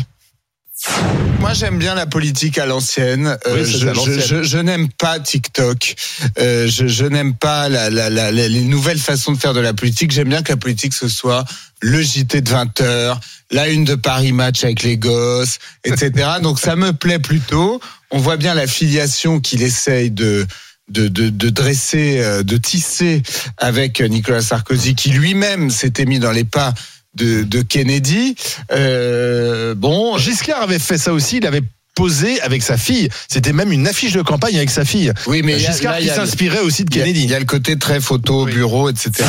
Moi, 1.39 1.53
j'aime 1.53 1.77
bien 1.77 1.93
la 1.95 2.07
politique 2.07 2.57
à 2.57 2.65
l'ancienne. 2.65 3.37
Euh, 3.47 3.55
Oui, 3.63 3.65
je 3.65 3.87
à 3.87 3.93
l'ancienne. 3.93 4.19
je, 4.19 4.35
je, 4.37 4.43
je 4.43 4.57
n'aime 4.57 4.89
pas 4.89 5.19
TikTok. 5.19 5.95
Euh, 6.39 6.67
je 6.67 7.05
n'aime 7.05 7.35
pas 7.35 7.69
la, 7.69 7.89
la, 7.89 8.09
la, 8.09 8.31
la- 8.31 8.47
les 8.47 8.61
nouvelles 8.63 8.97
façons 8.99 9.31
de 9.33 9.37
faire 9.37 9.53
de 9.53 9.59
la 9.59 9.73
politique. 9.73 10.11
J'aime 10.11 10.29
bien 10.29 10.41
que 10.41 10.51
la 10.51 10.57
politique 10.57 10.93
ce 10.93 11.07
soit 11.07 11.45
le 11.81 12.01
JT 12.01 12.41
de 12.41 12.49
20 12.49 12.81
heures, 12.81 13.19
la 13.51 13.69
une 13.69 13.85
de 13.85 13.93
Paris 13.95 14.31
Match 14.31 14.63
avec 14.63 14.81
les 14.83 14.97
gosses, 14.97 15.59
etc. 15.83 16.11
Donc 16.41 16.59
ça 16.59 16.75
me 16.75 16.91
plaît 16.91 17.19
plutôt. 17.19 17.79
On 18.09 18.17
voit 18.17 18.37
bien 18.37 18.55
la 18.55 18.65
filiation 18.67 19.39
qu'il 19.39 19.61
essaye 19.61 20.09
de 20.11 20.45
de, 20.89 21.09
de, 21.09 21.27
de 21.29 21.49
dresser, 21.49 22.19
euh, 22.19 22.43
de 22.43 22.55
tisser 22.55 23.21
avec 23.57 23.99
Nicolas 23.99 24.41
Sarkozy, 24.41 24.95
qui 24.95 25.09
lui-même 25.09 25.69
s'était 25.69 26.05
mis 26.05 26.17
dans 26.17 26.31
les 26.31 26.45
pas 26.45 26.73
de, 27.17 27.43
de 27.43 27.61
Kennedy. 27.61 28.35
Euh, 28.71 29.75
bon, 29.75 30.17
Giscard 30.17 30.61
avait 30.61 30.79
fait 30.79 30.97
ça 30.97 31.13
aussi, 31.13 31.37
il 31.37 31.45
avait 31.45 31.63
posé 31.95 32.39
avec 32.41 32.61
sa 32.61 32.77
fille. 32.77 33.09
C'était 33.27 33.53
même 33.53 33.71
une 33.71 33.87
affiche 33.87 34.13
de 34.13 34.21
campagne 34.21 34.55
avec 34.55 34.69
sa 34.69 34.85
fille. 34.85 35.11
Oui, 35.25 35.41
mais 35.43 35.57
Giscard 35.57 35.93
là, 35.93 36.01
qui 36.01 36.07
s'inspirait 36.07 36.59
aussi 36.59 36.85
de 36.85 36.89
Kennedy. 36.89 37.23
il 37.23 37.29
y 37.29 37.33
a 37.33 37.39
le 37.39 37.45
côté 37.45 37.77
très 37.77 37.99
photo, 37.99 38.45
bureau, 38.45 38.89
etc. 38.89 39.25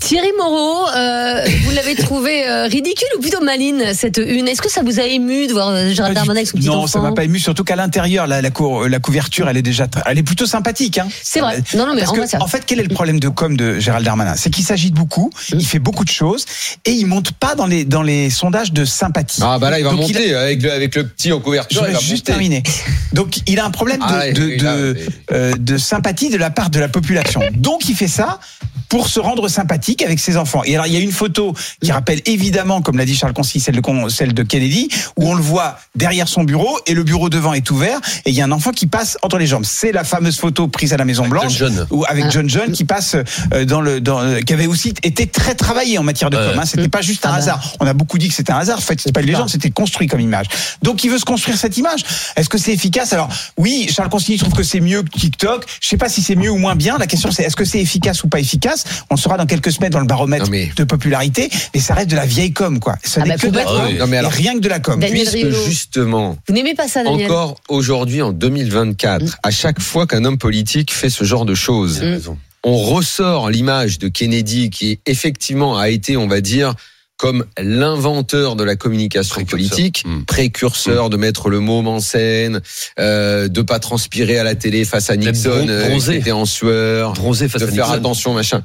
Thierry 0.00 0.28
Moreau, 0.38 0.86
euh, 0.94 1.44
vous 1.64 1.70
l'avez 1.74 1.94
trouvé 1.94 2.46
euh, 2.46 2.64
ridicule 2.64 3.08
ou 3.16 3.20
plutôt 3.20 3.42
maline 3.42 3.94
cette 3.94 4.18
une? 4.18 4.46
Est-ce 4.48 4.60
que 4.60 4.70
ça 4.70 4.82
vous 4.84 5.00
a 5.00 5.04
ému 5.04 5.46
de 5.46 5.52
voir 5.52 5.68
euh, 5.68 5.90
Gérald 5.92 5.98
Pas 5.98 6.08
du- 6.08 6.14
Darmanin 6.14 6.36
avec 6.40 6.46
son 6.48 6.58
petit 6.58 6.66
non, 6.66 6.74
enfant? 6.78 6.86
ça 6.88 6.98
m'a 7.00 7.12
pas 7.12 7.24
ému, 7.24 7.38
surtout 7.38 7.64
qu'à 7.64 7.76
l'intérieur, 7.76 8.26
la, 8.26 8.42
la, 8.42 8.50
cou- 8.50 8.84
la 8.86 8.98
couverture, 8.98 9.48
elle 9.48 9.56
est 9.56 9.62
déjà, 9.62 9.86
elle 10.06 10.18
est 10.18 10.22
plutôt 10.22 10.44
sympathique. 10.46 10.98
Hein. 10.98 11.08
C'est 11.22 11.40
vrai. 11.40 11.62
Non, 11.74 11.86
non, 11.86 11.94
mais 11.94 12.00
Parce 12.00 12.10
en 12.10 12.14
que, 12.14 12.18
vrai, 12.20 12.28
ça- 12.28 12.42
en 12.42 12.46
fait, 12.46 12.64
quel 12.66 12.80
est 12.80 12.84
le 12.84 12.94
problème 12.94 13.18
de 13.18 13.28
com 13.28 13.56
de 13.56 13.78
Gérald 13.78 14.04
Darmanin? 14.04 14.34
C'est 14.36 14.50
qu'il 14.50 14.64
s'agite 14.64 14.94
beaucoup, 14.94 15.30
il 15.52 15.64
fait 15.64 15.78
beaucoup 15.78 16.04
de 16.04 16.10
choses 16.10 16.44
et 16.84 16.90
il 16.92 17.06
monte 17.06 17.32
pas 17.32 17.54
dans 17.54 17.66
les 17.66 17.84
dans 17.84 18.02
les 18.02 18.28
sondages 18.30 18.72
de 18.72 18.84
sympathie. 18.84 19.40
Ah 19.42 19.58
bah 19.58 19.70
là, 19.70 19.78
il 19.78 19.84
va 19.84 19.90
Donc, 19.90 20.00
monter 20.00 20.34
avec, 20.34 20.62
le, 20.62 20.70
avec 20.72 20.94
le 20.96 21.06
petit 21.06 21.32
en 21.32 21.38
Je 21.38 21.42
couverture. 21.42 21.82
il 21.84 21.86
vais 21.88 21.92
va 21.94 21.98
juste 22.00 22.10
monter. 22.10 22.22
terminer. 22.24 22.62
Donc, 23.14 23.38
il 23.46 23.58
a 23.58 23.64
un 23.64 23.70
problème 23.70 24.00
de, 24.00 24.04
Ah 24.06 24.26
de, 24.32 24.56
de, 24.58 24.96
euh, 25.32 25.52
de 25.58 25.78
sympathie 25.78 26.28
de 26.28 26.36
la 26.36 26.50
part 26.50 26.68
de 26.70 26.78
la 26.78 26.88
population. 26.88 27.40
Donc, 27.54 27.88
il 27.88 27.94
fait 27.96 28.08
ça 28.08 28.38
pour 28.88 29.08
se 29.08 29.18
rendre 29.24 29.48
sympathique 29.48 30.02
avec 30.02 30.20
ses 30.20 30.36
enfants. 30.36 30.62
Et 30.64 30.74
alors, 30.74 30.86
il 30.86 30.92
y 30.92 30.96
a 30.96 31.00
une 31.00 31.12
photo 31.12 31.54
qui 31.82 31.90
rappelle 31.92 32.20
évidemment, 32.26 32.82
comme 32.82 32.96
l'a 32.98 33.04
dit 33.04 33.16
Charles 33.16 33.32
Concy, 33.32 33.60
celle 33.60 33.74
de, 33.76 33.80
Con- 33.80 34.08
celle 34.08 34.34
de 34.34 34.42
Kennedy, 34.42 34.88
où 35.16 35.28
on 35.28 35.34
le 35.34 35.42
voit 35.42 35.78
derrière 35.94 36.28
son 36.28 36.44
bureau 36.44 36.78
et 36.86 36.94
le 36.94 37.02
bureau 37.02 37.28
devant 37.28 37.52
est 37.54 37.70
ouvert 37.70 37.98
et 38.24 38.30
il 38.30 38.34
y 38.36 38.40
a 38.40 38.44
un 38.44 38.52
enfant 38.52 38.70
qui 38.70 38.86
passe 38.86 39.16
entre 39.22 39.38
les 39.38 39.46
jambes. 39.46 39.64
C'est 39.64 39.92
la 39.92 40.04
fameuse 40.04 40.38
photo 40.38 40.68
prise 40.68 40.92
à 40.92 40.96
la 40.96 41.04
Maison 41.04 41.26
Blanche 41.28 41.56
John 41.56 41.74
John. 41.74 41.86
ou 41.90 42.04
avec. 42.08 42.30
John 42.30 42.48
John 42.48 42.72
qui 42.72 42.84
passe 42.84 43.16
euh, 43.52 43.64
dans 43.64 43.80
le 43.80 44.00
dans 44.00 44.20
euh, 44.20 44.40
qui 44.40 44.52
avait 44.52 44.66
aussi 44.66 44.94
été 45.02 45.26
très 45.26 45.54
travaillé 45.54 45.98
en 45.98 46.02
matière 46.02 46.30
de 46.30 46.36
com. 46.36 46.58
Hein. 46.58 46.64
C'était 46.66 46.88
pas 46.88 47.02
juste 47.02 47.26
un 47.26 47.30
Ah 47.30 47.32
bah. 47.32 47.38
hasard. 47.38 47.72
On 47.80 47.86
a 47.86 47.92
beaucoup 47.92 48.18
dit 48.18 48.28
que 48.28 48.34
c'était 48.34 48.52
un 48.52 48.58
hasard. 48.58 48.78
En 48.78 48.80
fait, 48.80 49.00
c'est 49.00 49.12
pas 49.12 49.20
une 49.20 49.26
légende, 49.26 49.48
c'était 49.50 49.70
construit 49.70 50.06
comme 50.06 50.20
image. 50.20 50.46
Donc, 50.82 51.04
il 51.04 51.10
veut 51.10 51.18
se 51.18 51.24
construire 51.24 51.56
cette 51.56 51.76
image. 51.76 52.00
Est-ce 52.36 52.48
que 52.48 52.58
c'est 52.58 52.72
efficace? 52.72 53.12
Alors, 53.12 53.28
oui, 53.56 53.88
Charles 53.94 54.08
Consigny 54.08 54.38
trouve 54.38 54.52
que 54.54 54.62
c'est 54.62 54.80
mieux 54.80 55.02
que 55.02 55.10
TikTok. 55.18 55.64
Je 55.80 55.88
sais 55.88 55.96
pas 55.96 56.08
si 56.08 56.22
c'est 56.22 56.34
mieux 56.36 56.50
ou 56.50 56.56
moins 56.58 56.74
bien. 56.74 56.98
La 56.98 57.06
question, 57.06 57.30
c'est 57.30 57.42
est-ce 57.44 57.56
que 57.56 57.64
c'est 57.64 57.80
efficace 57.80 58.24
ou 58.24 58.28
pas 58.28 58.40
efficace? 58.40 58.84
On 59.14 59.16
saura 59.16 59.36
dans 59.36 59.46
quelques 59.46 59.70
semaines 59.70 59.92
dans 59.92 60.00
le 60.00 60.06
baromètre 60.06 60.50
mais- 60.50 60.72
de 60.76 60.82
popularité. 60.82 61.48
Mais 61.72 61.78
ça 61.78 61.94
reste 61.94 62.10
de 62.10 62.16
la 62.16 62.26
vieille 62.26 62.52
com, 62.52 62.80
quoi. 62.80 62.96
Ça 63.04 63.20
Ah 63.22 63.24
n'est 63.24 63.30
bah, 63.30 63.36
que 63.38 63.46
de 63.46 63.56
la 63.56 63.62
complètement. 63.64 63.88
com. 63.90 63.98
Non, 63.98 64.06
mais 64.08 64.16
Et 64.16 64.18
alors- 64.18 64.32
rien 64.32 64.54
que 64.54 64.58
de 64.58 64.68
la 64.68 64.80
com. 64.80 64.98
Daniel 64.98 65.28
Puisque 65.30 65.50
justement, 65.68 66.36
Vous 66.48 66.54
n'aimez 66.54 66.74
pas 66.74 66.88
ça, 66.88 67.04
Daniel 67.04 67.30
encore 67.30 67.60
aujourd'hui 67.68 68.22
en 68.22 68.32
2024, 68.32 69.36
à 69.44 69.50
chaque 69.52 69.80
fois 69.80 70.08
qu'un 70.08 70.24
homme 70.24 70.36
politique 70.38 70.92
fait 70.92 71.10
ce 71.10 71.22
genre 71.22 71.44
de 71.44 71.54
choses, 71.54 72.02
Mm. 72.02 72.34
on 72.64 72.76
ressort 72.76 73.50
l'image 73.50 74.00
de 74.00 74.08
Kennedy 74.08 74.70
qui 74.70 74.98
effectivement 75.06 75.78
a 75.78 75.90
été, 75.90 76.16
on 76.16 76.26
va 76.26 76.40
dire, 76.40 76.74
comme 77.24 77.46
l'inventeur 77.58 78.54
de 78.54 78.64
la 78.64 78.76
communication 78.76 79.36
Précurseur. 79.36 79.70
politique, 79.70 80.02
Mm. 80.06 80.24
précurseur 80.26 81.08
de 81.08 81.16
mettre 81.16 81.48
le 81.48 81.58
môme 81.58 81.88
en 81.88 81.98
scène, 81.98 82.60
euh, 82.98 83.48
de 83.48 83.62
pas 83.62 83.78
transpirer 83.78 84.38
à 84.38 84.44
la 84.44 84.54
télé 84.54 84.84
face 84.84 85.08
à 85.08 85.16
Nixon, 85.16 85.66
euh, 85.66 85.88
bronzé. 85.88 86.16
était 86.16 86.32
en 86.32 86.44
sueur, 86.44 87.14
Bronzé 87.14 87.48
face 87.48 87.62
de 87.62 87.66
à 87.66 87.70
faire 87.70 87.84
Nixon. 87.86 87.98
attention, 87.98 88.34
machin. 88.34 88.62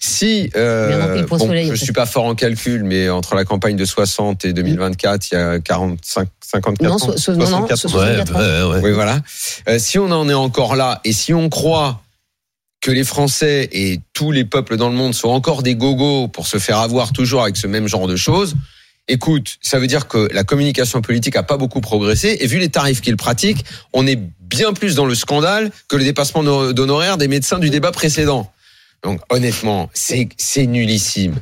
Si, 0.00 0.50
euh, 0.56 1.24
bon, 1.28 1.38
soleil, 1.38 1.66
en 1.70 1.74
je 1.74 1.78
fait. 1.78 1.84
suis 1.84 1.92
pas 1.92 2.04
fort 2.06 2.24
en 2.24 2.34
calcul, 2.34 2.82
mais 2.82 3.08
entre 3.10 3.36
la 3.36 3.44
campagne 3.44 3.76
de 3.76 3.84
60 3.84 4.44
et 4.44 4.52
2024, 4.52 5.30
il 5.30 5.34
y 5.34 5.38
a 5.38 5.60
45, 5.60 6.28
54 6.40 6.88
Non, 6.88 6.94
ans. 6.96 6.98
so- 6.98 7.16
so- 7.16 7.32
non, 7.36 7.38
non, 7.48 7.66
64 7.68 7.76
so- 7.78 7.88
ans. 7.90 8.00
Ouais, 8.00 8.16
64 8.16 8.34
ans. 8.34 8.40
ouais, 8.40 8.74
ouais. 8.74 8.80
Oui, 8.86 8.92
voilà. 8.92 9.20
Euh, 9.68 9.78
si 9.78 10.00
on 10.00 10.10
en 10.10 10.28
est 10.28 10.34
encore 10.34 10.74
là, 10.74 11.00
et 11.04 11.12
si 11.12 11.32
on 11.32 11.48
croit 11.48 12.02
que 12.80 12.90
les 12.90 13.04
Français 13.04 13.68
et 13.72 14.00
tous 14.14 14.30
les 14.32 14.44
peuples 14.44 14.76
dans 14.76 14.88
le 14.88 14.96
monde 14.96 15.14
sont 15.14 15.28
encore 15.28 15.62
des 15.62 15.74
gogos 15.74 16.28
pour 16.28 16.46
se 16.46 16.58
faire 16.58 16.78
avoir 16.78 17.12
toujours 17.12 17.42
avec 17.42 17.56
ce 17.56 17.66
même 17.66 17.88
genre 17.88 18.08
de 18.08 18.16
choses, 18.16 18.56
écoute, 19.08 19.58
ça 19.60 19.78
veut 19.78 19.86
dire 19.86 20.08
que 20.08 20.28
la 20.32 20.44
communication 20.44 21.02
politique 21.02 21.36
a 21.36 21.42
pas 21.42 21.56
beaucoup 21.56 21.80
progressé, 21.80 22.38
et 22.40 22.46
vu 22.46 22.58
les 22.58 22.68
tarifs 22.68 23.00
qu'ils 23.00 23.16
pratiquent, 23.16 23.64
on 23.92 24.06
est 24.06 24.18
bien 24.40 24.72
plus 24.72 24.94
dans 24.94 25.06
le 25.06 25.14
scandale 25.14 25.70
que 25.88 25.96
le 25.96 26.04
dépassement 26.04 26.42
d'hon- 26.42 26.72
d'honoraires 26.72 27.18
des 27.18 27.28
médecins 27.28 27.58
du 27.58 27.70
débat 27.70 27.92
précédent. 27.92 28.50
Donc 29.02 29.20
honnêtement, 29.30 29.90
c'est 29.94 30.28
c'est 30.36 30.66
nullissime. 30.66 31.36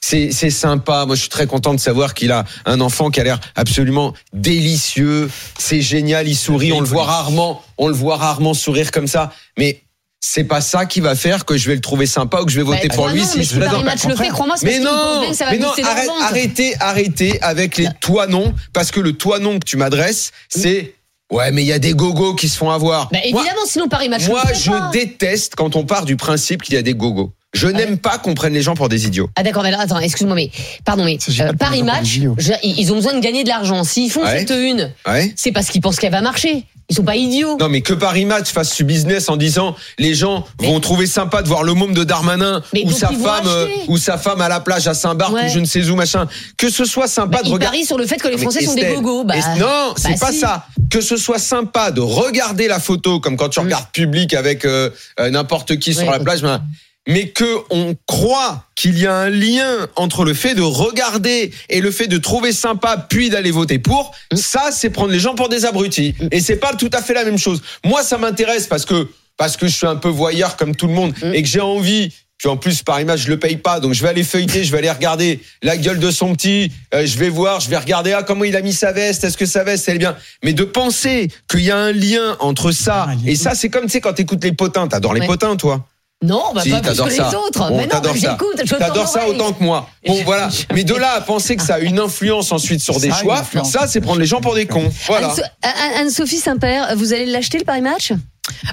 C'est 0.00 0.32
c'est 0.32 0.50
sympa. 0.50 1.06
Moi, 1.06 1.14
je 1.14 1.20
suis 1.20 1.30
très 1.30 1.46
content 1.46 1.72
de 1.72 1.80
savoir 1.80 2.12
qu'il 2.12 2.30
a 2.32 2.44
un 2.66 2.80
enfant 2.80 3.10
qui 3.10 3.20
a 3.20 3.24
l'air 3.24 3.40
absolument 3.54 4.12
délicieux. 4.32 5.30
C'est 5.58 5.80
génial. 5.80 6.28
Il 6.28 6.36
sourit. 6.36 6.72
On 6.72 6.80
le 6.80 6.86
voit 6.86 7.04
rarement. 7.04 7.62
On 7.78 7.88
le 7.88 7.94
voit 7.94 8.16
rarement 8.16 8.52
sourire 8.52 8.90
comme 8.90 9.06
ça. 9.06 9.32
Mais 9.56 9.80
c'est 10.26 10.44
pas 10.44 10.62
ça 10.62 10.86
qui 10.86 11.00
va 11.00 11.14
faire 11.14 11.44
que 11.44 11.58
je 11.58 11.68
vais 11.68 11.74
le 11.74 11.82
trouver 11.82 12.06
sympa 12.06 12.40
ou 12.40 12.46
que 12.46 12.50
je 12.50 12.56
vais 12.56 12.64
voter 12.64 12.88
Bah, 12.88 12.94
pour 12.94 13.06
bah 13.06 13.12
lui 13.12 13.20
non, 13.20 13.26
si 13.26 13.44
je 13.44 13.58
le 13.58 14.16
fait, 14.16 14.28
crois-moi, 14.28 14.56
Mais 14.62 14.78
non, 14.78 15.20
bien 15.20 15.30
que 15.30 15.36
ça 15.36 15.44
va 15.44 15.50
mais 15.50 15.58
non, 15.58 15.68
arrête- 15.68 16.08
arrêtez, 16.22 16.74
arrêtez 16.80 17.42
avec 17.42 17.76
les 17.76 17.88
toi 18.00 18.26
non, 18.26 18.54
parce 18.72 18.90
que 18.90 19.00
le 19.00 19.12
toi 19.12 19.38
non 19.38 19.58
que 19.58 19.66
tu 19.66 19.76
m'adresses, 19.76 20.32
c'est 20.48 20.94
ouais, 21.30 21.52
mais 21.52 21.62
il 21.62 21.66
y 21.66 21.72
a 21.72 21.78
des 21.78 21.92
gogos 21.92 22.34
qui 22.34 22.48
se 22.48 22.56
font 22.56 22.70
avoir. 22.70 23.10
Bah, 23.10 23.18
Moi- 23.30 23.42
évidemment, 23.42 23.66
sinon 23.66 23.88
Paris 23.88 24.08
Match 24.08 24.26
moi, 24.26 24.40
le 24.48 24.54
fait 24.54 24.60
je 24.60 24.90
déteste 24.92 25.56
quand 25.56 25.76
on 25.76 25.84
part 25.84 26.06
du 26.06 26.16
principe 26.16 26.62
qu'il 26.62 26.74
y 26.74 26.78
a 26.78 26.82
des 26.82 26.94
gogos. 26.94 27.32
Je 27.54 27.68
n'aime 27.68 27.98
pas 27.98 28.18
qu'on 28.18 28.34
prenne 28.34 28.52
les 28.52 28.62
gens 28.62 28.74
pour 28.74 28.88
des 28.88 29.06
idiots. 29.06 29.30
Ah 29.36 29.42
d'accord, 29.42 29.62
mais 29.62 29.68
alors, 29.70 29.80
attends, 29.80 29.98
excuse-moi, 30.00 30.34
mais 30.36 30.50
pardon, 30.84 31.04
mais 31.04 31.18
pas 31.18 31.44
euh, 31.44 31.52
Paris 31.58 31.82
Match, 31.82 32.18
je 32.38 32.52
ils 32.62 32.92
ont 32.92 32.96
besoin 32.96 33.14
de 33.14 33.20
gagner 33.20 33.44
de 33.44 33.48
l'argent. 33.48 33.84
S'ils 33.84 34.10
font 34.10 34.22
Ouais. 34.24 34.40
cette 34.40 34.50
une, 34.50 34.92
Ouais. 35.06 35.32
c'est 35.36 35.52
parce 35.52 35.68
qu'ils 35.68 35.80
pensent 35.80 35.96
qu'elle 35.96 36.12
va 36.12 36.20
marcher. 36.20 36.64
Ils 36.90 36.96
sont 36.96 37.02
pas 37.04 37.16
idiots. 37.16 37.56
Non, 37.58 37.70
mais 37.70 37.80
que 37.80 37.94
Paris 37.94 38.26
Match 38.26 38.50
fasse 38.50 38.74
ce 38.74 38.82
business 38.82 39.30
en 39.30 39.38
disant 39.38 39.74
les 39.98 40.14
gens 40.14 40.44
Mais- 40.60 40.66
vont 40.66 40.80
trouver 40.80 41.06
sympa 41.06 41.40
de 41.42 41.48
voir 41.48 41.62
le 41.62 41.72
môme 41.72 41.94
de 41.94 42.04
Darmanin 42.04 42.60
Mais 42.74 42.82
ou 42.84 42.90
donc 42.90 42.98
sa 42.98 43.08
ils 43.10 43.16
vont 43.16 43.24
femme 43.24 43.46
euh, 43.46 43.64
acheter. 43.66 43.80
ou 43.88 43.96
sa 43.96 44.18
femme 44.18 44.42
à 44.42 44.50
la 44.50 44.60
plage 44.60 44.86
à 44.86 44.92
Saint-Barth 44.92 45.32
Ouais. 45.32 45.46
ou 45.46 45.48
je 45.48 45.60
ne 45.60 45.64
sais 45.64 45.88
où 45.88 45.96
machin. 45.96 46.26
Que 46.58 46.68
ce 46.68 46.84
soit 46.84 47.08
sympa 47.08 47.38
Bah, 47.38 47.42
de 47.42 47.48
ils 47.48 47.52
regarder. 47.54 47.66
parient 47.78 47.86
sur 47.86 47.96
le 47.96 48.04
fait 48.06 48.16
que 48.16 48.28
les 48.28 48.34
Mais 48.36 48.42
Français 48.42 48.64
sont 48.66 48.74
des 48.74 48.82
Estelle, 48.82 48.96
gogos. 48.96 49.24
Bah, 49.24 49.34
Est- 49.38 49.58
non, 49.58 49.94
c'est 49.96 50.10
bah, 50.10 50.26
pas 50.26 50.32
si. 50.32 50.40
ça. 50.40 50.66
Que 50.90 51.00
ce 51.00 51.16
soit 51.16 51.38
sympa 51.38 51.90
de 51.90 52.02
regarder 52.02 52.68
la 52.68 52.78
photo 52.78 53.18
comme 53.18 53.38
quand 53.38 53.48
tu 53.48 53.60
Mm. 53.60 53.64
regardes 53.64 53.86
public 53.92 54.34
avec 54.34 54.66
euh, 54.66 54.90
euh, 55.20 55.30
n'importe 55.30 55.78
qui 55.78 55.94
sur 55.94 56.02
Ouais. 56.02 56.10
la 56.10 56.20
plage, 56.20 56.42
ben, 56.42 56.60
mais 57.06 57.28
que 57.28 57.58
on 57.70 57.94
croit 58.06 58.64
qu'il 58.76 58.98
y 58.98 59.06
a 59.06 59.14
un 59.14 59.30
lien 59.30 59.86
entre 59.96 60.24
le 60.24 60.34
fait 60.34 60.54
de 60.54 60.62
regarder 60.62 61.52
et 61.68 61.80
le 61.80 61.90
fait 61.90 62.06
de 62.06 62.18
trouver 62.18 62.52
sympa 62.52 62.96
puis 63.08 63.30
d'aller 63.30 63.50
voter 63.50 63.78
pour, 63.78 64.12
Mm. 64.32 64.36
ça 64.36 64.70
c'est 64.72 64.90
prendre 64.90 65.10
les 65.12 65.18
gens 65.20 65.34
pour 65.34 65.48
des 65.48 65.64
abrutis. 65.64 66.14
Et 66.30 66.40
c'est 66.40 66.56
pas 66.56 66.74
tout 66.74 66.90
à 66.92 67.02
fait 67.02 67.14
la 67.14 67.24
même 67.24 67.38
chose. 67.38 67.62
Moi 67.84 68.02
ça 68.02 68.16
m'intéresse 68.18 68.66
parce 68.66 68.84
que 68.84 69.08
parce 69.36 69.56
que 69.56 69.66
je 69.66 69.74
suis 69.74 69.86
un 69.86 69.96
peu 69.96 70.08
voyeur 70.08 70.56
comme 70.56 70.74
tout 70.76 70.86
le 70.86 70.94
monde 70.94 71.12
Mm. 71.22 71.34
et 71.34 71.42
que 71.42 71.48
j'ai 71.48 71.60
envie 71.60 72.12
puis 72.36 72.48
en 72.48 72.56
plus, 72.56 72.82
par 72.82 73.00
image, 73.00 73.20
je 73.22 73.28
le 73.28 73.38
paye 73.38 73.56
pas, 73.56 73.78
donc 73.78 73.94
je 73.94 74.02
vais 74.02 74.08
aller 74.08 74.24
feuilleter, 74.24 74.64
je 74.64 74.72
vais 74.72 74.78
aller 74.78 74.90
regarder 74.90 75.40
la 75.62 75.76
gueule 75.76 76.00
de 76.00 76.10
son 76.10 76.34
petit, 76.34 76.70
euh, 76.92 77.06
je 77.06 77.16
vais 77.16 77.28
voir, 77.28 77.60
je 77.60 77.70
vais 77.70 77.76
regarder 77.78 78.12
ah 78.12 78.24
comment 78.24 78.42
il 78.42 78.56
a 78.56 78.60
mis 78.60 78.72
sa 78.72 78.90
veste, 78.90 79.22
est-ce 79.22 79.36
que 79.38 79.46
sa 79.46 79.62
veste 79.62 79.88
elle 79.88 79.94
est 79.96 79.98
bien? 80.00 80.16
Mais 80.42 80.52
de 80.52 80.64
penser 80.64 81.30
qu'il 81.48 81.60
y 81.60 81.70
a 81.70 81.76
un 81.78 81.92
lien 81.92 82.36
entre 82.40 82.72
ça 82.72 83.06
Ah, 83.08 83.14
et 83.24 83.36
ça, 83.36 83.54
c'est 83.54 83.68
comme 83.70 83.84
tu 83.84 83.90
sais 83.92 84.00
quand 84.00 84.12
t'écoutes 84.14 84.42
les 84.42 84.52
potins, 84.52 84.88
t'adores 84.88 85.14
les 85.14 85.24
potins, 85.26 85.54
toi. 85.56 85.86
Non, 86.24 86.42
bah 86.54 86.62
Si, 86.62 86.70
pas 86.70 86.80
plus 86.80 86.90
que 87.02 87.10
ça. 87.10 87.28
les 87.30 87.34
autres. 87.36 87.70
Mais 87.72 87.86
non, 87.86 88.00
mais 88.02 88.18
j'écoute, 88.18 88.62
T'adores 88.78 89.08
ça 89.08 89.28
autant 89.28 89.52
que 89.52 89.62
moi. 89.62 89.88
Bon, 90.06 90.22
voilà. 90.24 90.48
Mais 90.74 90.84
de 90.84 90.94
là 90.94 91.12
à 91.16 91.20
penser 91.20 91.56
que 91.56 91.62
ça 91.62 91.74
a 91.74 91.78
une 91.80 91.98
influence 91.98 92.50
ensuite 92.52 92.80
sur 92.80 92.98
des 92.98 93.10
Ça 93.10 93.16
choix, 93.18 93.42
ça, 93.64 93.86
c'est 93.86 94.00
prendre 94.00 94.20
les 94.20 94.26
gens 94.26 94.40
pour 94.40 94.54
des 94.54 94.66
cons. 94.66 94.90
Voilà. 95.06 95.28
Anne- 95.28 95.42
Anne- 95.62 95.92
Anne-Sophie 96.02 96.38
Saint-Père, 96.38 96.94
vous 96.96 97.12
allez 97.12 97.26
l'acheter 97.26 97.58
le 97.58 97.64
Paris 97.64 97.80
Match? 97.82 98.12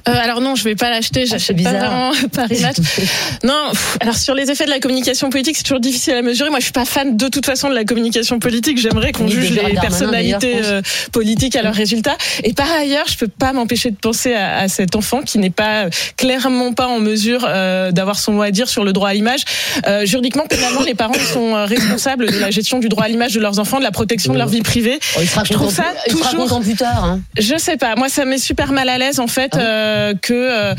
Euh, 0.07 0.13
alors 0.13 0.41
non, 0.41 0.55
je 0.55 0.63
vais 0.63 0.75
pas 0.75 0.89
l'acheter. 0.89 1.25
J'achète 1.25 1.55
pas 1.63 1.71
bizarre. 1.71 2.11
vraiment 2.11 2.11
Paris 2.33 2.59
Match. 2.61 2.77
Non. 3.43 3.69
pff, 3.71 3.97
alors 4.01 4.15
sur 4.15 4.35
les 4.35 4.51
effets 4.51 4.65
de 4.65 4.69
la 4.69 4.79
communication 4.79 5.29
politique, 5.29 5.55
c'est 5.55 5.63
toujours 5.63 5.79
difficile 5.79 6.13
à 6.13 6.21
mesurer. 6.21 6.49
Moi, 6.49 6.59
je 6.59 6.65
suis 6.65 6.71
pas 6.73 6.85
fan 6.85 7.15
de 7.17 7.27
toute 7.29 7.45
façon 7.45 7.69
de 7.69 7.75
la 7.75 7.85
communication 7.85 8.39
politique. 8.39 8.77
J'aimerais 8.79 9.11
qu'on 9.11 9.27
juge 9.27 9.51
les 9.51 9.73
personnalités 9.73 10.55
euh, 10.63 10.81
politiques 11.11 11.55
à 11.55 11.61
leurs 11.61 11.73
résultats. 11.73 12.17
Et 12.43 12.53
par 12.53 12.69
ailleurs, 12.71 13.05
je 13.07 13.17
peux 13.17 13.27
pas 13.27 13.53
m'empêcher 13.53 13.91
de 13.91 13.95
penser 13.95 14.33
à, 14.33 14.57
à 14.59 14.67
cet 14.67 14.95
enfant 14.95 15.21
qui 15.21 15.37
n'est 15.39 15.49
pas 15.49 15.85
clairement 16.17 16.73
pas 16.73 16.87
en 16.87 16.99
mesure 16.99 17.45
euh, 17.47 17.91
d'avoir 17.91 18.19
son 18.19 18.33
mot 18.33 18.41
à 18.41 18.51
dire 18.51 18.67
sur 18.69 18.83
le 18.83 18.93
droit 18.93 19.09
à 19.09 19.13
l'image. 19.13 19.41
Euh, 19.87 20.05
juridiquement, 20.05 20.45
pénalement, 20.47 20.81
les 20.81 20.95
parents 20.95 21.13
sont 21.33 21.55
euh, 21.55 21.65
responsables 21.65 22.31
de 22.31 22.39
la 22.39 22.51
gestion 22.51 22.79
du 22.79 22.89
droit 22.89 23.05
à 23.05 23.07
l'image 23.07 23.33
de 23.33 23.39
leurs 23.39 23.59
enfants, 23.59 23.77
de 23.79 23.83
la 23.83 23.91
protection 23.91 24.33
de 24.33 24.37
leur 24.37 24.47
vie 24.49 24.61
privée. 24.61 24.99
Oh, 25.17 25.19
il 25.21 25.27
sera 25.29 25.43
Je 25.43 25.53
trouve 25.53 25.73
ça 25.73 25.83
plus- 25.83 26.13
il 26.13 26.17
sera 26.17 26.29
toujours 26.31 26.45
content 26.47 26.61
plus 26.61 26.75
tard. 26.75 27.03
hein. 27.05 27.19
je 27.39 27.57
sais 27.57 27.77
pas. 27.77 27.95
Moi, 27.95 28.09
ça 28.09 28.25
met 28.25 28.37
super 28.37 28.71
mal 28.71 28.89
à 28.89 28.97
l'aise 28.97 29.19
en 29.19 29.27
fait 29.27 29.51
Ah 29.53 29.60
euh, 29.61 30.13
que 30.21 30.33
euh, 30.33 30.75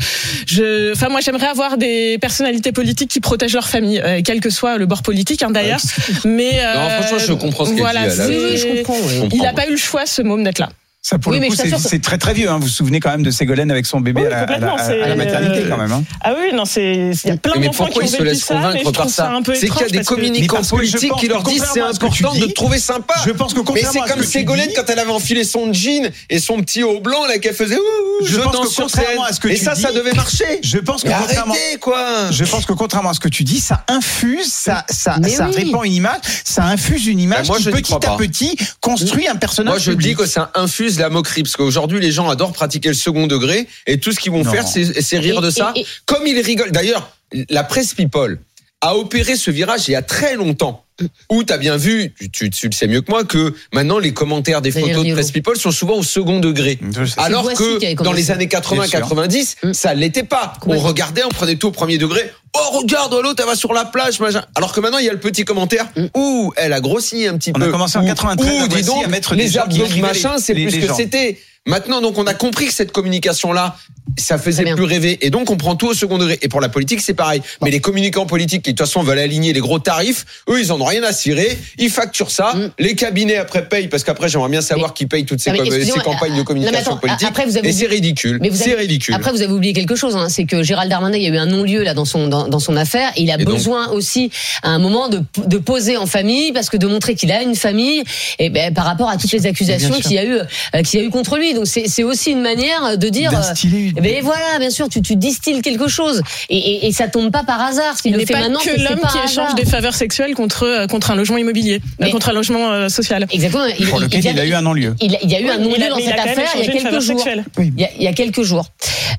je. 0.47 0.91
Enfin, 0.93 1.09
moi, 1.09 1.21
j'aimerais 1.21 1.47
avoir 1.47 1.77
des 1.77 2.17
personnalités 2.19 2.71
politiques 2.71 3.09
qui 3.09 3.19
protègent 3.19 3.53
leur 3.53 3.67
famille, 3.67 4.01
euh, 4.03 4.21
quel 4.23 4.39
que 4.39 4.49
soit 4.49 4.77
le 4.77 4.85
bord 4.85 5.01
politique, 5.01 5.43
hein, 5.43 5.51
d'ailleurs. 5.51 5.81
Mais 6.25 6.59
euh, 6.59 6.73
Non, 6.73 6.89
franchement, 6.89 7.19
je 7.19 7.33
comprends 7.33 7.65
ce 7.65 7.71
qu'elle 7.71 7.79
voilà, 7.79 8.07
dit, 8.07 8.17
comprends. 8.17 8.95
Je 8.95 9.21
comprends. 9.21 9.29
Il 9.31 9.41
n'a 9.41 9.53
pas 9.53 9.67
eu 9.67 9.71
le 9.71 9.77
choix, 9.77 10.05
ce 10.05 10.21
môme, 10.21 10.43
d'être 10.43 10.59
là. 10.59 10.69
Ça, 11.05 11.19
pour 11.19 11.33
Oui, 11.33 11.39
le 11.41 11.47
coup, 11.47 11.77
c'est 11.79 12.01
très 12.01 12.17
très 12.17 12.33
vieux. 12.33 12.49
Hein. 12.49 12.55
Vous 12.59 12.61
vous 12.67 12.69
souvenez 12.69 13.01
quand 13.01 13.09
même 13.11 13.23
de 13.23 13.29
Ségolène 13.29 13.69
avec 13.71 13.85
son 13.85 13.99
bébé 13.99 14.21
Oui, 14.21 14.27
à, 14.27 14.29
la, 14.29 14.37
à 14.37 14.39
la- 14.39 14.45
complètement, 14.53 14.75
à 14.77 14.83
c'est- 14.85 14.99
la 14.99 15.15
maternité 15.17 15.65
quand 15.69 15.77
même. 15.77 15.91
Hein. 15.91 16.03
Ah 16.21 16.33
oui, 16.39 16.55
non, 16.55 16.63
c'est. 16.63 17.11
Il 17.25 17.27
y 17.27 17.31
a 17.31 17.35
plein 17.35 17.59
d'enfants 17.59 17.87
qui 17.87 17.99
pourquoi 17.99 18.03
ont 18.03 18.05
ils 18.05 18.09
se 18.09 18.23
laissent 18.23 18.45
ça, 18.45 18.53
convaincre 18.55 18.91
par 18.93 19.09
ça 19.09 19.29
ça 19.43 19.53
C'est 19.53 19.67
qu'il 19.67 19.81
y 19.81 19.83
a 19.83 19.89
des 19.89 20.03
communicants 20.05 20.61
que 20.61 20.69
politiques 20.69 21.11
qui 21.19 21.27
leur 21.27 21.43
disent 21.43 21.65
c'est 21.73 21.81
important 21.81 22.33
de 22.33 22.39
dis, 22.39 22.47
te 22.47 22.53
trouver 22.53 22.79
sympa. 22.79 23.15
Je 23.25 23.31
pense 23.31 23.53
que 23.53 23.59
Mais 23.59 23.65
contrairement 23.65 23.91
c'est 23.91 23.99
à 23.99 24.03
ce 24.07 24.11
comme 24.13 24.21
que 24.21 24.25
tu 24.25 24.31
Ségolène 24.31 24.69
dis- 24.69 24.73
quand 24.75 24.89
elle 24.89 24.99
avait 24.99 25.11
enfilé 25.11 25.43
son 25.43 25.73
jean 25.73 26.09
et 26.29 26.39
son 26.39 26.61
petit 26.61 26.83
haut 26.83 27.01
blanc 27.01 27.25
là 27.27 27.37
qu'elle 27.37 27.53
faisait 27.53 27.75
ouh, 27.75 28.25
Je 28.25 28.35
je, 28.35 28.39
pense 28.39 28.69
que 28.77 28.81
contrairement 28.83 29.23
à 29.25 29.33
ce 29.33 29.41
que 29.41 29.49
Et 29.49 29.55
tu 29.55 29.65
ça, 29.65 29.75
ça 29.75 29.89
dis- 29.91 29.97
devait 29.97 30.13
marcher. 30.13 30.45
Je 30.63 30.77
pense 30.77 31.03
que 31.03 31.09
contrairement, 31.09 31.53
arrêtez 31.53 31.79
quoi. 31.79 32.31
je 32.31 32.45
pense 32.45 32.65
que 32.65 32.71
contrairement 32.71 33.09
à 33.09 33.13
ce 33.13 33.19
que 33.19 33.27
tu 33.27 33.43
dis, 33.43 33.59
ça 33.59 33.83
infuse, 33.89 34.49
ça, 34.53 34.85
ça, 34.89 35.17
ça 35.27 35.47
répand 35.47 35.83
une 35.85 35.91
image, 35.95 36.21
ça 36.45 36.63
infuse 36.63 37.07
une 37.07 37.19
image 37.19 37.49
Bah, 37.49 37.55
moi, 37.55 37.57
qui 37.57 37.69
petit 37.71 37.93
à 37.93 38.15
petit 38.15 38.57
construit 38.79 39.27
un 39.27 39.35
personnage. 39.35 39.73
Moi, 39.73 39.79
je 39.79 39.91
dis 39.91 40.15
que 40.15 40.25
ça 40.25 40.49
infuse 40.55 40.92
la 40.99 41.09
moquerie 41.09 41.43
parce 41.43 41.55
qu'aujourd'hui, 41.55 41.99
les 41.99 42.11
gens 42.11 42.29
adorent 42.29 42.53
pratiquer 42.53 42.89
le 42.89 42.95
second 42.95 43.27
degré 43.27 43.67
et 43.87 43.99
tout 43.99 44.11
ce 44.11 44.19
qu'ils 44.19 44.31
vont 44.31 44.43
Non. 44.43 44.51
faire, 44.51 44.67
c'est 44.67 45.01
c'est 45.01 45.19
rire 45.19 45.39
Et- 45.39 45.41
de 45.45 45.49
ça. 45.49 45.71
et- 45.75 45.81
et- 45.81 45.87
Comme 46.05 46.25
ils 46.27 46.39
rigolent. 46.39 46.71
D'ailleurs, 46.71 47.15
la 47.49 47.63
presse 47.63 47.93
people 47.93 48.39
a 48.81 48.95
opéré 48.97 49.35
ce 49.35 49.49
virage 49.51 49.87
il 49.87 49.91
y 49.91 49.95
a 49.95 50.01
très 50.01 50.35
longtemps. 50.35 50.82
Où 51.29 51.43
tu 51.43 51.51
as 51.51 51.57
bien 51.57 51.75
vu, 51.77 52.13
tu, 52.19 52.29
tu, 52.29 52.49
tu 52.49 52.67
le 52.67 52.71
sais 52.71 52.87
mieux 52.87 53.01
que 53.01 53.09
moi, 53.09 53.23
que 53.23 53.53
maintenant 53.73 53.97
les 53.99 54.13
commentaires 54.13 54.61
des 54.61 54.71
photos 54.71 55.03
de 55.05 55.13
presse 55.13 55.31
people 55.31 55.57
sont 55.57 55.71
souvent 55.71 55.95
au 55.95 56.03
second 56.03 56.39
degré. 56.39 56.79
Alors 57.17 57.51
que 57.53 58.03
dans 58.03 58.13
les 58.13 58.29
années 58.31 58.47
Bien 58.47 58.61
sûr. 58.61 58.99
80-90, 58.99 59.55
Mm. 59.63 59.73
ça 59.73 59.93
l'était 59.93 60.23
pas. 60.23 60.53
On 60.67 60.77
regardait, 60.79 61.23
on 61.23 61.29
prenait 61.29 61.55
tout 61.55 61.67
au 61.67 61.71
premier 61.71 61.97
degré. 61.97 62.31
Oh, 62.55 62.77
regarde, 62.79 63.13
l'autre, 63.13 63.41
elle 63.41 63.47
va 63.49 63.55
sur 63.55 63.73
la 63.73 63.85
plage, 63.85 64.19
machin. 64.19 64.43
Alors 64.55 64.73
que 64.73 64.79
maintenant, 64.79 64.99
il 64.99 65.05
y 65.05 65.09
a 65.09 65.13
le 65.13 65.19
petit 65.19 65.43
commentaire. 65.45 65.87
Mm. 65.95 66.05
Ouh, 66.15 66.53
elle 66.55 66.73
a 66.73 66.81
grossi 66.81 67.25
un 67.25 67.37
petit 67.37 67.51
On 67.55 67.59
peu. 67.59 67.65
a 67.67 67.71
commencé 67.71 67.97
en 67.97 68.03
Ouh, 68.03 68.07
93 68.07 68.45
ouh, 68.47 68.63
à 68.63 68.67
dis 68.67 68.83
donc, 68.83 69.03
à 69.03 69.07
mettre 69.07 69.35
des 69.35 69.43
les 69.43 69.49
gens 69.49 69.65
qui 69.67 70.01
machin, 70.01 70.35
c'est 70.37 70.53
plus 70.53 70.79
que 70.79 70.93
c'était. 70.93 71.39
Maintenant, 71.65 72.01
donc, 72.01 72.17
on 72.17 72.27
a 72.27 72.33
compris 72.33 72.67
que 72.67 72.73
cette 72.73 72.91
communication-là, 72.91 73.77
ça 74.17 74.37
faisait 74.37 74.65
plus 74.75 74.83
rêver. 74.83 75.17
Et 75.25 75.29
donc, 75.29 75.49
on 75.49 75.55
prend 75.55 75.75
tout 75.75 75.87
au 75.87 75.93
second 75.93 76.17
degré. 76.17 76.37
Et 76.41 76.49
pour 76.49 76.59
la 76.59 76.67
politique, 76.67 76.99
c'est 76.99 77.13
pareil. 77.13 77.41
Mais 77.63 77.71
les 77.71 77.79
communicants 77.79 78.25
politiques 78.25 78.63
qui, 78.63 78.73
de 78.73 78.77
toute 78.77 78.85
façon, 78.85 79.01
veulent 79.01 79.17
aligner 79.17 79.53
les 79.53 79.61
gros 79.61 79.79
tarifs, 79.79 80.25
eux, 80.49 80.59
ils 80.59 80.73
en 80.73 80.81
ont 80.81 80.85
rien 80.85 81.03
à 81.03 81.13
cirer. 81.13 81.57
Ils 81.77 81.89
facturent 81.89 82.31
ça. 82.31 82.53
Mm. 82.53 82.71
Les 82.79 82.95
cabinets, 82.95 83.37
après, 83.37 83.67
payent. 83.69 83.87
Parce 83.87 84.03
qu'après, 84.03 84.27
j'aimerais 84.27 84.49
bien 84.49 84.59
savoir 84.61 84.93
qui 84.93 85.05
paye 85.05 85.25
toutes 85.25 85.39
ces, 85.39 85.51
com- 85.51 85.65
campagnes 86.03 86.33
de 86.33 86.37
non, 86.39 86.43
communication 86.43 86.91
attends, 86.91 86.97
politique. 86.97 87.27
après, 87.29 87.45
vous 87.45 87.55
avez 87.55 87.69
Et 87.69 87.71
c'est 87.71 87.87
ridicule. 87.87 88.41
C'est 88.53 88.75
ridicule. 88.75 89.15
Après, 89.15 89.31
vous 89.31 89.41
avez 89.41 89.53
oublié 89.53 89.71
quelque 89.71 89.95
chose, 89.95 90.17
hein, 90.17 90.27
c'est 90.27 90.43
que 90.45 90.63
Gérald 90.63 90.89
Darmanin, 90.89 91.15
il 91.17 91.23
y 91.23 91.27
a 91.27 91.29
eu 91.29 91.37
un 91.37 91.45
non-lieu 91.45 91.83
là 91.83 91.93
dans 91.93 92.05
son 92.05 92.27
dans, 92.27 92.49
dans 92.49 92.59
son 92.59 92.75
affaire. 92.75 93.09
Et 93.15 93.21
il 93.23 93.31
a 93.31 93.39
Et 93.39 93.45
besoin 93.45 93.87
aussi 93.87 94.31
à 94.63 94.69
un 94.69 94.79
moment 94.79 95.07
de, 95.07 95.21
de 95.47 95.57
poser 95.57 95.95
en 95.95 96.07
famille, 96.07 96.51
parce 96.51 96.69
que 96.69 96.75
de 96.77 96.87
montrer 96.87 97.15
qu'il 97.15 97.31
a 97.31 97.41
une 97.41 97.55
famille, 97.55 98.03
et 98.37 98.49
ben 98.49 98.73
par 98.73 98.83
rapport 98.83 99.09
à 99.09 99.15
toutes 99.15 99.31
les 99.31 99.45
accusations 99.45 99.93
qu'il 100.01 100.11
y 100.13 100.17
a 100.19 100.25
eu 100.25 100.39
euh, 100.75 100.81
qu'il 100.81 100.99
y 100.99 101.03
a 101.03 101.05
eu 101.05 101.09
contre 101.09 101.37
lui. 101.37 101.52
Donc 101.53 101.67
c'est 101.67 102.03
aussi 102.03 102.31
une 102.31 102.41
manière 102.41 102.97
de 102.97 103.09
dire. 103.09 103.31
euh, 103.31 103.35
D'instiller. 103.37 103.93
eh 103.97 104.01
ben 104.01 104.21
voilà, 104.23 104.59
bien 104.59 104.69
sûr, 104.69 104.87
tu, 104.89 105.01
tu 105.01 105.15
distilles 105.15 105.61
quelque 105.61 105.87
chose 105.87 106.21
et, 106.49 106.57
et, 106.57 106.87
et 106.87 106.91
ça 106.91 107.07
tombe 107.07 107.31
pas 107.31 107.43
par 107.43 107.61
hasard. 107.61 107.97
S'il 107.97 108.11
Il 108.11 108.17
n'est 108.17 108.25
fait 108.25 108.33
pas 108.33 108.41
maintenant, 108.41 108.59
que 108.59 108.69
l'homme 108.79 108.99
qui 109.11 109.17
échange 109.17 109.37
hasard. 109.45 109.55
des 109.55 109.65
faveurs 109.65 109.95
sexuelles 109.95 110.33
contre 110.35 110.63
euh, 110.63 110.87
contre 110.87 111.11
un 111.11 111.15
logement 111.15 111.37
immobilier, 111.37 111.75
euh, 111.75 111.79
Mais- 111.99 112.11
contre 112.11 112.29
un 112.29 112.33
logement 112.33 112.71
euh, 112.71 112.89
social. 112.89 113.25
Exactement. 113.31 113.65
Il, 113.79 113.87
Pour 113.87 113.99
lequel 113.99 114.23
il 114.25 114.39
a 114.39 114.45
eu 114.45 114.53
un 114.53 114.61
non-lieu. 114.61 114.95
il, 115.01 115.17
il 115.21 115.29
y 115.31 115.35
a 115.35 115.39
eu 115.41 115.49
un 115.49 115.57
non-lieu 115.57 115.75
il 115.77 115.89
dans 115.89 115.97
il 115.97 116.05
cette 116.05 116.19
affaire 116.19 116.49
il 116.55 116.65
y 116.65 116.69
a 116.69 116.73
une 116.73 116.81
quelques 116.81 116.99
jours. 116.99 117.25
Il 117.59 117.65
y, 117.79 117.87
il 117.97 118.03
y 118.03 118.07
a 118.07 118.13
quelques 118.13 118.43
jours. 118.43 118.65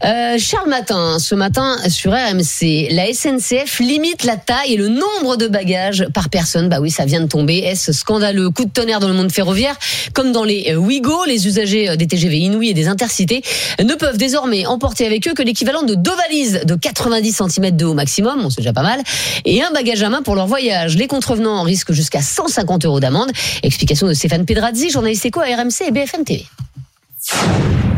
Euh, 0.02 0.36
Charles 0.38 0.68
Matin, 0.68 1.18
ce 1.18 1.34
matin 1.34 1.76
sur 1.88 2.12
RMC, 2.12 2.88
la 2.90 3.12
SNCF 3.12 3.78
limite 3.80 4.24
la 4.24 4.36
taille 4.36 4.74
et 4.74 4.76
le 4.76 4.88
nombre 4.88 5.36
de 5.36 5.46
bagages 5.46 6.06
par 6.12 6.28
personne. 6.28 6.68
Bah 6.68 6.78
oui, 6.80 6.90
ça 6.90 7.04
vient 7.04 7.20
de 7.20 7.26
tomber. 7.26 7.58
Est-ce 7.58 7.92
scandaleux? 7.92 8.50
Coup 8.50 8.64
de 8.64 8.70
tonnerre 8.70 9.00
dans 9.00 9.08
le 9.08 9.14
monde 9.14 9.30
ferroviaire 9.30 9.76
Comme 10.12 10.32
dans 10.32 10.44
les 10.44 10.72
euh, 10.72 10.76
Ouigo, 10.76 11.24
les 11.26 11.46
usagers 11.46 11.90
euh, 11.90 11.96
des 11.96 12.06
TGV 12.06 12.38
Inouï 12.38 12.70
et 12.70 12.74
des 12.74 12.88
Intercités 12.88 13.42
ne 13.82 13.94
peuvent 13.94 14.18
désormais 14.18 14.66
emporter 14.66 15.06
avec 15.06 15.28
eux 15.28 15.34
que 15.34 15.42
l'équivalent 15.42 15.82
de 15.82 15.94
deux 15.94 16.14
valises 16.14 16.60
de 16.64 16.74
90 16.74 17.42
cm 17.48 17.76
de 17.76 17.84
haut 17.84 17.94
maximum, 17.94 18.42
bon, 18.42 18.50
c'est 18.50 18.60
déjà 18.60 18.72
pas 18.72 18.82
mal, 18.82 19.00
et 19.44 19.62
un 19.62 19.70
bagage 19.70 20.02
à 20.02 20.08
main 20.08 20.22
pour 20.22 20.34
leur 20.34 20.46
voyage. 20.46 20.96
Les 20.96 21.06
contrevenants 21.06 21.62
risquent 21.62 21.92
jusqu'à 21.92 22.20
150 22.20 22.84
euros 22.84 23.00
d'amende. 23.00 23.30
Explication 23.62 24.06
de 24.06 24.14
Stéphane 24.14 24.44
Pedrazzi, 24.44 24.90
journaliste 24.90 25.26
éco 25.26 25.40
à 25.40 25.44
RMC 25.44 25.86
et 25.86 25.90
BFM 25.90 26.24
TV. 26.24 26.44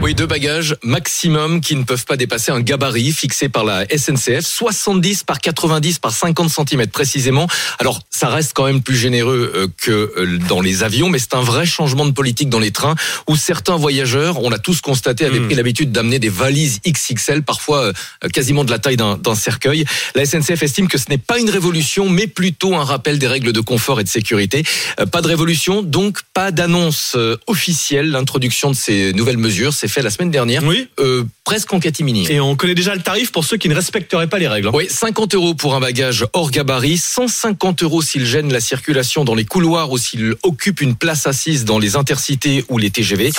Oui, 0.03 0.15
deux 0.15 0.27
bagages 0.27 0.77
maximum 0.85 1.61
qui 1.61 1.75
ne 1.75 1.83
peuvent 1.83 2.05
pas 2.05 2.17
dépasser 2.17 2.53
un 2.53 2.61
gabarit 2.61 3.13
fixé 3.13 3.49
par 3.49 3.65
la 3.65 3.87
SNCF, 3.89 4.47
70 4.47 5.25
par 5.25 5.41
90 5.41 5.99
par 5.99 6.13
50 6.13 6.51
cm 6.51 6.87
précisément. 6.89 7.49
Alors, 7.79 8.03
ça 8.11 8.29
reste 8.29 8.53
quand 8.55 8.67
même 8.67 8.83
plus 8.83 8.97
généreux 8.97 9.53
euh, 9.55 9.67
que 9.83 9.91
euh, 9.91 10.39
dans 10.49 10.61
les 10.61 10.83
avions, 10.83 11.09
mais 11.09 11.19
c'est 11.19 11.35
un 11.35 11.41
vrai 11.41 11.67
changement 11.67 12.05
de 12.07 12.13
politique 12.13 12.51
dans 12.51 12.61
les 12.61 12.71
trains 12.71 12.95
où 13.27 13.37
certains 13.37 13.77
voyageurs, 13.77 14.41
on 14.45 14.51
l'a 14.51 14.59
tous 14.59 14.81
constaté, 14.81 15.25
avaient 15.25 15.41
pris 15.41 15.55
l'habitude 15.55 15.91
d'amener 15.91 16.19
des 16.19 16.29
valises 16.29 16.79
XXL, 16.87 17.43
parfois 17.43 17.87
euh, 17.87 17.93
quasiment 18.33 18.65
de 18.65 18.71
la 18.71 18.79
taille 18.79 18.97
d'un 18.97 19.35
cercueil. 19.35 19.87
La 20.15 20.25
SNCF 20.25 20.63
estime 20.63 20.89
que 20.89 20.99
ce 20.99 21.07
n'est 21.09 21.19
pas 21.19 21.39
une 21.39 21.51
révolution, 21.51 22.09
mais 22.09 22.27
plutôt 22.27 22.77
un 22.77 22.85
rappel 22.85 23.19
des 23.19 23.27
règles 23.27 23.53
de 23.53 23.61
confort 23.61 23.99
et 23.99 24.05
de 24.05 24.09
sécurité. 24.09 24.63
Pas 25.11 25.23
de 25.23 25.27
révolution, 25.27 25.83
donc 25.83 26.21
pas 26.33 26.53
d'annonce 26.53 27.17
officielle. 27.47 28.11
L'introduction 28.11 28.71
de 28.71 28.77
ces 28.77 29.13
nouvelles 29.17 29.39
mesures 29.39 29.73
s'est 29.75 29.89
fait 29.89 30.03
la 30.03 30.11
semaine 30.11 30.31
dernière, 30.31 30.63
Oui. 30.65 30.89
euh, 31.01 31.25
presque 31.45 31.73
en 31.73 31.81
catimini. 31.81 32.27
Et 32.31 32.39
on 32.41 32.55
connaît 32.57 32.75
déjà 32.75 32.95
le 32.95 33.03
tarif 33.03 33.33
pour 33.33 33.45
ceux 33.45 33.57
qui 33.57 33.69
ne 33.69 33.75
respecteraient 33.75 34.29
pas 34.29 34.39
les 34.39 34.49
règles. 34.49 34.69
hein. 34.69 34.73
Oui, 34.75 34.87
50 34.89 35.35
euros 35.35 35.55
pour 35.55 35.75
un 35.75 35.81
bagage 35.81 36.25
hors 36.33 36.51
gabarit, 36.51 36.99
150 36.99 37.83
euros 37.83 38.03
s'il 38.03 38.25
gêne 38.27 38.53
la 38.53 38.61
circulation 38.61 39.25
dans 39.25 39.35
les 39.35 39.45
couloirs 39.45 39.91
ou 39.91 39.99
s'il 39.99 40.35
occupe 40.43 40.81
une 40.81 40.95
place 40.95 41.27
assise 41.27 41.65
dans 41.65 41.79
les 41.79 41.97
intercités 41.97 42.65
ou 42.69 42.79
les 42.79 42.91
TGV. 42.91 43.33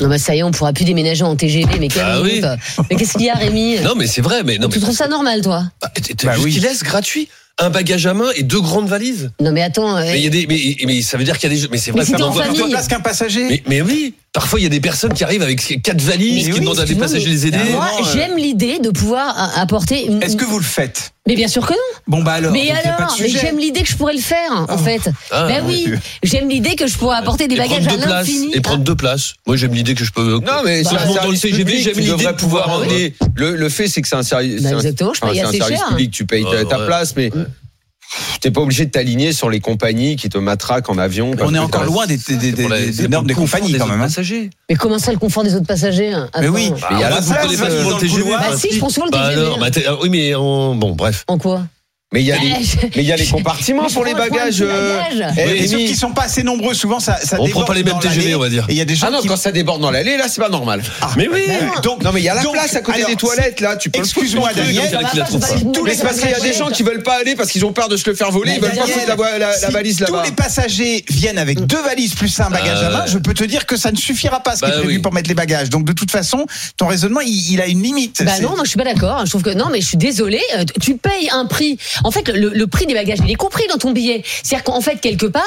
Non, 0.00 0.08
bah 0.08 0.18
ça 0.18 0.34
y 0.34 0.40
est, 0.40 0.42
on 0.42 0.50
pourra 0.50 0.74
plus 0.74 0.84
déménager 0.84 1.22
en 1.24 1.34
TGV. 1.36 1.78
Mais 1.80 1.88
Ah 1.98 2.20
oui. 2.20 2.42
honte. 2.44 2.58
Mais 2.90 2.96
qu'est-ce 2.96 3.14
qu'il 3.14 3.22
y 3.26 3.30
a, 3.30 3.34
Rémi? 3.34 3.78
Non, 3.80 3.94
mais 3.96 4.06
c'est 4.06 4.20
vrai, 4.20 4.42
mais 4.44 4.58
non, 4.58 4.68
Tu 4.68 4.78
mais 4.78 4.82
trouves 4.84 4.94
ça 4.96 5.08
normal, 5.08 5.40
toi? 5.40 5.64
Bah, 5.80 5.90
Bah 6.24 6.32
oui. 6.42 6.52
laisse 6.60 6.82
gratuit 6.82 7.28
un 7.58 7.70
bagage 7.70 8.06
à 8.06 8.12
main 8.14 8.28
et 8.36 8.42
deux 8.42 8.60
grandes 8.60 8.88
valises. 8.88 9.30
Non, 9.40 9.50
mais 9.52 9.62
attends. 9.62 9.96
euh, 9.96 10.02
Mais 10.02 10.18
il 10.18 10.24
y 10.24 10.26
a 10.26 10.30
des, 10.30 10.46
mais, 10.46 10.76
mais 10.86 11.00
ça 11.00 11.16
veut 11.16 11.24
dire 11.24 11.38
qu'il 11.38 11.50
y 11.50 11.56
a 11.56 11.58
des, 11.58 11.68
mais 11.70 11.78
c'est 11.78 11.92
Mais 11.92 12.02
vrai, 12.02 12.12
t'es 12.16 12.22
en 12.22 12.26
m'envoie. 12.26 12.42
famille. 12.44 12.58
Plus 12.60 12.66
de 12.66 12.70
place 12.72 12.86
qu'un 12.88 13.00
passager. 13.00 13.44
Mais, 13.48 13.62
mais 13.66 13.80
oui, 13.80 14.12
parfois 14.32 14.60
il 14.60 14.64
y 14.64 14.66
a 14.66 14.68
des 14.70 14.80
personnes 14.80 15.14
qui 15.14 15.24
arrivent 15.24 15.42
avec 15.42 15.82
quatre 15.82 16.02
valises, 16.02 16.34
Mais 16.48 16.52
qui 16.52 16.58
oui, 16.58 16.60
demandent 16.60 16.80
à 16.80 16.84
des 16.84 16.94
passagers 16.96 17.24
de 17.24 17.30
mais 17.30 17.34
les 17.36 17.46
aider. 17.46 17.58
Moi, 17.70 17.88
euh, 18.00 18.04
j'aime 18.12 18.36
l'idée 18.36 18.78
de 18.78 18.90
pouvoir 18.90 19.34
euh, 19.56 19.60
apporter 19.62 20.04
une. 20.06 20.22
Est-ce 20.22 20.36
que 20.36 20.44
vous 20.44 20.58
le 20.58 20.64
faites? 20.64 21.12
Mais 21.28 21.34
bien 21.34 21.48
sûr 21.48 21.66
que 21.66 21.72
non. 21.72 21.78
Bon 22.06 22.22
bah 22.22 22.34
alors. 22.34 22.52
mais 22.52 22.70
alors, 22.70 23.16
mais 23.20 23.28
j'aime 23.28 23.58
l'idée 23.58 23.82
que 23.82 23.88
je 23.88 23.96
pourrais 23.96 24.14
le 24.14 24.20
faire, 24.20 24.66
en 24.68 24.78
fait. 24.78 25.10
Ah, 25.32 25.46
ben 25.48 25.64
oui, 25.66 25.86
oui. 25.88 25.98
j'aime 26.22 26.48
l'idée 26.48 26.76
que 26.76 26.86
je 26.86 26.96
pourrais 26.96 27.16
apporter 27.16 27.48
des 27.48 27.56
Et 27.56 27.58
bagages 27.58 27.84
à 27.88 27.90
deux 27.90 27.96
places. 27.96 28.08
l'infini. 28.28 28.50
Et 28.54 28.60
prendre 28.60 28.84
deux 28.84 28.94
places. 28.94 29.32
Moi 29.46 29.56
j'aime 29.56 29.72
l'idée 29.72 29.94
que 29.94 30.04
je 30.04 30.12
peux. 30.12 30.34
Non, 30.34 30.62
mais 30.64 30.82
Bah, 30.84 30.90
c'est 30.90 31.14
dans 31.20 31.30
le 31.30 31.36
public, 31.56 31.80
j'aime 31.82 31.94
tu 31.94 32.00
l'idée 32.02 32.26
de 32.26 32.32
pouvoir 32.32 32.68
emmener. 32.70 33.14
Le, 33.34 33.56
le 33.56 33.68
fait, 33.70 33.88
c'est 33.88 34.02
que 34.02 34.08
c'est 34.08 34.14
un 34.14 34.22
service. 34.22 34.62
Bah, 34.62 34.72
exactement, 34.74 35.14
je 35.14 35.20
paye 35.22 35.30
c'est 35.34 35.40
un 35.40 35.48
assez 35.48 35.58
service 35.58 35.78
cher. 35.78 35.88
public, 35.88 36.10
tu 36.12 36.26
payes 36.26 36.44
ta, 36.68 36.78
place, 36.86 37.14
mais 37.16 37.30
t'es 38.40 38.50
pas 38.50 38.60
obligé 38.60 38.86
de 38.86 38.90
t'aligner 38.90 39.32
sur 39.32 39.50
les 39.50 39.60
compagnies 39.60 40.16
qui 40.16 40.28
te 40.28 40.38
matraquent 40.38 40.88
en 40.88 40.98
avion. 40.98 41.32
On 41.40 41.54
est 41.54 41.58
encore 41.58 41.84
loin 41.84 42.06
des, 42.06 42.16
des, 42.16 42.52
des, 42.52 42.68
la- 42.68 43.08
normes 43.08 43.26
des 43.26 43.34
compagnies 43.34 43.72
quand 43.72 43.84
autres 43.84 43.92
même. 43.92 44.00
hein. 44.00 44.04
passagers. 44.04 44.50
Mais 44.68 44.76
comment 44.76 44.98
ça, 44.98 45.12
le 45.12 45.18
confort 45.18 45.42
des 45.44 45.54
autres 45.54 45.66
passagers 45.66 46.12
hein? 46.12 46.28
Mais 46.40 46.48
oui. 46.48 46.70
Mais 46.72 46.78
il 46.92 47.00
y 47.00 47.02
a 47.04 47.10
la 47.10 47.20
vous 47.20 47.32
place, 47.32 47.44
prenez 47.46 47.56
pas 47.58 47.70
souvent 47.70 47.90
dans 47.90 47.96
le 47.96 48.00
TGV. 48.02 48.30
Bah 48.30 48.56
si, 48.56 48.72
je 48.72 48.78
prends 48.78 48.88
souvent 48.90 49.06
le 49.06 49.12
Bah 49.12 49.28
TGV. 49.28 49.46
alors, 49.46 49.58
bah, 49.58 49.70
t'es- 49.70 49.84
ah, 49.86 49.96
oui, 50.02 50.08
mais 50.10 50.34
en- 50.34 50.74
bon, 50.74 50.92
bref. 50.92 51.24
En 51.28 51.38
quoi? 51.38 51.62
Mais 52.12 52.20
il 52.20 52.26
y 52.26 52.30
a 52.32 52.38
les, 52.38 52.50
je- 52.62 52.76
mais 52.82 52.90
il 53.02 53.02
y 53.02 53.10
a 53.12 53.16
les 53.16 53.26
compartiments 53.26 53.82
Mais 53.88 53.92
pour 53.92 54.04
les 54.04 54.14
bagages. 54.14 54.60
euh, 54.62 55.00
eh, 55.36 55.40
Et 55.40 55.66
sauf 55.66 55.76
Rémi. 55.76 55.86
qu'ils 55.86 55.96
sont 55.96 56.12
pas 56.12 56.22
assez 56.22 56.44
nombreux, 56.44 56.72
souvent 56.72 57.00
ça, 57.00 57.18
ça 57.20 57.36
On 57.40 57.48
prend 57.48 57.64
pas 57.64 57.74
les 57.74 57.82
mêmes 57.82 57.98
TGV, 57.98 58.36
on 58.36 58.38
va 58.38 58.48
dire. 58.48 58.64
Il 58.68 58.76
y 58.76 58.80
a 58.80 58.84
des 58.84 58.94
gens 58.94 59.06
Ah 59.08 59.10
non, 59.10 59.20
qui 59.20 59.26
quand 59.26 59.36
ça 59.36 59.50
déborde 59.50 59.82
dans 59.82 59.90
l'allée, 59.90 60.16
là, 60.16 60.26
c'est 60.28 60.40
pas 60.40 60.48
normal. 60.48 60.82
Mais 61.16 61.26
oui. 61.28 61.42
Donc, 61.82 62.04
non, 62.04 62.12
mais 62.12 62.20
il 62.20 62.24
y 62.24 62.28
a 62.28 62.34
la 62.34 62.42
Donc, 62.44 62.52
place 62.52 62.76
à 62.76 62.80
côté 62.80 62.98
alors, 62.98 63.10
des 63.10 63.16
toilettes, 63.16 63.60
là. 63.60 63.76
Tu 63.76 63.90
peux 63.90 63.98
Excuse-moi, 63.98 64.50
Daniel. 64.54 64.88
pas- 64.88 65.26
Tous 65.74 65.84
les, 65.84 65.94
faut 65.96 66.04
parce 66.04 66.20
qu'il 66.20 66.30
y 66.30 66.34
a 66.34 66.38
des 66.38 66.52
gens 66.52 66.68
qui 66.70 66.84
veulent 66.84 67.02
pas 67.02 67.18
aller 67.20 67.34
parce 67.34 67.50
qu'ils 67.50 67.64
ont 67.64 67.72
peur 67.72 67.88
de 67.88 67.96
se 67.96 68.08
le 68.08 68.14
faire 68.14 68.30
voler. 68.30 68.52
Ils 68.54 68.60
veulent 68.60 68.70
pas 68.70 68.86
foutre 68.86 69.16
la, 69.40 69.70
valise 69.70 69.96
Tous 69.96 70.04
là-bas. 70.04 70.22
les 70.26 70.30
passagers 70.32 71.04
viennent 71.10 71.38
avec 71.38 71.58
deux 71.66 71.82
valises 71.82 72.14
plus 72.14 72.38
un 72.38 72.50
bagage 72.50 72.78
Ah 72.82 72.86
à 72.86 72.90
main. 72.90 72.98
ouais. 73.00 73.04
Je 73.08 73.18
peux 73.18 73.34
te 73.34 73.42
dire 73.44 73.66
que 73.66 73.76
ça 73.76 73.90
ne 73.90 73.96
suffira 73.96 74.40
pas 74.44 74.52
ce 74.54 74.60
qui 74.62 74.70
Bah 74.70 74.76
est 74.76 74.78
prévu 74.78 74.94
oui. 74.94 74.98
pour 75.00 75.12
mettre 75.12 75.28
les 75.28 75.34
bagages. 75.34 75.70
Donc 75.70 75.84
de 75.84 75.92
toute 75.92 76.12
façon, 76.12 76.46
ton 76.76 76.86
raisonnement, 76.86 77.20
il, 77.20 77.60
a 77.60 77.66
une 77.66 77.82
limite. 77.82 78.22
Bah 78.24 78.30
C'est- 78.36 78.42
non, 78.42 78.50
moi 78.50 78.60
je 78.62 78.68
suis 78.68 78.78
pas 78.78 78.84
d'accord. 78.84 79.22
Je 79.24 79.30
trouve 79.30 79.42
que 79.42 79.50
non, 79.50 79.66
mais 79.72 79.80
je 79.80 79.86
suis 79.86 79.96
désolée. 79.96 80.40
euh, 80.56 80.64
Tu 80.80 80.96
payes 80.96 81.28
un 81.32 81.46
prix. 81.46 81.78
En 82.06 82.10
fait, 82.10 82.28
le, 82.28 82.50
le 82.50 82.66
prix 82.66 82.86
des 82.86 82.94
bagages, 82.94 83.18
il 83.24 83.30
est 83.30 83.34
compris 83.34 83.64
dans 83.68 83.78
ton 83.78 83.90
billet. 83.90 84.22
C'est-à-dire 84.42 84.64
qu'en 84.64 84.80
fait, 84.80 84.96
quelque 85.00 85.26
part, 85.26 85.42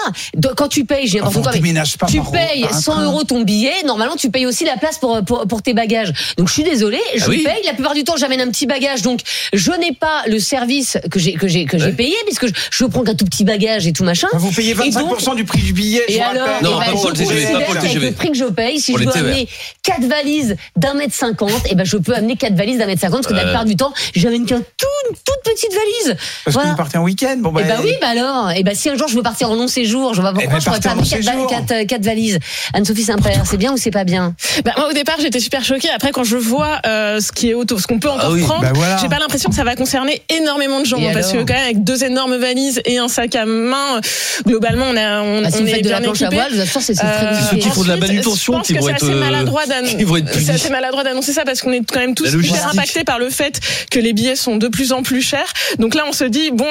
quand 0.57 0.67
tu 0.67 0.85
payes, 0.85 1.07
j'ai 1.07 1.21
Enfin, 1.21 1.27
n'importe 1.29 1.37
on 1.37 1.41
quoi, 1.41 1.51
pas 1.51 2.07
tu 2.07 2.21
payes 2.31 2.61
par 2.63 2.73
un 2.75 2.79
100 2.81 2.91
train. 2.91 3.03
euros 3.05 3.23
ton 3.23 3.41
billet. 3.41 3.71
Normalement, 3.85 4.15
tu 4.15 4.29
payes 4.29 4.45
aussi 4.45 4.65
la 4.65 4.77
place 4.77 4.97
pour 4.97 5.19
pour, 5.25 5.47
pour 5.47 5.61
tes 5.61 5.73
bagages. 5.73 6.11
Donc 6.37 6.47
je 6.47 6.53
suis 6.53 6.63
désolée, 6.63 6.99
je 7.15 7.23
Ah 7.23 7.29
oui. 7.29 7.43
paye. 7.43 7.63
La 7.65 7.73
plupart 7.73 7.93
du 7.93 8.03
temps, 8.03 8.15
j'amène 8.17 8.41
un 8.41 8.49
petit 8.49 8.65
bagage. 8.67 9.01
Donc 9.01 9.21
je 9.53 9.71
n'ai 9.71 9.93
pas 9.93 10.23
le 10.27 10.39
service 10.39 10.97
que 11.11 11.19
j'ai 11.19 11.33
que 11.33 11.47
j'ai 11.47 11.65
que 11.65 11.77
j'ai 11.77 11.91
payé 11.93 12.15
puisque 12.25 12.47
je, 12.47 12.53
je 12.71 12.85
prends 12.85 13.03
qu'un 13.03 13.15
tout 13.15 13.25
petit 13.25 13.43
bagage 13.45 13.87
et 13.87 13.93
tout 13.93 14.03
machin. 14.03 14.27
Enfin, 14.33 14.37
vous 14.39 14.51
payez 14.51 14.71
Et 14.71 14.75
25% 14.75 15.25
donc- 15.25 15.35
du 15.37 15.45
prix 15.45 15.61
du 15.61 15.73
billet. 15.73 16.03
je 16.09 16.13
Et 16.15 16.17
vous 16.17 16.23
alors, 16.23 16.47
rappelle. 16.47 16.63
Non, 16.63 16.79
eh 16.81 16.85
ben, 16.85 16.85
pas 16.85 16.91
pour 16.91 17.09
le 17.09 17.15
je 17.15 17.23
TGV, 17.23 17.41
pas 17.53 17.59
pour 17.59 17.59
le 17.59 17.65
considère 17.65 17.73
qu'avec 17.73 17.91
TGV. 17.93 18.05
le 18.09 18.15
prix 18.15 18.31
que 18.31 18.37
je 18.37 18.45
paye, 18.45 18.79
si 18.79 18.91
Pour 18.91 19.01
je 19.01 19.05
veux 19.07 19.15
amener 19.17 19.47
quatre 19.83 20.03
valises 20.05 20.55
d'un 20.75 20.93
mètre 20.95 21.13
cinquante, 21.15 21.61
et 21.69 21.75
ben 21.75 21.85
je 21.85 21.97
peux 21.97 22.13
amener 22.13 22.35
quatre 22.35 22.55
valises 22.55 22.77
d'un 22.77 22.85
mètre 22.85 23.01
cinquante 23.01 23.23
parce 23.23 23.27
que 23.33 23.33
la 23.37 23.43
plupart 23.43 23.65
du 23.65 23.75
temps, 23.75 23.93
j'amène 24.15 24.45
qu'un 24.45 24.59
tout, 24.59 24.87
une 25.09 25.15
toute 25.15 25.43
petite 25.53 25.71
valise. 25.73 26.17
Parce 26.45 26.53
Voilà. 26.53 26.69
que 26.69 26.71
vous 26.73 26.77
partez 26.77 26.97
en 26.97 27.03
week-end. 27.03 27.35
Bon, 27.39 27.51
Eh 27.51 27.63
bah, 27.63 27.75
ben 27.77 27.79
oui, 27.83 27.91
bah 28.01 28.07
alors. 28.09 28.51
Et 28.51 28.63
ben 28.63 28.75
si 28.75 28.89
un 28.89 28.95
jour 28.95 29.07
je 29.07 29.15
veux 29.15 29.23
partir 29.23 29.49
en 29.51 29.55
long 29.55 29.67
séjour, 29.67 30.13
je 30.13 30.21
vois 30.21 30.31
Eh 30.31 30.33
pourquoi 30.43 30.53
ben, 30.53 30.59
je 30.59 30.65
pourrais 30.65 30.79
pas 30.79 30.89
en 30.89 30.91
amener 30.93 31.03
long 31.03 31.09
quatre, 31.09 31.23
va- 31.25 31.31
séjour. 31.31 31.47
quatre, 31.47 31.71
euh, 31.71 31.85
quatre 31.85 32.03
valises. 32.05 32.39
Anne-Sophie 32.73 33.03
Saint-Père, 33.03 33.43
c'est 33.45 33.57
bien 33.57 33.73
ou 33.73 33.77
c'est 33.77 33.91
pas 33.91 34.03
bien? 34.03 34.33
Bah, 34.65 34.71
moi, 34.77 34.89
au 34.89 34.93
départ, 34.93 35.15
j'étais 35.19 35.39
super 35.39 35.63
choquée. 35.63 35.89
Après, 35.93 36.11
quand 36.11 36.23
je 36.23 36.37
vois 36.37 36.79
euh, 36.85 37.19
ce 37.19 37.31
qui 37.31 37.49
est 37.49 37.53
auto, 37.53 37.77
ce 37.79 37.87
qu'on 37.87 37.99
peut 37.99 38.09
encore 38.09 38.31
oui. 38.31 38.41
prendre, 38.43 38.61
Bah 38.61 38.71
voilà. 38.73 38.97
j'ai 38.97 39.09
pas 39.09 39.19
l'impression 39.19 39.49
que 39.49 39.55
ça 39.55 39.63
va 39.63 39.75
concerner 39.75 40.21
énormément 40.29 40.79
de 40.79 40.85
gens. 40.85 40.97
Et 40.99 41.11
parce 41.13 41.31
que 41.31 41.37
quand 41.39 41.53
même, 41.53 41.63
avec 41.63 41.83
deux 41.83 42.03
énormes 42.03 42.35
valises 42.37 42.81
et 42.85 42.97
un 42.97 43.07
sac 43.07 43.35
à 43.35 43.45
main, 43.45 43.97
euh, 43.97 44.01
globalement, 44.47 44.85
on, 44.89 44.95
a, 44.97 45.21
on, 45.21 45.43
Ah, 45.45 45.51
Si 45.51 45.57
on 45.57 45.61
vous 45.61 45.67
est 45.67 45.71
faites 45.75 45.83
de 45.83 45.89
la 45.89 45.99
bien 45.99 46.09
équipé. 46.11 46.37
c'est 46.81 47.03
Euh, 47.03 47.33
ceux 47.51 47.57
qui 47.57 47.69
font 47.69 47.83
de 47.83 47.87
la 47.89 47.97
manutention 47.97 48.61
qui 48.61 48.73
vont 48.73 48.89
être, 48.89 49.03
euh, 49.03 49.83
qui 49.97 50.03
vont 50.03 50.17
être 50.17 50.33
c'est 50.33 50.49
assez 50.51 50.69
maladroit 50.69 51.03
d'annoncer 51.03 51.33
ça 51.33 51.43
parce 51.45 51.61
qu'on 51.61 51.71
est 51.71 51.81
quand 51.91 51.99
même 51.99 52.15
tous 52.15 52.31
hyper 52.33 52.67
impactés 52.67 53.03
par 53.03 53.19
le 53.19 53.29
fait 53.29 53.59
que 53.91 53.99
les 53.99 54.13
billets 54.13 54.35
sont 54.35 54.57
de 54.57 54.67
plus 54.67 54.91
en 54.93 55.01
plus 55.03 55.21
chers. 55.21 55.51
Donc 55.79 55.95
là, 55.95 56.03
on 56.07 56.11
se 56.11 56.23
dit 56.29 56.51
bon. 56.51 56.65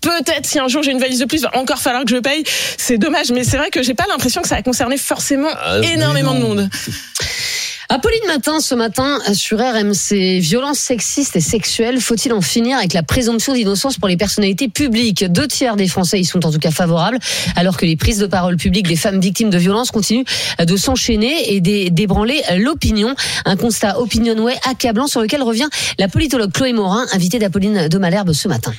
Peut-être 0.00 0.46
si 0.46 0.58
un 0.58 0.66
jour 0.66 0.82
j'ai 0.82 0.92
une 0.92 0.98
valise 0.98 1.18
de 1.18 1.26
plus, 1.26 1.42
va 1.42 1.54
encore 1.58 1.76
falloir 1.78 2.04
que 2.06 2.10
je 2.10 2.16
paye. 2.16 2.42
C'est 2.78 2.96
dommage, 2.96 3.30
mais 3.32 3.44
c'est 3.44 3.58
vrai 3.58 3.68
que 3.68 3.82
j'ai 3.82 3.92
pas 3.92 4.06
l'impression 4.08 4.40
que 4.40 4.48
ça 4.48 4.56
a 4.56 4.62
concerné 4.62 4.96
forcément 4.96 5.50
Ah, 5.62 5.78
énormément 5.82 6.32
de 6.34 6.40
monde. 6.40 6.70
Apolline 7.92 8.24
Matin, 8.28 8.60
ce 8.60 8.74
matin, 8.76 9.18
sur 9.34 9.58
RMC, 9.58 10.38
violences 10.38 10.78
sexistes 10.78 11.34
et 11.34 11.40
sexuelles, 11.40 12.00
faut-il 12.00 12.32
en 12.32 12.40
finir 12.40 12.78
avec 12.78 12.92
la 12.92 13.02
présomption 13.02 13.52
d'innocence 13.52 13.98
pour 13.98 14.06
les 14.08 14.16
personnalités 14.16 14.68
publiques? 14.68 15.24
Deux 15.24 15.48
tiers 15.48 15.74
des 15.74 15.88
Français 15.88 16.20
y 16.20 16.24
sont 16.24 16.46
en 16.46 16.52
tout 16.52 16.60
cas 16.60 16.70
favorables, 16.70 17.18
alors 17.56 17.76
que 17.76 17.84
les 17.84 17.96
prises 17.96 18.18
de 18.18 18.26
parole 18.26 18.56
publiques 18.56 18.86
des 18.86 18.94
femmes 18.96 19.20
victimes 19.20 19.50
de 19.50 19.58
violences 19.58 19.90
continuent 19.90 20.24
de 20.64 20.76
s'enchaîner 20.76 21.52
et 21.52 21.60
d'é- 21.60 21.90
d'ébranler 21.90 22.40
l'opinion. 22.58 23.14
Un 23.44 23.56
constat 23.56 23.98
Opinionway 23.98 24.54
accablant 24.70 25.08
sur 25.08 25.20
lequel 25.20 25.42
revient 25.42 25.68
la 25.98 26.06
politologue 26.06 26.52
Chloé 26.52 26.72
Morin, 26.72 27.04
invitée 27.12 27.40
d'Apolline 27.40 27.88
de 27.88 27.98
Malherbe 27.98 28.32
ce 28.32 28.46
matin. 28.46 28.72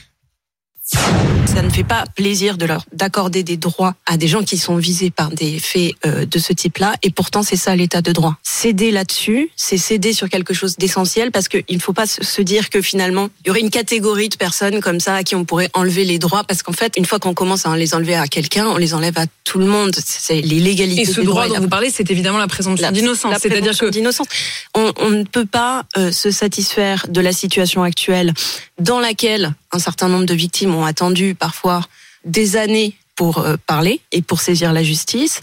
Ça 0.84 1.62
ne 1.62 1.70
fait 1.70 1.84
pas 1.84 2.06
plaisir 2.16 2.58
de 2.58 2.66
leur 2.66 2.86
d'accorder 2.92 3.44
des 3.44 3.56
droits 3.58 3.94
à 4.06 4.18
des 4.18 4.28
gens 4.28 4.42
qui 4.44 4.58
sont 4.58 4.78
visés 4.78 5.12
par 5.12 5.30
des 5.30 5.60
faits 5.60 5.94
euh, 6.06 6.26
de 6.26 6.40
ce 6.40 6.54
type-là. 6.54 6.96
Et 7.04 7.12
pourtant, 7.12 7.44
c'est 7.44 7.56
ça 7.56 7.76
l'état 7.76 8.02
de 8.02 8.12
droit. 8.12 8.36
Céder 8.42 8.90
là-dessus, 8.92 9.50
c'est 9.56 9.78
céder 9.78 10.12
sur 10.14 10.28
quelque 10.30 10.54
chose 10.54 10.78
d'essentiel 10.78 11.32
parce 11.32 11.48
qu'il 11.50 11.64
ne 11.70 11.80
faut 11.80 11.94
pas 11.94 12.08
se 12.08 12.42
dire 12.42 12.70
que 12.70 12.82
finalement, 12.82 13.30
il 13.44 13.48
y 13.48 13.52
aurait 13.52 13.60
une 13.62 13.70
catégorie 13.70 14.30
de 14.30 14.36
personnes 14.36 14.82
comme 14.82 15.00
ça 15.00 15.16
à 15.16 15.24
qui 15.24 15.36
on 15.36 15.46
pourrait 15.46 15.70
enlever 15.74 16.04
les 16.04 16.20
droits 16.20 16.44
parce 16.44 16.64
qu'en 16.64 16.74
fait, 16.74 16.94
une 16.98 17.06
fois 17.06 17.20
qu'on 17.20 17.34
commence 17.34 17.66
à 17.66 17.76
les 17.78 17.94
enlever 17.94 18.16
à 18.16 18.28
quelqu'un, 18.28 18.66
on 18.68 18.78
les 18.78 18.94
enlève 18.94 19.18
à 19.18 19.26
tout 19.44 19.60
le 19.60 19.66
monde. 19.68 19.96
C'est 20.04 20.42
l'illégalité. 20.42 21.02
Et 21.02 21.06
ce 21.06 21.20
des 21.22 21.26
droit 21.28 21.48
dont 21.48 21.60
vous 21.60 21.70
parlez, 21.70 21.92
c'est 21.92 22.10
évidemment 22.10 22.40
la 22.40 22.48
présomption 22.48 22.88
La- 22.88 22.92
d'innocence. 22.92 23.32
la 23.32 23.40
C'est-à-dire 23.40 23.78
que 23.78 23.86
d'innocence. 23.88 24.28
On, 24.76 24.92
on 24.98 25.10
ne 25.10 25.24
peut 25.24 25.46
pas 25.46 25.84
euh, 25.98 26.12
se 26.12 26.32
satisfaire 26.32 27.06
de 27.10 27.22
la 27.22 27.34
situation 27.34 27.84
actuelle 27.84 28.34
dans 28.82 29.00
laquelle 29.00 29.54
un 29.72 29.80
certain 29.80 30.10
nombre 30.10 30.26
de 30.26 30.34
victimes 30.34 30.76
ont 30.76 30.86
attendu 30.86 31.36
parfois 31.36 31.82
des 32.26 32.58
années 32.58 32.96
pour 33.16 33.40
euh, 33.40 33.56
parler 33.68 34.02
et 34.12 34.22
pour 34.22 34.42
saisir 34.42 34.74
la 34.74 34.84
justice. 34.84 35.40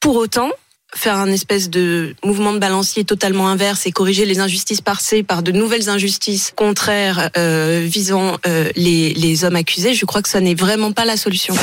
Pour 0.00 0.16
autant, 0.16 0.50
faire 0.94 1.16
un 1.16 1.28
espèce 1.28 1.70
de 1.70 2.14
mouvement 2.24 2.52
de 2.52 2.58
balancier 2.58 3.04
totalement 3.04 3.48
inverse 3.48 3.86
et 3.86 3.92
corriger 3.92 4.26
les 4.26 4.40
injustices 4.40 4.80
passées 4.80 5.22
par 5.22 5.42
de 5.42 5.52
nouvelles 5.52 5.88
injustices 5.88 6.52
contraires 6.56 7.30
euh, 7.36 7.86
visant 7.88 8.36
euh, 8.46 8.68
les, 8.74 9.44
hommes 9.44 9.56
accusés, 9.56 9.94
je 9.94 10.04
crois 10.04 10.20
que 10.20 10.28
ça 10.28 10.40
n'est 10.40 10.54
vraiment 10.54 10.92
pas 10.92 11.04
la 11.04 11.16
solution. 11.16 11.54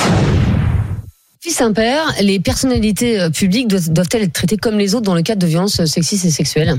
Fils 1.42 1.56
Saint-Père, 1.56 2.14
les 2.22 2.40
personnalités 2.40 3.28
publiques 3.34 3.68
doivent- 3.68 3.90
doivent-elles 3.90 4.24
être 4.24 4.34
traitées 4.34 4.58
comme 4.58 4.78
les 4.78 4.96
autres 4.96 5.06
dans 5.06 5.16
le 5.16 5.22
cadre 5.22 5.42
de 5.42 5.48
violences 5.48 5.84
sexistes 5.86 6.26
et 6.26 6.32
sexuelles? 6.32 6.78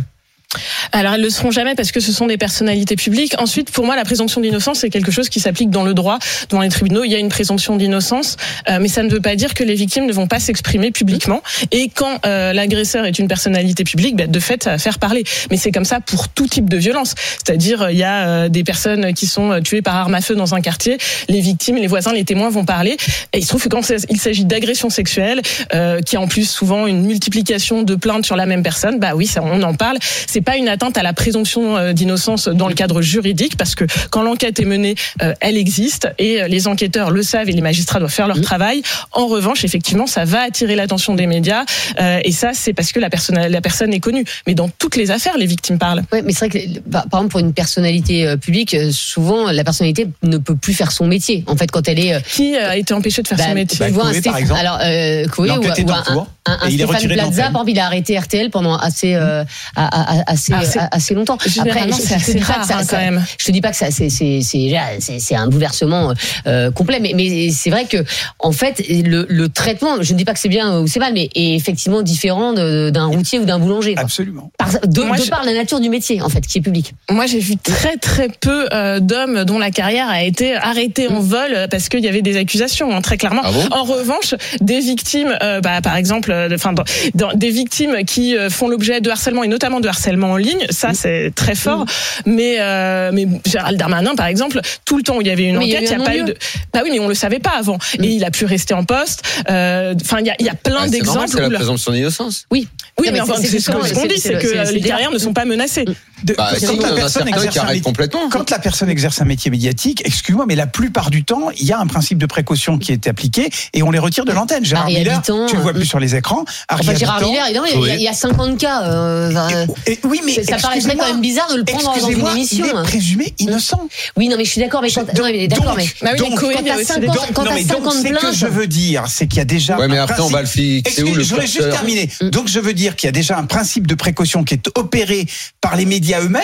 Alors 0.93 1.15
elles 1.15 1.23
le 1.23 1.31
seront 1.31 1.51
jamais 1.51 1.75
parce 1.75 1.93
que 1.93 2.01
ce 2.01 2.13
sont 2.13 2.27
des 2.27 2.39
personnalités 2.39 2.97
publiques. 2.97 3.35
Ensuite, 3.39 3.71
pour 3.71 3.85
moi, 3.85 3.97
la 3.97 4.05
présomption 4.05 4.41
d'innocence 4.41 4.81
c'est 4.81 4.91
quelque 4.91 5.11
chose 5.13 5.29
qui 5.29 5.41
s'applique 5.41 5.71
dans 5.71 5.85
le 5.85 5.95
droit, 5.95 6.19
devant 6.49 6.63
les 6.63 6.69
tribunaux. 6.69 7.05
Il 7.05 7.11
y 7.11 7.15
a 7.15 7.19
une 7.19 7.29
présomption 7.29 7.77
d'innocence, 7.77 8.37
euh, 8.69 8.79
mais 8.81 8.89
ça 8.89 9.03
ne 9.03 9.11
veut 9.11 9.21
pas 9.21 9.37
dire 9.37 9.55
que 9.55 9.63
les 9.63 9.75
victimes 9.75 10.07
ne 10.07 10.13
vont 10.13 10.27
pas 10.27 10.41
s'exprimer 10.41 10.91
publiquement. 10.91 11.43
Et 11.71 11.89
quand 11.89 12.19
euh, 12.27 12.53
l'agresseur 12.53 13.05
est 13.05 13.19
une 13.19 13.29
personnalité 13.29 13.85
publique, 13.85 14.17
bah, 14.17 14.27
de 14.27 14.41
fait, 14.41 14.65
ça 14.65 14.71
va 14.71 14.79
faire 14.79 14.99
parler. 14.99 15.25
Mais 15.51 15.57
c'est 15.57 15.71
comme 15.71 15.85
ça 15.85 16.01
pour 16.01 16.29
tout 16.29 16.47
type 16.47 16.69
de 16.69 16.77
violence. 16.77 17.15
C'est-à-dire, 17.45 17.83
euh, 17.83 17.93
il 17.93 17.99
y 17.99 18.03
a 18.03 18.27
euh, 18.27 18.49
des 18.49 18.65
personnes 18.65 19.13
qui 19.15 19.27
sont 19.27 19.51
euh, 19.53 19.61
tuées 19.61 19.83
par 19.83 19.97
arme 19.97 20.15
à 20.15 20.21
feu 20.21 20.35
dans 20.35 20.55
un 20.55 20.61
quartier. 20.61 20.99
Les 21.29 21.41
victimes, 21.41 21.77
les 21.77 21.87
voisins, 21.87 22.13
les 22.13 22.25
témoins 22.25 22.51
vont 22.51 22.65
parler. 22.65 22.97
Et 23.33 23.39
il 23.39 23.43
se 23.43 23.49
trouve 23.49 23.63
que 23.63 23.69
quand 23.69 23.83
il 24.09 24.21
s'agit 24.21 24.45
d'agression 24.45 24.91
sexuelle, 24.91 25.43
euh, 25.75 26.01
qui 26.01 26.17
a 26.17 26.21
en 26.21 26.29
plus 26.29 26.49
souvent 26.49 26.87
une 26.87 27.03
multiplication 27.03 27.83
de 27.83 27.95
plaintes 27.95 28.27
sur 28.27 28.37
la 28.37 28.47
même 28.47 28.63
personne, 28.63 28.99
bah 28.99 29.13
oui, 29.15 29.27
ça, 29.27 29.43
on 29.43 29.63
en 29.63 29.75
parle. 29.75 29.99
Pas 30.43 30.57
une 30.57 30.69
atteinte 30.69 30.97
à 30.99 31.03
la 31.03 31.13
présomption 31.13 31.77
euh, 31.77 31.93
d'innocence 31.93 32.49
dans 32.49 32.69
le 32.69 32.75
cadre 32.75 33.03
juridique, 33.03 33.57
parce 33.57 33.75
que 33.75 33.85
quand 34.11 34.23
l'enquête 34.23 34.59
est 34.61 34.65
menée, 34.65 34.95
euh, 35.23 35.35
elle 35.41 35.57
existe 35.57 36.09
et 36.19 36.43
euh, 36.43 36.49
les 36.49 36.67
enquêteurs 36.69 37.11
le 37.11 37.23
savent 37.23 37.49
et 37.49 37.53
les 37.53 37.61
magistrats 37.61 37.99
doivent 37.99 38.11
faire 38.13 38.29
leur 38.29 38.41
travail. 38.41 38.83
En 39.13 39.27
revanche, 39.27 39.65
effectivement, 39.65 40.07
ça 40.07 40.25
va 40.25 40.41
attirer 40.43 40.77
l'attention 40.77 41.15
des 41.15 41.27
médias 41.27 41.65
euh, 42.01 42.21
et 42.25 42.33
ça, 42.33 42.51
c'est 42.55 42.73
parce 42.73 42.93
que 42.93 43.01
la 43.01 43.11
personne, 43.11 43.37
la 43.39 43.61
personne 43.61 43.93
est 43.95 44.01
connue. 44.01 44.25
Mais 44.47 44.55
dans 44.55 44.69
toutes 44.69 44.97
les 44.97 45.11
affaires, 45.11 45.37
les 45.39 45.47
victimes 45.47 45.79
parlent. 45.79 46.03
Ouais, 46.13 46.23
mais 46.23 46.33
c'est 46.33 46.49
vrai 46.49 46.49
que 46.49 46.59
les- 46.59 46.81
par 46.81 47.05
exemple 47.05 47.29
pour 47.29 47.41
une 47.41 47.53
personnalité 47.53 48.27
euh, 48.27 48.37
publique, 48.37 48.77
souvent 48.91 49.51
la 49.51 49.65
personnalité 49.65 50.07
ne 50.23 50.39
peut 50.39 50.57
plus 50.57 50.75
faire 50.75 50.93
son 50.93 51.07
métier. 51.07 51.45
En 51.47 51.57
fait, 51.57 51.71
quand 51.71 51.87
elle 51.89 51.99
est 51.99 52.15
euh, 52.15 52.21
Qui 52.33 52.57
a 52.57 52.77
été 52.77 52.95
empêché 52.95 53.23
de 53.23 53.29
faire 53.29 53.39
bah, 53.39 53.45
son 53.49 53.55
métier? 53.55 53.87
tu 53.87 53.93
vois 53.93 54.07
un 54.07 54.11
Chloé, 54.11 54.23
par 54.23 54.37
exemple. 54.39 54.61
alors 54.61 54.79
euh, 54.83 55.27
Chloé 55.29 55.51
ou, 55.51 55.63
ou 55.63 55.91
un. 55.93 56.27
Un, 56.51 56.59
un 56.63 56.69
Et 56.69 56.73
il 56.73 56.81
est 56.81 56.85
Stéphane 56.85 56.95
retiré 56.97 57.15
de 57.17 57.21
Plaza, 57.21 57.43
par 57.43 57.51
exemple, 57.51 57.71
il 57.71 57.79
a 57.79 57.87
arrêté 57.87 58.19
RTL 58.19 58.51
pendant 58.51 58.77
assez 58.77 59.15
euh, 59.15 59.45
à- 59.77 60.31
assez 60.31 60.53
Ah, 60.55 60.61
à- 60.81 60.97
assez 60.97 61.15
longtemps. 61.15 61.39
Je- 61.45 61.49
c'est 61.51 61.61
je 61.61 61.63
te 61.65 62.15
assez 62.15 62.35
dis 62.35 62.41
pas 62.41 62.53
rare, 62.53 62.61
que 62.63 62.67
ça- 62.67 62.79
hein, 62.79 62.85
ça- 62.85 62.97
quand 62.97 63.03
même. 63.03 63.25
Je 63.39 63.45
te 63.45 63.51
dis 63.53 63.61
pas 63.61 63.71
que 63.71 63.77
ça 63.77 63.91
c'est 63.91 64.09
c'est 64.11 65.35
un 65.37 65.47
bouleversement 65.49 66.13
euh, 66.47 66.71
complet, 66.71 66.99
mais 67.01 67.13
mais 67.15 67.51
c'est 67.51 67.71
vrai 67.71 67.85
que 67.87 67.99
en 68.39 68.53
fait 68.53 68.83
le, 68.89 69.27
le 69.29 69.49
traitement, 69.49 70.03
je 70.03 70.13
ne 70.13 70.19
dis 70.19 70.25
pas 70.25 70.33
que 70.35 70.39
c'est 70.41 70.49
bien 70.49 70.79
ou 70.81 70.87
c'est 70.87 71.01
mal, 71.01 71.13
mais 71.13 71.29
est 71.35 71.55
effectivement 71.55 72.03
différent 72.03 72.53
de- 72.53 72.91
d'un 72.91 73.07
routier 73.07 73.39
ou 73.39 73.45
d'un 73.45 73.59
boulanger. 73.59 73.95
quoi. 73.95 74.05
Absolument. 74.05 74.51
Par, 74.59 74.69
de, 74.85 75.03
Moi, 75.03 75.17
de 75.17 75.23
je- 75.23 75.31
par 75.31 75.45
la 75.45 75.53
nature 75.53 75.81
du 75.81 75.89
métier 75.89 76.21
en 76.23 76.29
fait, 76.29 76.41
qui 76.47 76.59
est 76.59 76.63
public. 76.63 76.95
Moi, 77.11 77.27
j'ai 77.27 77.39
vu 77.39 77.57
très 77.57 77.97
très 77.97 78.29
peu 78.29 78.69
euh, 78.73 79.01
d'hommes 79.01 79.45
dont 79.45 79.59
la 79.59 79.71
carrière 79.71 80.09
a 80.09 80.23
été 80.23 80.55
arrêtée 80.57 81.09
en 81.09 81.21
vol 81.21 81.53
euh, 81.53 81.69
parce 81.69 81.89
qu'il 81.89 82.01
y 82.05 82.09
avait 82.09 82.23
des 82.23 82.37
accusations, 82.37 82.95
hein, 82.95 83.01
très 83.01 83.17
clairement. 83.17 83.43
Ah 83.45 83.53
bon? 83.53 83.69
En 83.71 83.85
revanche, 83.85 84.35
des 84.61 84.81
victimes, 84.81 85.37
euh, 85.43 85.61
bah, 85.61 85.81
par 85.83 85.97
exemple, 85.97 86.31
euh, 86.33 86.40
enfin, 86.53 86.73
dans, 86.73 86.85
dans- 87.15 87.33
des 87.35 87.51
victimes 87.51 88.05
qui 88.07 88.37
euh, 88.37 88.51
font 88.51 88.69
l'objet 88.69 89.01
de 89.01 89.11
harcèlement 89.11 89.43
et 89.45 89.49
notamment 89.49 89.81
de 89.81 89.89
harcèlement 89.89 90.33
en 90.33 90.37
ligne, 90.37 90.67
ça 90.71 90.91
c'est 90.95 91.33
très 91.35 91.55
fort. 91.55 91.85
Mais 92.27 92.57
euh, 92.61 93.11
mais 93.13 93.27
Gérald 93.47 93.79
Darmanin, 93.79 94.15
par 94.15 94.27
exemple, 94.27 94.61
tout 94.85 94.97
le 94.97 95.03
temps 95.03 95.17
où 95.17 95.21
il 95.21 95.27
y 95.27 95.31
avait 95.31 95.45
une 95.45 95.59
Mais 95.59 95.67
il 95.67 95.71
y 95.71 95.77
a 95.77 95.79
enquête, 95.79 95.91
eu 95.91 95.95
il 95.95 95.99
n'y 95.99 96.03
a 96.03 96.07
pas 96.07 96.17
eu 96.17 96.25
de. 96.25 96.37
Bah 96.73 96.81
oui, 96.85 96.91
mais 96.93 97.01
on 97.01 97.09
le 97.09 97.15
savait 97.15 97.39
pas 97.39 97.53
avant. 97.59 97.79
Et 98.03 98.09
il 98.09 98.25
a 98.25 98.31
pu 98.31 98.45
rester 98.45 98.75
en 98.75 98.85
poste. 98.85 99.23
Euh, 99.49 99.95
Enfin, 100.03 100.19
il 100.21 100.27
y 100.27 100.31
a, 100.31 100.35
il 100.39 100.47
y 100.47 100.49
a 100.49 100.55
plein 100.55 100.81
Ah, 100.83 100.89
d'exemples. 100.89 101.29
c'est 101.29 101.41
la 101.41 101.51
présomption 101.51 101.93
d'innocence. 101.93 102.47
Oui. 102.51 102.69
Oui, 102.99 103.07
Non, 103.07 103.13
mais, 103.13 103.19
mais 103.19 103.21
enfin, 103.21 103.35
c'est- 103.41 103.59
ce 103.61 103.71
qu'on 103.71 103.81
dit, 104.07 104.19
c'est- 104.19 104.39
que 104.39 104.47
euh, 104.57 104.65
les 104.73 104.81
le 104.81 104.87
carrières 104.87 105.11
ne 105.11 105.19
sont 105.19 105.33
pas 105.33 105.45
menacées. 105.45 105.85
De- 106.23 106.35
Bah, 106.35 106.51
quand 106.61 106.81
la 106.83 106.93
personne 106.93 107.29
exerce 107.29 107.57
un 107.59 107.65
métier- 107.65 107.81
complètement. 107.81 108.29
Quand 108.31 108.51
la 108.51 108.59
personne 108.59 108.91
exerce 108.91 109.23
un 109.23 109.25
métier 109.25 109.51
médiatique, 109.51 110.03
excuse-moi, 110.05 110.45
mais 110.47 110.55
la 110.55 110.67
plupart 110.67 111.09
du 111.11 111.25
temps, 111.25 111.51
il 111.57 111.65
y 111.67 111.73
a 111.73 111.79
un 111.79 111.87
principe 111.87 112.19
de 112.19 112.27
précaution 112.27 112.77
qui 112.79 112.93
est 112.93 113.07
appliqué 113.09 113.49
et 113.73 113.83
on 113.83 113.91
les 113.91 113.99
retire 113.99 114.25
de 114.27 114.33
l'antenne. 114.33 114.65
Gérard 114.65 114.87
Miller, 114.89 115.23
tu 115.23 115.33
le 115.57 115.63
vois 115.63 115.71
euh, 115.71 115.75
plus 115.75 115.87
sur 115.87 115.99
les 115.99 116.15
écrans 116.21 116.45
a 116.69 116.75
Enfin, 116.77 116.95
Gérard 116.95 117.21
Miller, 117.21 117.47
il 117.51 117.55
y 117.55 117.59
a- 117.59 117.63
il 117.75 117.81
y 117.87 117.91
a- 117.91 117.95
il 117.97 118.03
y 118.03 118.09
a 118.09 118.13
50 118.13 118.57
cas. 118.59 118.83
euh, 118.85 119.31
euh, 119.35 119.67
Et- 119.87 119.99
oui, 120.05 120.21
mais 120.25 120.43
ça- 120.45 120.57
paraîtrait 120.59 120.97
quand 120.97 121.07
même 121.07 121.21
bizarre 121.21 121.51
de 121.53 121.57
le 121.57 121.65
prendre 121.65 121.93
dans 122.01 122.09
une 122.09 122.27
émission. 122.29 122.65
Il 122.67 122.71
est 122.71 122.77
hein. 122.77 122.83
présumé 122.85 123.35
innocent. 123.39 123.81
Oui, 124.17 124.29
non, 124.29 124.37
mais 124.37 124.45
je 124.45 124.51
suis 124.51 124.61
d'accord, 124.61 124.83
mais 124.83 124.91
quand, 124.91 125.05
Donc- 125.07 125.17
non, 125.19 125.25
mais 125.25 125.49
d'accord, 125.49 125.75
mais. 125.77 125.87
Bah 126.03 126.11
oui, 126.13 126.19
donc, 126.19 126.31
les 126.31 126.37
Cohen, 126.37 126.53
quand 126.55 126.61
il 126.61 126.67
y 126.67 126.71
a 126.71 126.75
t'as 126.75 126.79
aussi 126.79 126.87
50, 126.87 127.01
des- 127.01 127.07
Donc, 127.07 127.33
quand 127.35 127.43
non, 127.43 127.49
t'as 127.51 127.55
mais 127.57 127.65
donc, 127.65 127.77
50 127.79 127.93
ce 127.95 128.03
que 128.03 128.09
plaintes. 128.21 128.35
je 128.35 128.47
veux 128.47 128.67
dire, 128.67 129.05
c'est 129.09 129.27
qu'il 129.27 129.39
y 129.39 129.43
a 129.43 129.45
déjà. 129.45 129.77
Ouais, 129.79 129.89
mais 129.89 129.99
un 129.99 130.05
après, 130.05 130.15
on 130.21 130.31
principe- 130.31 130.35
va 130.35 130.41
le 130.43 130.47
fixer 130.47 130.83
Excusez- 130.87 131.11
où, 131.11 131.15
le 131.15 131.23
Je 131.23 131.29
voudrais 131.31 131.47
juste 131.47 131.71
terminer. 131.71 132.09
Donc, 132.23 132.49
je 132.49 132.61
veux 132.61 132.75
dire 132.75 132.97
qu'il 132.97 133.09
y 133.09 133.11
a 133.11 133.13
déjà 133.13 133.39
un 133.39 133.45
principe 133.45 133.87
de 133.87 133.95
précaution 133.95 134.45
qui 134.45 134.55
est 134.55 134.69
opéré 134.77 135.27
par 135.61 135.77
les 135.77 135.85
médias 135.87 136.21
eux-mêmes. 136.21 136.43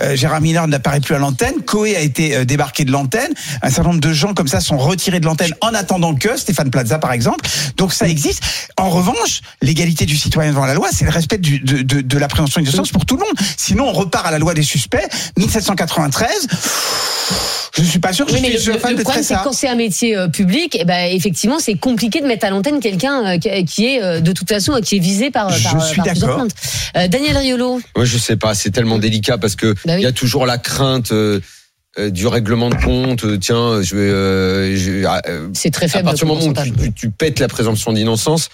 Euh, 0.00 0.16
Gérard 0.16 0.40
Miller 0.40 0.66
n'apparaît 0.68 1.00
plus 1.00 1.14
à 1.14 1.18
l'antenne. 1.18 1.62
Coé 1.66 1.96
a 1.96 2.00
été 2.00 2.36
euh, 2.36 2.44
débarqué 2.44 2.84
de 2.84 2.92
l'antenne. 2.92 3.32
Un 3.62 3.70
certain 3.70 3.90
nombre 3.90 4.00
de 4.00 4.12
gens 4.12 4.34
comme 4.34 4.48
ça 4.48 4.60
sont 4.60 4.76
retirés 4.78 5.20
de 5.20 5.24
l'antenne 5.26 5.54
en 5.60 5.74
attendant 5.74 6.14
que 6.14 6.36
Stéphane 6.36 6.70
Plaza, 6.70 6.98
par 6.98 7.12
exemple. 7.12 7.44
Donc, 7.76 7.92
ça 7.92 8.08
existe. 8.08 8.42
En 8.76 8.90
revanche, 8.90 9.13
l'égalité 9.62 10.06
du 10.06 10.16
citoyen 10.16 10.50
devant 10.50 10.66
la 10.66 10.74
loi, 10.74 10.88
c'est 10.92 11.04
le 11.04 11.10
respect 11.10 11.38
du- 11.38 11.60
de, 11.60 11.82
de, 11.82 12.00
de 12.00 12.18
la 12.18 12.28
présomption 12.28 12.60
d'innocence 12.60 12.90
pour 12.90 13.04
tout 13.06 13.16
le 13.16 13.20
monde. 13.24 13.34
Sinon, 13.56 13.88
on 13.88 13.92
repart 13.92 14.26
à 14.26 14.30
la 14.30 14.38
loi 14.38 14.54
des 14.54 14.62
suspects. 14.62 15.06
1793. 15.36 16.28
Je 17.76 17.82
suis 17.82 17.98
pas 17.98 18.12
sûr 18.12 18.24
que 18.26 18.32
Oui, 18.32 18.38
je 18.52 18.58
suis, 18.58 18.68
le, 18.68 18.74
le- 18.74 18.78
fan 18.78 18.92
le 18.92 18.98
de 18.98 19.02
problème, 19.02 19.24
c'est 19.24 19.34
quand 19.42 19.52
c'est 19.52 19.68
un 19.68 19.74
métier 19.74 20.16
euh, 20.16 20.28
public, 20.28 20.76
eh 20.78 20.84
ben, 20.84 21.10
effectivement, 21.12 21.58
c'est 21.58 21.74
compliqué 21.74 22.20
de 22.20 22.26
mettre 22.26 22.46
à 22.46 22.50
l'antenne 22.50 22.78
quelqu'un 22.78 23.34
euh, 23.34 23.38
qui- 23.38 23.84
est, 23.86 24.00
euh, 24.02 24.20
de 24.20 24.30
toute 24.32 24.48
façon, 24.48 24.74
euh, 24.74 24.80
qui 24.80 24.96
est 24.96 25.00
visé 25.00 25.30
par, 25.32 25.50
Je 25.50 25.64
par, 25.64 25.84
suis 25.84 26.00
d'accord. 26.02 26.46
Euh, 26.96 27.08
Daniel 27.08 27.36
Riolo. 27.36 27.80
Moi, 27.96 28.04
je 28.04 28.16
sais 28.18 28.36
pas, 28.36 28.54
c'est 28.54 28.70
tellement 28.70 28.98
délicat 28.98 29.38
parce 29.38 29.56
que 29.56 29.72
Bah 29.84 29.94
il 29.94 29.96
oui. 29.96 30.02
y 30.02 30.06
a 30.06 30.12
toujours 30.12 30.46
la 30.46 30.58
crainte 30.58 31.10
euh, 31.10 31.40
euh, 31.98 32.10
du 32.10 32.28
règlement 32.28 32.70
de 32.70 32.76
compte. 32.76 33.24
euh, 33.24 33.38
Tiens, 33.38 33.82
je 33.82 33.96
vais. 33.96 34.02
euh, 34.02 34.76
je- 34.76 35.04
ah, 35.04 35.20
euh, 35.28 35.48
C'est 35.54 35.72
très 35.72 35.86
à 35.86 35.88
faible. 35.88 36.04
partir 36.04 36.26
du 36.26 36.32
moment 36.32 36.46
où 36.46 36.52
tu, 36.52 36.70
tu- 36.72 36.92
tu 36.92 37.10
pètes 37.10 37.40
la 37.40 37.48
présomption 37.48 37.92
d'innocence, 37.92 38.50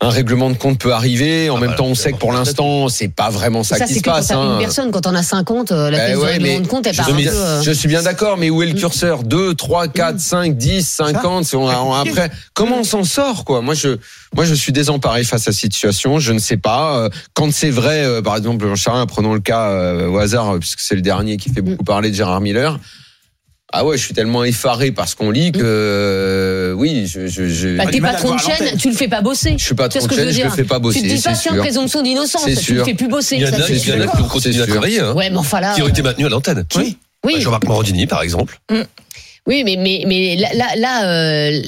un 0.00 0.08
règlement 0.10 0.50
de 0.50 0.56
compte 0.56 0.78
peut 0.78 0.92
arriver. 0.92 1.48
En 1.50 1.58
même 1.58 1.70
bah, 1.70 1.76
temps, 1.76 1.86
on 1.86 1.94
sait 1.94 2.12
que 2.12 2.18
pour 2.18 2.32
l'instant, 2.32 2.88
c'est 2.88 3.08
pas 3.08 3.30
vraiment 3.30 3.62
ça, 3.62 3.76
Ça, 3.76 3.86
qui 3.86 3.92
c'est 3.94 3.98
se 4.00 4.04
que 4.04 4.10
quand 4.10 4.16
passe. 4.16 4.26
t'as 4.28 4.36
hein. 4.36 4.54
une 4.54 4.58
personne, 4.58 4.90
quand 4.90 5.06
on 5.06 5.14
a 5.14 5.22
50, 5.22 5.72
euh, 5.72 5.90
la 5.90 6.10
du 6.10 6.16
ouais, 6.16 6.32
règlement 6.32 6.60
de 6.60 6.66
compte, 6.66 6.86
elle 6.86 6.92
je 6.92 6.96
part 6.98 7.06
suis 7.06 7.14
un 7.14 7.16
bien- 7.16 7.30
peu. 7.30 7.36
euh, 7.36 7.62
Je 7.62 7.70
suis 7.70 7.88
bien 7.88 8.02
d'accord, 8.02 8.36
mais 8.36 8.50
où 8.50 8.62
est 8.62 8.66
le 8.66 8.74
curseur? 8.78 9.22
2, 9.22 9.54
3, 9.54 9.88
4, 9.88 10.20
5, 10.20 10.56
10, 10.56 10.86
50 10.86 11.44
c'est- 11.46 11.56
on 11.56 11.68
a- 11.68 11.78
on- 11.80 11.92
Après, 11.94 12.30
comment 12.52 12.78
on 12.80 12.84
s'en 12.84 13.04
sort 13.04 13.44
quoi? 13.44 13.62
Moi, 13.62 13.74
je, 13.74 13.96
moi, 14.34 14.44
je 14.44 14.54
suis 14.54 14.72
désemparé 14.72 15.24
face 15.24 15.42
à 15.48 15.52
cette 15.52 15.54
situation. 15.60 16.18
Je 16.18 16.32
ne 16.32 16.38
sais 16.38 16.56
pas. 16.58 16.98
Euh, 16.98 17.08
Quand 17.32 17.52
c'est 17.52 17.70
vrai, 17.70 18.04
euh, 18.04 18.20
par 18.20 18.36
exemple, 18.36 18.66
j'en 18.66 18.76
sais 18.76 18.90
rien, 18.90 19.06
prenons 19.06 19.32
le 19.32 19.40
cas 19.40 19.68
euh, 19.70 20.08
au 20.08 20.18
hasard, 20.18 20.58
puisque 20.58 20.80
c'est 20.80 20.96
le 20.96 21.02
dernier 21.02 21.36
qui 21.36 21.50
fait 21.50 21.62
beaucoup 21.62 21.84
parler 21.84 22.10
de 22.10 22.14
Gérard 22.16 22.40
Miller. 22.40 22.78
Ah 23.76 23.84
ouais, 23.84 23.96
je 23.98 24.04
suis 24.04 24.14
tellement 24.14 24.44
effaré 24.44 24.92
par 24.92 25.08
ce 25.08 25.16
qu'on 25.16 25.32
lit 25.32 25.50
que 25.50 25.58
euh, 25.60 26.72
oui, 26.74 27.08
je, 27.08 27.26
je, 27.26 27.48
je, 27.48 27.76
Bah, 27.76 27.86
t'es 27.90 28.00
patron 28.00 28.36
de 28.36 28.40
chaîne, 28.40 28.76
tu 28.78 28.88
le 28.88 28.94
fais 28.94 29.08
pas 29.08 29.20
bosser. 29.20 29.56
je 29.58 29.64
suis 29.64 29.74
que 29.74 29.82
de 29.82 29.90
je 29.90 30.14
chaîne, 30.14 30.32
je 30.32 30.42
le 30.44 30.50
fais 30.50 30.62
pas 30.62 30.78
bosser. 30.78 31.00
Tu 31.02 31.08
te 31.08 31.14
dis 31.14 31.20
pas, 31.20 31.34
c'est 31.34 31.48
tiens, 31.50 31.58
présomption 31.58 32.00
d'innocence, 32.02 32.44
tu 32.44 32.50
le 32.50 32.56
sûr. 32.56 32.84
fais 32.84 32.94
plus 32.94 33.08
bosser. 33.08 33.34
Il 33.36 33.42
y 33.42 33.46
en 33.46 33.52
a, 33.52 34.06
qui 34.06 34.22
ont 34.22 34.28
continué 34.28 34.62
à 34.62 34.66
travailler, 34.68 35.02
Ouais, 35.02 35.28
mais 35.28 35.36
enfin 35.36 35.60
là. 35.60 35.74
qui 35.74 35.82
ont 35.82 35.88
été 35.88 36.02
maintenus 36.02 36.26
à 36.28 36.30
l'antenne. 36.30 36.64
Oui. 36.76 36.96
Oui. 37.24 37.32
Bah, 37.34 37.40
Jean-Marc 37.40 37.64
Morandini, 37.64 38.06
par 38.06 38.22
exemple. 38.22 38.60
Oui, 39.46 39.62
mais, 39.62 39.76
mais, 39.76 40.04
mais 40.06 40.36
là, 40.36 40.48
là, 40.54 40.66
là, 40.76 41.04
euh, 41.06 41.60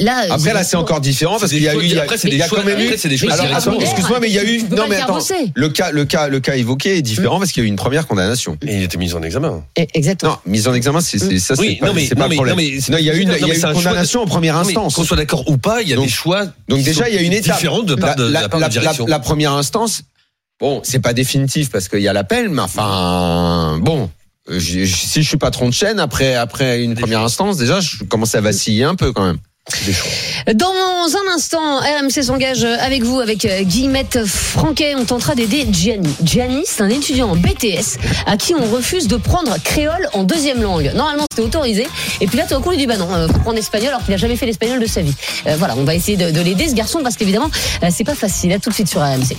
là 0.00 0.24
Après 0.32 0.52
là 0.52 0.62
c'est 0.64 0.76
encore 0.76 1.00
différent 1.00 1.38
parce 1.38 1.50
qu'il 1.50 1.62
y 1.62 1.68
a 1.68 1.74
eu 1.74 1.78
il 1.82 1.86
y 1.88 1.92
a, 1.92 1.94
choix- 1.94 2.02
après, 2.02 2.18
c'est 2.18 2.28
des 2.28 2.38
choix- 2.38 2.58
quand 2.58 2.64
même 2.66 2.78
eu 2.78 2.92
c'est 2.98 3.08
des 3.08 3.16
choix 3.16 3.32
alors 3.32 3.46
directement. 3.46 3.76
attends, 3.76 3.84
excuse-moi 3.84 4.20
mais 4.20 4.28
il 4.28 4.34
y 4.34 4.38
a 4.38 4.44
eu 4.44 4.62
non 4.70 4.86
mais 4.86 4.96
attends 4.96 5.18
le 5.54 5.68
cas 5.70 5.90
le 5.92 6.04
cas 6.04 6.28
le 6.28 6.40
cas 6.40 6.56
évoqué 6.56 6.98
est 6.98 7.02
différent 7.02 7.38
parce 7.38 7.50
qu'il 7.52 7.62
y 7.62 7.64
a 7.64 7.66
eu 7.66 7.70
une 7.70 7.76
première 7.76 8.06
condamnation. 8.06 8.58
Mais 8.62 8.74
il 8.74 8.82
était 8.82 8.98
mis 8.98 9.14
en 9.14 9.22
examen. 9.22 9.64
Eh, 9.78 9.88
Exactement. 9.94 10.32
Non, 10.32 10.38
mise 10.44 10.68
en 10.68 10.74
examen 10.74 11.00
c'est 11.00 11.18
ça 11.38 11.56
c'est 11.56 11.60
Oui, 11.62 11.76
pas, 11.76 11.86
non, 11.86 11.94
mais- 11.94 12.04
c'est 12.06 12.14
pas 12.16 12.24
non, 12.24 12.28
le 12.28 12.34
problème. 12.34 12.56
non, 12.56 12.98
il 12.98 13.04
y 13.04 13.10
a 13.10 13.14
eu 13.16 13.20
une 13.20 13.32
condamnation 13.72 14.20
en 14.20 14.26
première 14.26 14.58
instance. 14.58 14.94
Qu'on 14.94 15.04
soit 15.04 15.16
d'accord 15.16 15.48
ou 15.48 15.56
pas, 15.56 15.80
il 15.80 15.88
y 15.88 15.94
a 15.94 15.96
des 15.96 16.08
choix. 16.08 16.44
Donc 16.68 16.82
déjà 16.82 17.08
il 17.08 17.14
y 17.14 17.18
a 17.18 17.22
une 17.22 17.32
étape 17.32 17.56
différente 17.56 17.86
de 17.86 17.94
part 17.94 18.14
de, 18.16 18.24
la 18.30 18.50
part 18.50 18.60
de 18.60 18.64
la 18.64 18.68
direction. 18.68 19.06
la 19.06 19.18
première 19.20 19.52
instance 19.52 20.02
bon, 20.60 20.80
c'est 20.84 21.00
pas 21.00 21.14
définitif 21.14 21.70
parce 21.70 21.88
qu'il 21.88 22.00
y 22.00 22.08
a 22.08 22.12
l'appel 22.12 22.50
mais 22.50 22.60
enfin 22.60 23.78
bon 23.80 24.10
si 24.58 24.86
je 24.86 25.28
suis 25.28 25.36
patron 25.36 25.68
de 25.68 25.74
chaîne 25.74 26.00
après 26.00 26.34
après 26.34 26.82
une 26.82 26.94
première 26.94 27.20
instance 27.20 27.56
déjà 27.56 27.80
je 27.80 28.04
commence 28.04 28.34
à 28.34 28.40
vaciller 28.40 28.84
un 28.84 28.94
peu 28.94 29.12
quand 29.12 29.24
même. 29.24 29.38
Dans 30.54 30.66
un 30.66 31.34
instant, 31.34 31.78
RMC 31.78 32.22
s'engage 32.24 32.64
avec 32.64 33.04
vous, 33.04 33.20
avec 33.20 33.44
euh, 33.44 33.62
Guillemette 33.62 34.24
Franquet. 34.26 34.94
On 34.96 35.04
tentera 35.04 35.36
d'aider 35.36 35.66
Gianni. 35.70 36.12
Gianni, 36.24 36.62
c'est 36.66 36.82
un 36.82 36.88
étudiant 36.88 37.30
en 37.30 37.36
BTS 37.36 37.98
à 38.26 38.36
qui 38.36 38.54
on 38.54 38.64
refuse 38.70 39.06
de 39.06 39.16
prendre 39.16 39.56
créole 39.62 40.08
en 40.14 40.24
deuxième 40.24 40.60
langue. 40.62 40.90
Normalement, 40.94 41.24
c'était 41.30 41.46
autorisé. 41.46 41.86
Et 42.20 42.26
puis 42.26 42.36
là, 42.38 42.44
tout 42.44 42.54
d'un 42.54 42.60
coup, 42.60 42.68
on 42.68 42.72
lui 42.72 42.78
dit 42.78 42.86
bah 42.86 42.96
non, 42.96 43.12
euh, 43.14 43.28
faut 43.28 43.38
prendre 43.38 43.58
espagnol 43.58 43.90
alors 43.90 44.04
qu'il 44.04 44.12
a 44.12 44.16
jamais 44.16 44.36
fait 44.36 44.46
l'espagnol 44.46 44.80
de 44.80 44.86
sa 44.86 45.00
vie. 45.00 45.14
Euh, 45.46 45.54
voilà, 45.56 45.76
on 45.76 45.84
va 45.84 45.94
essayer 45.94 46.16
de, 46.16 46.30
de 46.32 46.40
l'aider, 46.40 46.68
ce 46.68 46.74
garçon, 46.74 47.00
parce 47.02 47.16
qu'évidemment, 47.16 47.50
euh, 47.82 47.88
c'est 47.90 48.04
pas 48.04 48.16
facile. 48.16 48.52
À 48.52 48.58
tout 48.58 48.70
de 48.70 48.74
suite 48.74 48.88
sur 48.88 49.00
RMC. 49.00 49.36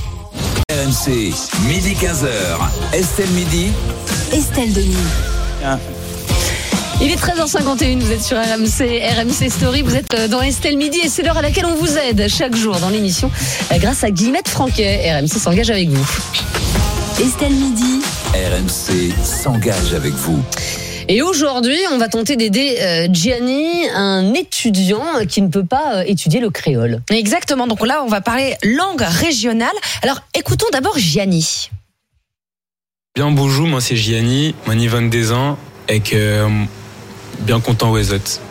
RMC, 0.72 1.34
midi 1.68 1.95
15h. 1.95 2.93
Estelle 2.93 3.30
Midi. 3.32 3.72
Estelle 4.34 4.74
Denis. 4.74 4.96
Il 7.04 7.12
est 7.12 7.24
13h51, 7.24 8.00
vous 8.00 8.12
êtes 8.12 8.24
sur 8.24 8.36
RMC, 8.36 9.00
RMC 9.16 9.52
Story, 9.52 9.84
vous 9.84 9.96
êtes 9.96 10.12
euh, 10.16 10.28
dans 10.28 10.42
Estelle 10.42 10.76
Midi 10.76 10.98
et 11.04 11.08
c'est 11.08 11.22
l'heure 11.22 11.38
à 11.38 11.44
laquelle 11.44 11.68
on 11.68 11.76
vous 11.76 12.00
aide 12.00 12.28
chaque 12.28 12.56
jour 12.56 12.80
dans 12.80 12.90
l'émission 12.90 13.30
euh, 13.72 13.78
grâce 13.78 14.04
à 14.04 14.10
Guillemette 14.10 14.48
Franquet. 14.48 15.14
RMC 15.14 15.28
s'engage 15.28 15.70
avec 15.70 15.88
vous. 15.90 16.04
Estelle 17.24 17.54
Midi. 17.54 18.02
RMC 18.34 19.14
s'engage 19.24 19.94
avec 19.94 20.14
vous. 20.14 20.42
Et 21.08 21.22
aujourd'hui, 21.22 21.78
on 21.92 22.00
va 22.00 22.08
tenter 22.08 22.36
d'aider 22.36 22.78
euh, 22.82 23.08
Gianni, 23.12 23.88
un 23.94 24.34
étudiant 24.34 25.04
qui 25.30 25.44
ne 25.44 25.50
peut 25.50 25.66
pas 25.66 26.08
étudier 26.08 26.40
le 26.40 26.50
créole. 26.50 27.02
Exactement. 27.12 27.68
Donc 27.68 27.86
là, 27.86 28.02
on 28.04 28.10
va 28.10 28.22
parler 28.22 28.56
langue 28.64 29.02
régionale. 29.02 29.76
Alors, 30.02 30.22
écoutons 30.34 30.68
d'abord 30.72 30.98
Gianni. 30.98 31.70
Bien 33.16 33.30
bonjour, 33.30 33.68
moi 33.68 33.80
c'est 33.80 33.95
Gianni, 33.95 34.55
moi 34.66 34.76
j'ai 34.76 34.88
22 34.88 35.34
ans 35.34 35.59
et 35.88 35.99
que 35.99 36.16
euh, 36.16 36.49
bien 37.41 37.59
content 37.59 37.91
vous 37.91 38.11
êtes. 38.11 38.41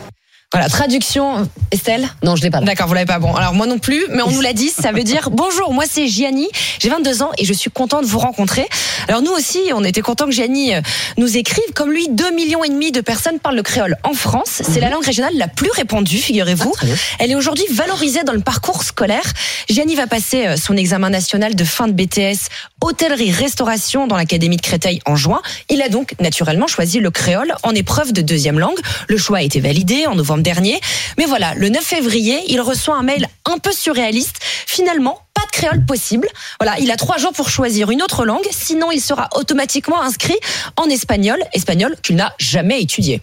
Voilà, 0.53 0.69
traduction, 0.69 1.49
Estelle 1.71 2.07
Non, 2.21 2.35
je 2.35 2.43
l'ai 2.43 2.51
pas. 2.51 2.59
D'accord, 2.59 2.87
vous 2.87 2.93
l'avez 2.93 3.07
pas. 3.07 3.17
Bon, 3.17 3.33
alors 3.33 3.55
moi 3.55 3.65
non 3.65 3.79
plus, 3.79 4.05
mais 4.11 4.21
on 4.21 4.29
nous 4.29 4.39
l'a 4.39 4.53
dit, 4.53 4.69
ça 4.69 4.91
veut 4.91 5.03
dire 5.03 5.31
bonjour, 5.31 5.73
moi 5.73 5.85
c'est 5.89 6.07
Gianni, 6.07 6.47
j'ai 6.79 6.89
22 6.89 7.23
ans 7.23 7.31
et 7.39 7.43
je 7.43 7.53
suis 7.53 7.71
content 7.71 8.03
de 8.03 8.05
vous 8.05 8.19
rencontrer. 8.19 8.67
Alors 9.07 9.23
nous 9.23 9.31
aussi, 9.31 9.59
on 9.73 9.83
était 9.83 10.01
content 10.01 10.25
que 10.25 10.31
Gianni 10.31 10.75
euh, 10.75 10.81
nous 11.17 11.37
écrive. 11.37 11.63
Comme 11.73 11.91
lui, 11.91 12.07
2 12.07 12.35
millions 12.35 12.63
et 12.63 12.69
demi 12.69 12.91
de 12.91 13.01
personnes 13.01 13.39
parlent 13.39 13.55
le 13.55 13.63
créole 13.63 13.97
en 14.03 14.13
France. 14.13 14.61
C'est 14.63 14.79
la 14.79 14.91
langue 14.91 15.03
régionale 15.03 15.35
la 15.37 15.47
plus 15.47 15.71
répandue, 15.71 16.19
figurez-vous. 16.19 16.73
Ah. 16.81 16.85
Elle 17.17 17.31
est 17.31 17.35
aujourd'hui 17.35 17.65
valorisée 17.71 18.23
dans 18.23 18.33
le 18.33 18.41
parcours 18.41 18.83
scolaire. 18.83 19.33
Gianni 19.69 19.95
va 19.95 20.05
passer 20.05 20.45
euh, 20.45 20.55
son 20.55 20.77
examen 20.77 21.09
national 21.09 21.55
de 21.55 21.63
fin 21.63 21.87
de 21.87 21.93
BTS 21.93 22.49
hôtellerie-restauration 22.81 24.05
dans 24.05 24.17
l'Académie 24.17 24.57
de 24.57 24.61
Créteil 24.61 24.99
en 25.05 25.15
juin. 25.15 25.41
Il 25.69 25.81
a 25.81 25.89
donc 25.89 26.13
naturellement 26.19 26.67
choisi 26.67 26.99
le 26.99 27.09
créole 27.09 27.55
en 27.63 27.71
épreuve 27.71 28.13
de 28.13 28.21
deuxième 28.21 28.59
langue. 28.59 28.77
Le 29.07 29.17
choix 29.17 29.39
a 29.39 29.41
été 29.41 29.59
validé 29.59 30.05
en 30.05 30.15
novembre 30.15 30.42
dernier. 30.43 30.79
Mais 31.17 31.25
voilà, 31.25 31.53
le 31.55 31.69
9 31.69 31.83
février, 31.83 32.43
il 32.47 32.61
reçoit 32.61 32.95
un 32.95 33.03
mail 33.03 33.27
un 33.45 33.57
peu 33.57 33.71
surréaliste. 33.71 34.37
Finalement, 34.67 35.21
pas 35.33 35.45
de 35.45 35.51
créole 35.51 35.85
possible. 35.85 36.27
Voilà, 36.59 36.77
il 36.79 36.91
a 36.91 36.97
trois 36.97 37.17
jours 37.17 37.33
pour 37.33 37.49
choisir 37.49 37.89
une 37.89 38.01
autre 38.03 38.25
langue. 38.25 38.45
Sinon, 38.51 38.91
il 38.91 39.01
sera 39.01 39.29
automatiquement 39.35 40.01
inscrit 40.01 40.37
en 40.77 40.85
espagnol, 40.89 41.39
espagnol 41.53 41.95
qu'il 42.03 42.15
n'a 42.15 42.33
jamais 42.39 42.81
étudié. 42.81 43.21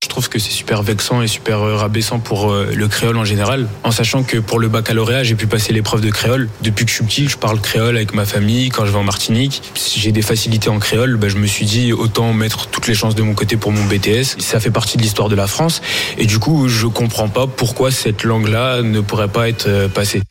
Je 0.00 0.08
trouve 0.08 0.28
que 0.28 0.38
c'est 0.38 0.52
super 0.52 0.84
vexant 0.84 1.22
et 1.22 1.26
super 1.26 1.60
euh, 1.60 1.76
rabaissant 1.76 2.20
pour 2.20 2.52
euh, 2.52 2.70
le 2.72 2.86
créole 2.86 3.16
en 3.16 3.24
général, 3.24 3.66
en 3.82 3.90
sachant 3.90 4.22
que 4.22 4.38
pour 4.38 4.60
le 4.60 4.68
baccalauréat, 4.68 5.24
j'ai 5.24 5.34
pu 5.34 5.48
passer 5.48 5.72
l'épreuve 5.72 6.00
de 6.00 6.10
créole. 6.10 6.48
Depuis 6.62 6.84
que 6.84 6.90
je 6.90 6.96
suis 6.96 7.04
petit, 7.04 7.28
je 7.28 7.36
parle 7.36 7.60
créole 7.60 7.96
avec 7.96 8.14
ma 8.14 8.24
famille 8.24 8.68
quand 8.68 8.86
je 8.86 8.92
vais 8.92 8.98
en 8.98 9.02
Martinique. 9.02 9.60
Si 9.74 9.98
j'ai 9.98 10.12
des 10.12 10.22
facilités 10.22 10.70
en 10.70 10.78
créole, 10.78 11.16
bah, 11.16 11.28
je 11.28 11.36
me 11.36 11.48
suis 11.48 11.66
dit 11.66 11.92
autant 11.92 12.32
mettre 12.32 12.68
toutes 12.68 12.86
les 12.86 12.94
chances 12.94 13.16
de 13.16 13.22
mon 13.22 13.34
côté 13.34 13.56
pour 13.56 13.72
mon 13.72 13.84
BTS. 13.84 14.38
Ça 14.38 14.60
fait 14.60 14.70
partie 14.70 14.98
de 14.98 15.02
l'histoire 15.02 15.28
de 15.28 15.34
la 15.34 15.48
France 15.48 15.82
et 16.16 16.26
du 16.26 16.38
coup, 16.38 16.68
je 16.68 16.86
comprends 16.86 17.28
pas 17.28 17.48
pourquoi 17.48 17.90
cette 17.90 18.22
langue-là 18.22 18.82
ne 18.82 19.00
pourrait 19.00 19.28
pas 19.28 19.48
être 19.48 19.66
euh, 19.66 19.88
passée. 19.88 20.22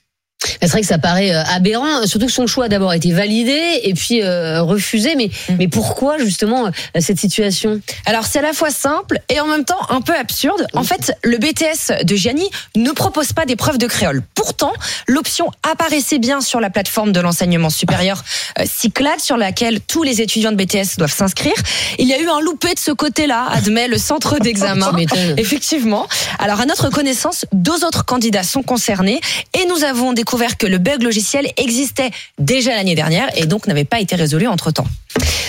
C'est 0.62 0.68
vrai 0.68 0.82
que 0.82 0.88
ça 0.88 1.00
paraît 1.00 1.34
euh, 1.34 1.44
aberrant, 1.46 2.06
surtout 2.06 2.28
que 2.28 2.32
son 2.32 2.46
choix 2.46 2.66
a 2.66 2.70
d'abord 2.70 2.94
été 2.94 3.12
validé 3.12 3.60
et 3.82 3.94
puis 3.96 4.22
euh, 4.22 4.62
refusé. 4.62 5.16
Mais, 5.16 5.32
mais 5.58 5.68
pourquoi 5.68 6.20
justement 6.20 6.68
euh, 6.68 7.00
cette 7.00 7.20
situation? 7.20 7.82
Alors 8.06 8.26
c'est 8.26 8.40
à 8.40 8.44
la 8.44 8.54
fois 8.54 8.70
simple 8.70 9.20
et 9.30 9.40
en 9.40 9.48
même 9.48 9.66
temps 9.66 9.80
un 9.90 10.02
peu 10.02 10.14
absurde. 10.14 10.68
En 10.74 10.84
fait, 10.84 11.12
le 11.24 11.38
BTS 11.38 12.06
de 12.06 12.16
Gianni 12.16 12.48
ne 12.76 12.92
propose 12.92 13.34
pas 13.34 13.46
d'épreuve 13.46 13.80
de 13.80 13.88
créole. 13.88 14.22
Pourtant, 14.36 14.74
l'option 15.08 15.50
apparaissait 15.68 16.20
bien 16.20 16.40
sur 16.40 16.60
la 16.60 16.70
plateforme 16.70 17.12
de 17.12 17.20
l'enseignement 17.20 17.72
supérieur 17.72 18.24
euh, 18.60 18.64
Cyclade 18.66 19.20
sur 19.20 19.38
laquelle 19.38 19.82
tous 19.82 20.04
les 20.04 20.22
étudiants 20.22 20.52
de 20.52 20.58
BTS 20.58 20.98
doivent 21.00 21.14
s'inscrire. 21.14 21.56
Il 21.98 22.08
y 22.08 22.14
a 22.14 22.20
eu 22.20 22.30
un 22.30 22.42
loupé 22.42 22.76
de 22.76 22.80
ce 22.80 22.92
côté-là, 22.92 23.48
admet 23.52 23.88
le 23.88 23.98
centre 23.98 24.38
d'examen. 24.40 24.92
Effectivement. 25.38 26.08
Alors 26.38 26.62
à 26.62 26.66
notre 26.66 26.92
connaissance, 26.92 27.46
deux 27.54 27.84
autres 27.84 28.06
candidats 28.06 28.44
sont 28.44 28.62
concernés 28.62 29.20
et 29.60 29.66
nous 29.66 29.84
avons 29.84 30.14
découvert 30.14 30.27
découvert 30.28 30.58
que 30.58 30.68
le 30.68 30.78
bug 30.78 31.04
logiciel 31.04 31.48
existait 31.56 32.10
déjà 32.38 32.76
l'année 32.76 32.96
dernière 32.96 33.30
et 33.38 33.46
donc 33.46 33.66
n'avait 33.66 33.86
pas 33.86 34.02
été 34.02 34.14
résolu 34.18 34.46
entre 34.46 34.72
temps. 34.72 34.88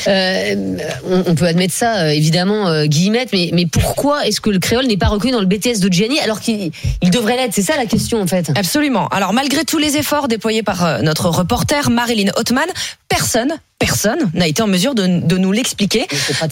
Euh, 0.07 0.77
on, 1.05 1.35
peut 1.35 1.47
admettre 1.47 1.75
ça, 1.75 1.97
euh, 1.97 2.11
évidemment, 2.11 2.69
euh, 2.69 2.87
Guillemette, 2.87 3.31
mais, 3.33 3.51
mais 3.53 3.67
pourquoi 3.67 4.25
est-ce 4.25 4.41
que 4.41 4.51
le 4.51 4.61
créole 4.61 4.87
n'est 4.87 4.97
pas 4.97 5.09
reconnu 5.09 5.33
dans 5.33 5.41
le 5.41 5.47
BTS 5.47 5.81
de 5.81 5.93
Gianni 5.93 6.21
alors 6.21 6.39
qu'il 6.39 6.71
il 7.03 7.11
devrait 7.11 7.35
l'être? 7.35 7.53
C'est 7.53 7.63
ça 7.63 7.77
la 7.77 7.87
question, 7.87 8.23
en 8.23 8.29
fait. 8.29 8.53
Absolument. 8.55 9.09
Alors, 9.09 9.33
malgré 9.33 9.65
tous 9.65 9.79
les 9.79 9.97
efforts 9.97 10.29
déployés 10.29 10.63
par 10.63 11.03
notre 11.03 11.29
reporter 11.29 11.91
Marilyn 11.91 12.31
Ottman, 12.37 12.69
personne, 13.09 13.59
personne 13.79 14.31
n'a 14.35 14.47
été 14.47 14.63
en 14.63 14.67
mesure 14.67 14.95
de, 14.95 15.07
de 15.07 15.39
nous 15.39 15.53
l'expliquer. 15.53 16.07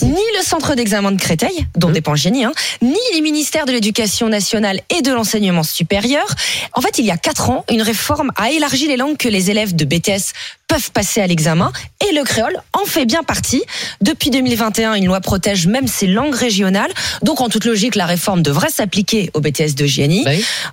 Ni 0.07 0.23
le 0.39 0.43
centre 0.45 0.75
d'examen 0.75 1.13
de 1.13 1.21
Créteil, 1.21 1.67
dont 1.77 1.91
dépend 1.91 2.15
Génie, 2.15 2.45
hein, 2.45 2.53
ni 2.83 2.97
les 3.15 3.21
ministères 3.21 3.67
de 3.67 3.73
l'Éducation 3.73 4.29
nationale 4.29 4.81
et 4.97 5.03
de 5.03 5.13
l'enseignement 5.13 5.65
supérieur. 5.65 6.27
En 6.73 6.81
fait, 6.81 6.99
il 6.99 7.05
y 7.05 7.11
a 7.11 7.17
quatre 7.17 7.51
ans, 7.51 7.65
une 7.71 7.83
réforme 7.83 8.31
a 8.37 8.51
élargi 8.51 8.87
les 8.87 8.97
langues 8.97 9.17
que 9.17 9.29
les 9.29 9.51
élèves 9.51 9.75
de 9.75 9.85
BTS 9.85 10.33
peuvent 10.69 10.91
passer 10.91 11.21
à 11.21 11.27
l'examen 11.27 11.73
et 12.09 12.13
le 12.15 12.23
créole 12.25 12.57
en 12.73 12.85
fait 12.85 13.07
bien 13.07 13.23
partie. 13.23 13.63
Depuis 14.01 14.31
2021, 14.31 14.95
une 14.95 15.07
loi 15.07 15.21
protège 15.21 15.67
même 15.67 15.87
ces 15.87 16.07
langues 16.07 16.35
régionales. 16.35 16.91
Donc, 17.23 17.41
en 17.41 17.49
toute 17.49 17.65
logique, 17.65 17.95
la 17.95 18.07
réforme 18.07 18.43
devrait 18.43 18.71
s'appliquer 18.71 19.31
au 19.35 19.41
BTS 19.41 19.75
de 19.77 19.87
GNI. 19.87 20.25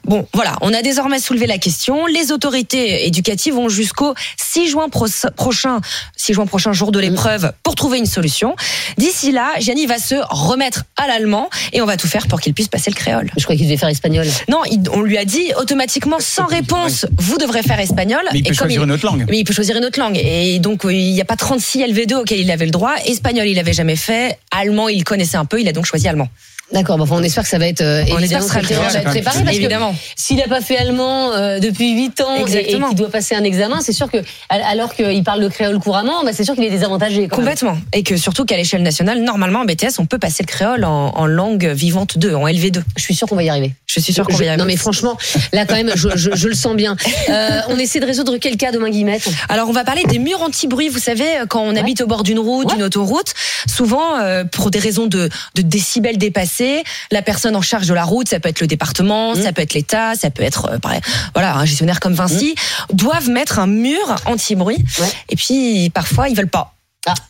Bon, 0.06 0.28
voilà, 0.34 0.56
on 0.62 0.74
a 0.74 0.82
désormais 0.82 1.20
soulevé 1.20 1.46
la 1.48 1.58
question. 1.58 2.06
Les 2.08 2.32
autorités 2.32 3.06
éducatives 3.08 3.58
ont 3.58 3.70
jusqu'au 3.70 4.14
6 4.41 4.68
juin 4.68 4.89
pro- 4.89 5.08
prochain, 5.36 5.80
6 6.18 6.34
juin 6.34 6.46
prochain, 6.46 6.74
jour 6.74 6.91
de 6.91 7.00
l'épreuve, 7.00 7.52
pour 7.64 7.76
trouver 7.76 8.00
une 8.00 8.06
solution. 8.06 8.56
D'ici 8.98 9.32
là, 9.32 9.52
Gianni 9.60 9.86
va 9.86 10.00
se 10.00 10.16
remettre 10.30 10.84
à 10.98 11.08
l'allemand 11.08 11.50
et 11.72 11.82
on 11.82 11.86
va 11.86 11.98
tout 11.98 12.08
faire 12.08 12.28
pour 12.28 12.41
qu'il 12.41 12.54
puisse 12.54 12.68
passer 12.68 12.89
le 12.89 12.96
créole. 12.96 13.30
Je 13.38 13.44
crois 13.44 13.56
qu'il 13.56 13.66
devait 13.66 13.78
faire 13.78 13.89
espagnol. 13.89 14.26
Non, 14.50 14.60
il- 14.72 14.82
on 14.91 15.02
lui 15.02 15.18
a 15.18 15.26
dit 15.26 15.52
automatiquement, 15.60 16.18
sans 16.20 16.46
réponse, 16.46 17.06
vous 17.18 17.38
devrez 17.38 17.64
faire 17.64 17.80
espagnol. 17.80 18.22
Mais 18.34 18.39
il 18.39 18.48
Et 18.48 18.50
peut 18.50 18.56
comme 18.56 18.68
choisir 18.68 18.84
une 18.84 18.91
autre 18.91 19.06
langue. 19.06 19.26
Mais 19.30 19.39
il 19.39 19.44
peut 19.44 19.54
choisir 19.54 19.78
une 19.78 19.82
langue. 19.97 20.17
Et 20.17 20.59
donc, 20.59 20.86
euh, 20.86 20.93
il 20.93 21.13
n'y 21.13 21.21
a 21.21 21.25
pas 21.25 21.36
36 21.36 21.84
LV2 21.84 22.15
auxquels 22.15 22.39
il 22.39 22.51
avait 22.51 22.65
le 22.65 22.71
droit. 22.71 22.95
Espagnol, 23.05 23.47
il 23.47 23.55
l'avait 23.55 23.73
jamais 23.73 23.95
fait. 23.95 24.38
Allemand, 24.51 24.89
il 24.89 25.03
connaissait 25.03 25.38
un 25.38 25.45
peu. 25.45 25.59
Il 25.59 25.67
a 25.67 25.71
donc 25.71 25.86
choisi 25.86 26.07
allemand. 26.07 26.29
D'accord, 26.74 26.97
bon, 26.97 27.03
enfin, 27.03 27.15
on 27.19 27.24
espère 27.24 27.43
que 27.43 27.49
ça 27.49 27.59
va 27.59 27.67
être 27.67 27.82
euh, 27.82 28.03
On 28.11 28.17
évidemment 28.17 28.45
que 28.47 28.59
que 28.59 28.67
ça 28.67 28.74
va 28.80 28.88
être 28.88 29.03
préparé 29.09 29.43
parce 29.43 29.55
Évidemment. 29.55 29.91
que 29.93 29.97
s'il 30.15 30.38
n'a 30.38 30.47
pas 30.47 30.59
fait 30.61 30.76
allemand 30.78 31.32
euh, 31.34 31.59
depuis 31.59 31.93
8 31.93 32.21
ans 32.21 32.36
et- 32.36 32.39
et, 32.39 32.41
Exactement. 32.41 32.88
qu'il 32.89 32.97
doit 32.97 33.09
passer 33.11 33.36
un 33.36 33.43
examen, 33.43 33.80
c'est 33.82 33.93
sûr 33.93 34.09
que 34.11 34.17
al- 34.49 34.63
alors 34.63 34.93
qu'il 34.95 35.24
parle 35.24 35.41
le 35.41 35.49
créole 35.49 35.78
couramment, 35.80 36.24
bah, 36.24 36.32
c'est 36.34 36.43
sûr 36.43 36.55
qu'il 36.55 36.63
est 36.63 36.69
désavantagé. 36.71 37.28
quand 37.28 37.38
même. 37.38 37.45
Complètement. 37.45 37.78
Et 37.93 38.01
que 38.03 38.17
surtout 38.17 38.43
qu'à 38.45 38.57
l'échelle 38.57 38.82
nationale, 38.82 39.21
normalement, 39.21 39.59
en 39.59 39.65
BTS, 39.65 39.99
on 39.99 40.05
peut 40.07 40.17
passer 40.17 40.43
le 40.43 40.47
créole 40.47 40.84
en, 40.84 41.11
en 41.15 41.26
langue 41.28 41.65
vivante 41.67 42.17
2, 42.17 42.34
en 42.34 42.47
LV2. 42.47 42.82
Je 42.97 43.01
suis 43.03 43.13
sûr 43.15 43.28
qu'on 43.28 43.36
va 43.36 43.43
y 43.43 43.49
arriver. 43.49 43.71
Je 43.86 43.99
suis 43.99 44.11
sûr 44.13 44.26
qu'on 44.26 44.34
va 44.36 44.43
y 44.43 44.47
arriver. 44.47 44.59
Non 44.59 44.65
mais 44.65 44.76
franchement, 44.78 45.15
là 45.51 45.65
quand 45.67 45.76
même, 45.76 45.91
je, 45.95 46.09
je- 46.15 46.32
je 46.34 46.47
le 46.47 46.55
sens 46.55 46.76
bien. 46.76 46.95
Euh, 47.30 47.59
on 47.69 47.78
essaie 47.78 47.99
de 47.99 48.05
résoudre 48.07 48.38
quel 48.38 48.57
cas 48.57 48.71
demain, 48.71 48.89
Guillemette? 48.89 49.30
Alors 49.49 49.69
on 49.69 49.74
va 49.74 49.84
parler 49.84 50.03
des 50.09 50.17
murs 50.17 50.41
anti-bruit. 50.41 50.89
Vous 50.89 50.97
savez, 50.99 51.26
quand 51.49 51.61
on 51.61 51.76
habite 51.76 52.01
au 52.01 52.07
bord 52.07 52.24
d'une 52.24 52.39
route, 52.39 52.69
d'une 52.74 52.82
autoroute, 52.82 53.34
souvent 53.67 54.17
euh, 54.19 54.43
pour 54.45 54.71
des 54.71 54.80
raisons 54.80 55.05
de, 55.05 55.30
de 55.55 55.61
décibels 55.61 56.17
dépassés, 56.17 56.62
la 57.11 57.22
personne 57.22 57.55
en 57.55 57.61
charge 57.61 57.88
de 57.88 57.93
la 57.93 58.03
route, 58.03 58.28
ça 58.28 58.39
peut 58.39 58.49
être 58.49 58.61
le 58.61 58.68
département, 58.68 59.36
ça 59.36 59.53
peut 59.53 59.61
être 59.61 59.74
l'État, 59.74 60.16
ça 60.16 60.30
peut 60.30 60.43
être 60.43 60.70
euh, 60.72 60.80
pareil, 60.80 61.01
voilà 61.34 61.55
un 61.55 61.66
gestionnaire 61.66 61.99
comme 61.99 62.14
Vinci, 62.14 62.55
doivent 62.91 63.30
mettre 63.30 63.59
un 63.59 63.68
mur 63.68 64.16
anti-bruit. 64.26 64.84
Et 65.30 65.36
puis 65.36 65.89
parfois 65.89 66.30
ils 66.30 66.36
veulent 66.36 66.47
pas. 66.47 66.76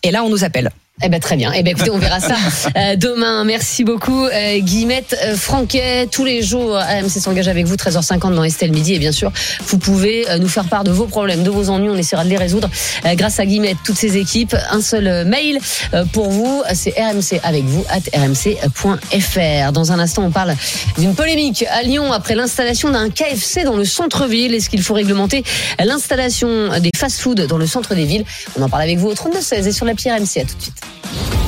Et 0.03 0.11
là 0.11 0.23
on 0.23 0.29
nous 0.29 0.43
appelle. 0.43 0.71
Eh 1.01 1.09
ben 1.09 1.19
très 1.19 1.35
bien. 1.35 1.51
Eh 1.53 1.63
ben 1.63 1.71
écoutez, 1.71 1.89
on 1.89 1.97
verra 1.97 2.19
ça 2.19 2.35
euh, 2.77 2.95
demain. 2.95 3.43
Merci 3.43 3.83
beaucoup, 3.83 4.25
euh, 4.25 4.59
Guillemette 4.59 5.17
euh, 5.25 5.35
Franquet. 5.35 6.07
Tous 6.09 6.23
les 6.23 6.43
jours, 6.43 6.77
AMC 6.77 7.09
s'engage 7.09 7.47
avec 7.47 7.65
vous 7.65 7.75
13h50 7.75 8.35
dans 8.35 8.43
Estelle 8.43 8.71
Midi. 8.71 8.93
Et 8.93 8.99
bien 8.99 9.11
sûr, 9.11 9.31
vous 9.67 9.79
pouvez 9.79 10.29
euh, 10.29 10.37
nous 10.37 10.47
faire 10.47 10.65
part 10.65 10.83
de 10.83 10.91
vos 10.91 11.05
problèmes, 11.07 11.43
de 11.43 11.49
vos 11.49 11.69
ennuis. 11.69 11.89
On 11.89 11.97
essaiera 11.97 12.23
de 12.23 12.29
les 12.29 12.37
résoudre 12.37 12.69
euh, 13.05 13.15
grâce 13.15 13.39
à 13.39 13.45
Guillemette, 13.45 13.77
toutes 13.83 13.97
ses 13.97 14.17
équipes. 14.17 14.55
Un 14.69 14.81
seul 14.81 15.07
euh, 15.07 15.25
mail 15.25 15.59
euh, 15.93 16.05
pour 16.05 16.29
vous, 16.29 16.61
c'est 16.73 16.91
RMC 16.91 17.39
avec 17.43 17.65
vous 17.65 17.83
at 17.89 18.17
rmc.fr. 18.17 19.71
Dans 19.73 19.91
un 19.91 19.99
instant, 19.99 20.23
on 20.23 20.31
parle 20.31 20.55
d'une 20.99 21.15
polémique 21.15 21.65
à 21.71 21.81
Lyon 21.81 22.13
après 22.13 22.35
l'installation 22.35 22.91
d'un 22.91 23.09
KFC 23.09 23.63
dans 23.63 23.75
le 23.75 23.83
centre-ville. 23.85 24.53
Est-ce 24.53 24.69
qu'il 24.69 24.83
faut 24.83 24.93
réglementer 24.93 25.43
l'installation 25.83 26.79
des 26.79 26.91
fast-foods 26.95 27.47
dans 27.47 27.57
le 27.57 27.65
centre 27.67 27.95
des 27.95 28.05
villes? 28.05 28.25
On 28.57 28.61
en 28.61 28.69
parle 28.69 28.83
avec 28.83 28.99
vous 28.99 29.09
au 29.09 29.15
32 29.15 29.41
16 29.41 29.67
et 29.67 29.71
sur 29.71 29.85
l'appli 29.85 30.11
RMC. 30.11 30.37
À 30.37 30.45
tout 30.45 30.55
de 30.55 30.61
suite. 30.61 30.82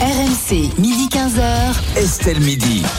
RMC, 0.01 0.71
midi 0.77 1.07
15h. 1.07 1.97
Estelle 1.97 2.39
Midi. 2.39 2.85